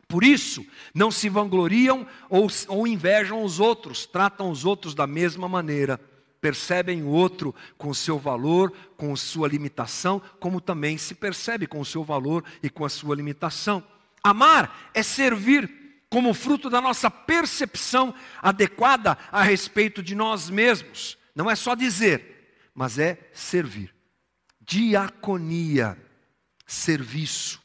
por 0.06 0.22
isso 0.22 0.64
não 0.94 1.10
se 1.10 1.28
vangloriam 1.28 2.06
ou, 2.30 2.46
ou 2.68 2.86
invejam 2.86 3.42
os 3.42 3.58
outros, 3.58 4.06
tratam 4.06 4.48
os 4.48 4.64
outros 4.64 4.94
da 4.94 5.08
mesma 5.08 5.48
maneira, 5.48 6.00
percebem 6.40 7.02
o 7.02 7.08
outro 7.08 7.52
com 7.76 7.92
seu 7.92 8.16
valor, 8.16 8.72
com 8.96 9.14
sua 9.16 9.48
limitação, 9.48 10.22
como 10.38 10.60
também 10.60 10.96
se 10.96 11.16
percebe 11.16 11.66
com 11.66 11.80
o 11.80 11.84
seu 11.84 12.04
valor 12.04 12.44
e 12.62 12.70
com 12.70 12.84
a 12.84 12.88
sua 12.88 13.16
limitação. 13.16 13.82
Amar 14.22 14.90
é 14.94 15.02
servir 15.02 15.87
como 16.10 16.32
fruto 16.32 16.70
da 16.70 16.80
nossa 16.80 17.10
percepção 17.10 18.14
adequada 18.40 19.18
a 19.30 19.42
respeito 19.42 20.02
de 20.02 20.14
nós 20.14 20.48
mesmos. 20.48 21.18
Não 21.34 21.50
é 21.50 21.54
só 21.54 21.74
dizer, 21.74 22.70
mas 22.74 22.98
é 22.98 23.30
servir. 23.32 23.94
Diaconia, 24.60 25.98
serviço. 26.66 27.62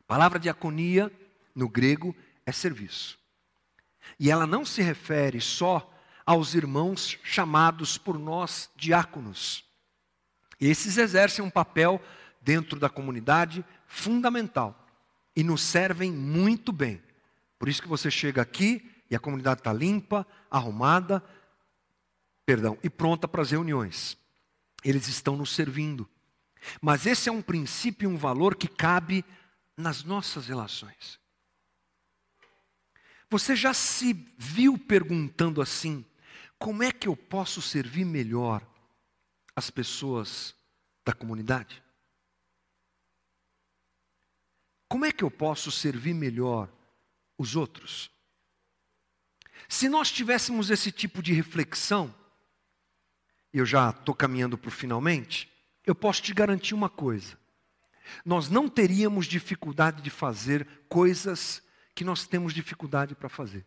A 0.00 0.04
palavra 0.06 0.38
diaconia, 0.38 1.12
no 1.54 1.68
grego, 1.68 2.16
é 2.46 2.52
serviço. 2.52 3.18
E 4.18 4.30
ela 4.30 4.46
não 4.46 4.64
se 4.64 4.80
refere 4.82 5.40
só 5.40 5.94
aos 6.24 6.54
irmãos 6.54 7.18
chamados 7.22 7.98
por 7.98 8.18
nós 8.18 8.70
diáconos. 8.76 9.64
Esses 10.60 10.98
exercem 10.98 11.44
um 11.44 11.50
papel 11.50 12.02
dentro 12.40 12.78
da 12.78 12.88
comunidade 12.88 13.64
fundamental 13.86 14.86
e 15.36 15.44
nos 15.44 15.62
servem 15.62 16.10
muito 16.10 16.72
bem. 16.72 17.02
Por 17.58 17.68
isso 17.68 17.82
que 17.82 17.88
você 17.88 18.10
chega 18.10 18.40
aqui 18.40 18.88
e 19.10 19.16
a 19.16 19.20
comunidade 19.20 19.60
está 19.60 19.72
limpa, 19.72 20.26
arrumada, 20.50 21.22
perdão, 22.46 22.78
e 22.82 22.88
pronta 22.88 23.26
para 23.26 23.42
as 23.42 23.50
reuniões. 23.50 24.16
Eles 24.84 25.08
estão 25.08 25.36
nos 25.36 25.54
servindo. 25.54 26.08
Mas 26.80 27.06
esse 27.06 27.28
é 27.28 27.32
um 27.32 27.42
princípio 27.42 28.08
e 28.08 28.12
um 28.12 28.16
valor 28.16 28.54
que 28.54 28.68
cabe 28.68 29.24
nas 29.76 30.04
nossas 30.04 30.46
relações. 30.46 31.18
Você 33.30 33.54
já 33.54 33.74
se 33.74 34.12
viu 34.38 34.78
perguntando 34.78 35.60
assim: 35.60 36.04
como 36.58 36.82
é 36.82 36.90
que 36.90 37.08
eu 37.08 37.16
posso 37.16 37.60
servir 37.60 38.04
melhor 38.04 38.66
as 39.54 39.70
pessoas 39.70 40.54
da 41.04 41.12
comunidade? 41.12 41.82
Como 44.88 45.04
é 45.04 45.12
que 45.12 45.22
eu 45.22 45.30
posso 45.30 45.70
servir 45.70 46.14
melhor 46.14 46.68
os 47.38 47.56
outros. 47.56 48.10
Se 49.68 49.88
nós 49.88 50.10
tivéssemos 50.10 50.70
esse 50.70 50.90
tipo 50.92 51.22
de 51.22 51.32
reflexão, 51.32 52.14
eu 53.52 53.64
já 53.64 53.90
estou 53.90 54.14
caminhando 54.14 54.58
para 54.58 54.68
o 54.68 54.72
finalmente, 54.72 55.50
eu 55.86 55.94
posso 55.94 56.20
te 56.20 56.34
garantir 56.34 56.74
uma 56.74 56.90
coisa: 56.90 57.38
nós 58.24 58.50
não 58.50 58.68
teríamos 58.68 59.26
dificuldade 59.26 60.02
de 60.02 60.10
fazer 60.10 60.66
coisas 60.88 61.62
que 61.94 62.04
nós 62.04 62.26
temos 62.26 62.52
dificuldade 62.52 63.14
para 63.14 63.28
fazer. 63.28 63.64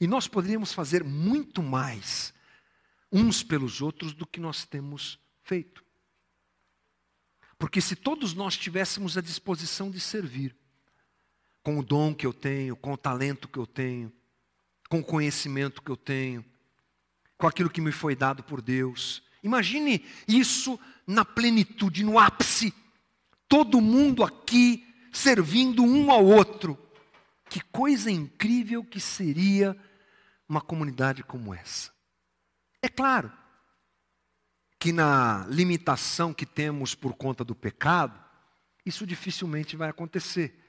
E 0.00 0.06
nós 0.06 0.26
poderíamos 0.26 0.72
fazer 0.72 1.04
muito 1.04 1.62
mais 1.62 2.34
uns 3.12 3.42
pelos 3.42 3.80
outros 3.80 4.12
do 4.12 4.26
que 4.26 4.40
nós 4.40 4.64
temos 4.64 5.18
feito. 5.42 5.84
Porque 7.58 7.80
se 7.80 7.96
todos 7.96 8.34
nós 8.34 8.56
tivéssemos 8.56 9.16
a 9.16 9.20
disposição 9.20 9.90
de 9.90 10.00
servir, 10.00 10.54
com 11.66 11.80
o 11.80 11.82
dom 11.82 12.14
que 12.14 12.24
eu 12.24 12.32
tenho, 12.32 12.76
com 12.76 12.92
o 12.92 12.96
talento 12.96 13.48
que 13.48 13.58
eu 13.58 13.66
tenho, 13.66 14.12
com 14.88 15.00
o 15.00 15.04
conhecimento 15.04 15.82
que 15.82 15.90
eu 15.90 15.96
tenho, 15.96 16.44
com 17.36 17.48
aquilo 17.48 17.68
que 17.68 17.80
me 17.80 17.90
foi 17.90 18.14
dado 18.14 18.44
por 18.44 18.62
Deus. 18.62 19.20
Imagine 19.42 20.06
isso 20.28 20.78
na 21.04 21.24
plenitude, 21.24 22.04
no 22.04 22.20
ápice. 22.20 22.72
Todo 23.48 23.80
mundo 23.80 24.22
aqui 24.22 24.86
servindo 25.12 25.82
um 25.82 26.12
ao 26.12 26.24
outro. 26.24 26.78
Que 27.50 27.60
coisa 27.60 28.12
incrível 28.12 28.84
que 28.84 29.00
seria 29.00 29.76
uma 30.48 30.60
comunidade 30.60 31.24
como 31.24 31.52
essa. 31.52 31.90
É 32.80 32.88
claro 32.88 33.32
que 34.78 34.92
na 34.92 35.44
limitação 35.48 36.32
que 36.32 36.46
temos 36.46 36.94
por 36.94 37.14
conta 37.14 37.42
do 37.42 37.56
pecado, 37.56 38.16
isso 38.84 39.04
dificilmente 39.04 39.74
vai 39.74 39.90
acontecer 39.90 40.62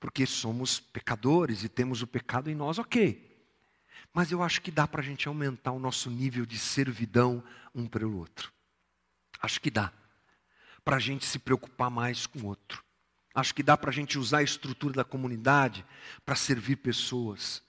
porque 0.00 0.26
somos 0.26 0.80
pecadores 0.80 1.62
e 1.62 1.68
temos 1.68 2.00
o 2.00 2.06
pecado 2.06 2.50
em 2.50 2.54
nós, 2.54 2.78
ok. 2.78 3.28
Mas 4.12 4.32
eu 4.32 4.42
acho 4.42 4.62
que 4.62 4.70
dá 4.70 4.88
para 4.88 5.02
a 5.02 5.04
gente 5.04 5.28
aumentar 5.28 5.72
o 5.72 5.78
nosso 5.78 6.10
nível 6.10 6.46
de 6.46 6.58
servidão 6.58 7.44
um 7.74 7.86
para 7.86 8.08
o 8.08 8.16
outro. 8.16 8.50
Acho 9.40 9.60
que 9.60 9.70
dá. 9.70 9.92
Para 10.82 10.96
a 10.96 10.98
gente 10.98 11.26
se 11.26 11.38
preocupar 11.38 11.90
mais 11.90 12.26
com 12.26 12.40
o 12.40 12.46
outro. 12.46 12.82
Acho 13.34 13.54
que 13.54 13.62
dá 13.62 13.76
para 13.76 13.90
a 13.90 13.92
gente 13.92 14.18
usar 14.18 14.38
a 14.38 14.42
estrutura 14.42 14.94
da 14.94 15.04
comunidade 15.04 15.84
para 16.24 16.34
servir 16.34 16.76
pessoas. 16.76 17.62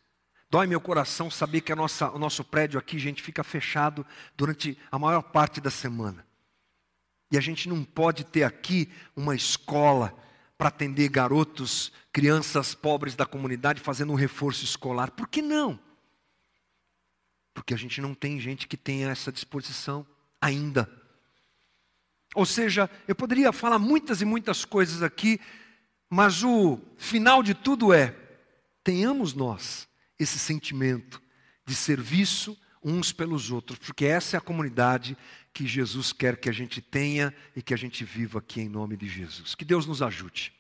Dói 0.50 0.66
meu 0.66 0.82
coração 0.82 1.30
saber 1.30 1.62
que 1.62 1.72
a 1.72 1.76
nossa, 1.76 2.10
o 2.12 2.18
nosso 2.18 2.44
prédio 2.44 2.80
aqui, 2.80 2.98
gente, 2.98 3.22
fica 3.22 3.44
fechado 3.44 4.06
durante 4.36 4.78
a 4.90 4.98
maior 4.98 5.22
parte 5.22 5.62
da 5.62 5.70
semana. 5.70 6.26
E 7.30 7.38
a 7.38 7.42
gente 7.42 7.70
não 7.70 7.84
pode 7.84 8.24
ter 8.26 8.44
aqui 8.44 8.92
uma 9.16 9.36
escola 9.36 10.18
para 10.62 10.68
atender 10.68 11.10
garotos, 11.10 11.92
crianças 12.14 12.76
pobres 12.76 13.16
da 13.16 13.26
comunidade 13.26 13.82
fazendo 13.82 14.14
um 14.14 14.16
reforço 14.16 14.64
escolar. 14.64 15.10
Por 15.10 15.28
que 15.28 15.42
não? 15.42 15.80
Porque 17.52 17.74
a 17.74 17.78
gente 17.78 18.00
não 18.00 18.14
tem 18.14 18.40
gente 18.40 18.68
que 18.68 18.78
tenha 18.78 19.10
essa 19.10 19.32
disposição 19.32 20.06
ainda. 20.40 20.88
Ou 22.36 22.46
seja, 22.46 22.88
eu 23.08 23.16
poderia 23.16 23.52
falar 23.52 23.80
muitas 23.80 24.22
e 24.22 24.26
muitas 24.26 24.64
coisas 24.64 25.02
aqui, 25.02 25.42
mas 26.08 26.44
o 26.44 26.78
final 26.96 27.42
de 27.42 27.56
tudo 27.56 27.92
é: 27.92 28.16
tenhamos 28.84 29.34
nós 29.34 29.88
esse 30.20 30.38
sentimento 30.38 31.20
de 31.66 31.74
serviço 31.74 32.56
uns 32.84 33.12
pelos 33.12 33.50
outros, 33.50 33.80
porque 33.80 34.06
essa 34.06 34.36
é 34.36 34.40
a 34.40 34.42
comunidade 34.42 35.18
que 35.54 35.68
Jesus 35.68 36.14
quer 36.14 36.38
que 36.38 36.50
a 36.50 36.54
gente 36.54 36.82
tenha 36.82 37.34
e 37.56 37.62
que 37.62 37.74
a 37.74 37.78
gente 37.78 38.04
viva 38.04 38.40
aqui 38.40 38.62
em 38.62 38.70
nome 38.70 38.96
de 38.96 39.08
Jesus. 39.08 39.54
Que 39.56 39.66
Deus 39.66 39.86
nos 39.86 40.02
ajude. 40.02 40.54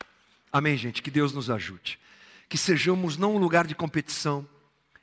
Amém, 0.51 0.77
gente? 0.77 1.01
Que 1.01 1.09
Deus 1.09 1.31
nos 1.31 1.49
ajude. 1.49 1.97
Que 2.49 2.57
sejamos 2.57 3.17
não 3.17 3.35
um 3.35 3.37
lugar 3.37 3.65
de 3.65 3.73
competição, 3.73 4.47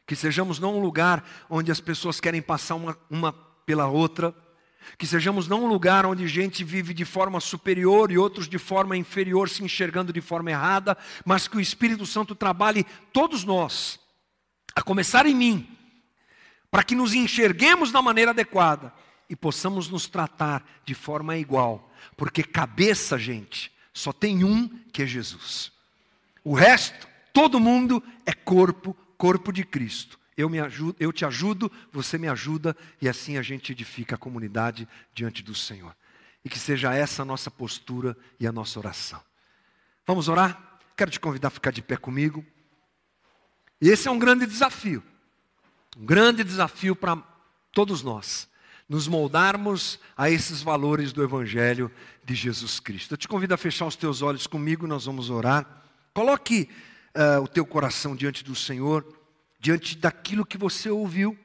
que 0.06 0.14
sejamos 0.14 0.58
não 0.58 0.76
um 0.76 0.80
lugar 0.80 1.24
onde 1.48 1.72
as 1.72 1.80
pessoas 1.80 2.20
querem 2.20 2.42
passar 2.42 2.74
uma, 2.74 2.98
uma 3.08 3.32
pela 3.32 3.86
outra, 3.86 4.34
que 4.98 5.06
sejamos 5.06 5.48
não 5.48 5.64
um 5.64 5.68
lugar 5.68 6.04
onde 6.04 6.28
gente 6.28 6.62
vive 6.64 6.92
de 6.92 7.04
forma 7.04 7.40
superior 7.40 8.10
e 8.10 8.18
outros 8.18 8.48
de 8.48 8.58
forma 8.58 8.96
inferior, 8.96 9.48
se 9.48 9.64
enxergando 9.64 10.12
de 10.12 10.20
forma 10.20 10.50
errada, 10.50 10.96
mas 11.24 11.48
que 11.48 11.56
o 11.56 11.60
Espírito 11.60 12.04
Santo 12.04 12.34
trabalhe 12.34 12.86
todos 13.12 13.44
nós, 13.44 13.98
a 14.74 14.82
começar 14.82 15.26
em 15.26 15.34
mim, 15.34 15.68
para 16.70 16.82
que 16.82 16.94
nos 16.94 17.14
enxerguemos 17.14 17.90
da 17.90 18.02
maneira 18.02 18.30
adequada 18.30 18.92
e 19.28 19.36
possamos 19.36 19.88
nos 19.88 20.06
tratar 20.06 20.64
de 20.84 20.94
forma 20.94 21.36
igual, 21.36 21.92
porque 22.16 22.42
cabeça, 22.42 23.18
gente, 23.18 23.72
só 23.92 24.12
tem 24.12 24.44
um 24.44 24.68
que 24.92 25.02
é 25.02 25.06
Jesus. 25.06 25.72
O 26.42 26.54
resto, 26.54 27.06
todo 27.32 27.60
mundo 27.60 28.02
é 28.24 28.32
corpo, 28.32 28.96
corpo 29.16 29.52
de 29.52 29.64
Cristo. 29.64 30.18
Eu, 30.36 30.48
me 30.48 30.60
ajudo, 30.60 30.96
eu 31.00 31.12
te 31.12 31.24
ajudo, 31.24 31.70
você 31.92 32.16
me 32.16 32.28
ajuda, 32.28 32.76
e 33.02 33.08
assim 33.08 33.36
a 33.36 33.42
gente 33.42 33.72
edifica 33.72 34.14
a 34.14 34.18
comunidade 34.18 34.88
diante 35.12 35.42
do 35.42 35.54
Senhor. 35.54 35.94
E 36.44 36.48
que 36.48 36.58
seja 36.58 36.94
essa 36.94 37.22
a 37.22 37.24
nossa 37.24 37.50
postura 37.50 38.16
e 38.38 38.46
a 38.46 38.52
nossa 38.52 38.78
oração. 38.78 39.20
Vamos 40.06 40.28
orar? 40.28 40.78
Quero 40.96 41.10
te 41.10 41.18
convidar 41.18 41.48
a 41.48 41.50
ficar 41.50 41.72
de 41.72 41.82
pé 41.82 41.96
comigo. 41.96 42.46
E 43.80 43.88
esse 43.88 44.08
é 44.08 44.10
um 44.10 44.18
grande 44.18 44.46
desafio. 44.46 45.02
Um 45.96 46.06
grande 46.06 46.44
desafio 46.44 46.94
para 46.94 47.16
todos 47.72 48.02
nós. 48.02 48.48
Nos 48.88 49.06
moldarmos 49.06 50.00
a 50.16 50.30
esses 50.30 50.62
valores 50.62 51.12
do 51.12 51.22
Evangelho 51.22 51.90
de 52.24 52.34
Jesus 52.34 52.80
Cristo. 52.80 53.12
Eu 53.12 53.18
te 53.18 53.28
convido 53.28 53.52
a 53.52 53.58
fechar 53.58 53.84
os 53.84 53.96
teus 53.96 54.22
olhos 54.22 54.46
comigo, 54.46 54.86
nós 54.86 55.04
vamos 55.04 55.28
orar. 55.28 55.84
Coloque 56.14 56.70
uh, 57.14 57.42
o 57.42 57.46
teu 57.46 57.66
coração 57.66 58.16
diante 58.16 58.42
do 58.42 58.54
Senhor, 58.54 59.04
diante 59.60 59.94
daquilo 59.94 60.46
que 60.46 60.56
você 60.56 60.88
ouviu. 60.88 61.38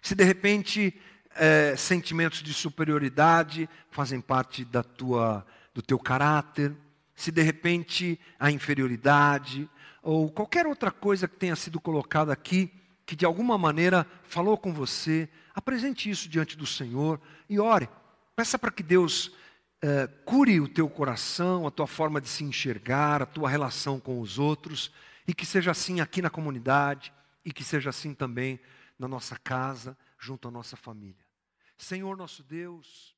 Se 0.00 0.14
de 0.14 0.22
repente 0.22 0.94
uh, 1.32 1.76
sentimentos 1.76 2.40
de 2.40 2.54
superioridade 2.54 3.68
fazem 3.90 4.20
parte 4.20 4.64
da 4.64 4.84
tua, 4.84 5.44
do 5.74 5.82
teu 5.82 5.98
caráter, 5.98 6.72
se 7.16 7.32
de 7.32 7.42
repente 7.42 8.20
a 8.38 8.48
inferioridade 8.48 9.68
ou 10.04 10.30
qualquer 10.30 10.68
outra 10.68 10.92
coisa 10.92 11.26
que 11.26 11.34
tenha 11.34 11.56
sido 11.56 11.80
colocada 11.80 12.32
aqui, 12.32 12.72
que 13.06 13.16
de 13.16 13.24
alguma 13.24 13.56
maneira 13.56 14.04
falou 14.24 14.58
com 14.58 14.72
você, 14.72 15.28
apresente 15.54 16.10
isso 16.10 16.28
diante 16.28 16.56
do 16.56 16.66
Senhor 16.66 17.20
e 17.48 17.58
ore. 17.58 17.88
Peça 18.34 18.58
para 18.58 18.70
que 18.70 18.82
Deus 18.82 19.32
eh, 19.80 20.08
cure 20.24 20.60
o 20.60 20.68
teu 20.68 20.90
coração, 20.90 21.66
a 21.66 21.70
tua 21.70 21.86
forma 21.86 22.20
de 22.20 22.28
se 22.28 22.44
enxergar, 22.44 23.22
a 23.22 23.26
tua 23.26 23.48
relação 23.48 24.00
com 24.00 24.20
os 24.20 24.38
outros, 24.38 24.92
e 25.26 25.32
que 25.32 25.46
seja 25.46 25.70
assim 25.70 26.00
aqui 26.00 26.20
na 26.20 26.28
comunidade, 26.28 27.12
e 27.44 27.52
que 27.52 27.62
seja 27.64 27.90
assim 27.90 28.12
também 28.12 28.60
na 28.98 29.06
nossa 29.06 29.38
casa, 29.38 29.96
junto 30.18 30.48
à 30.48 30.50
nossa 30.50 30.76
família. 30.76 31.24
Senhor 31.78 32.16
nosso 32.16 32.42
Deus, 32.42 33.15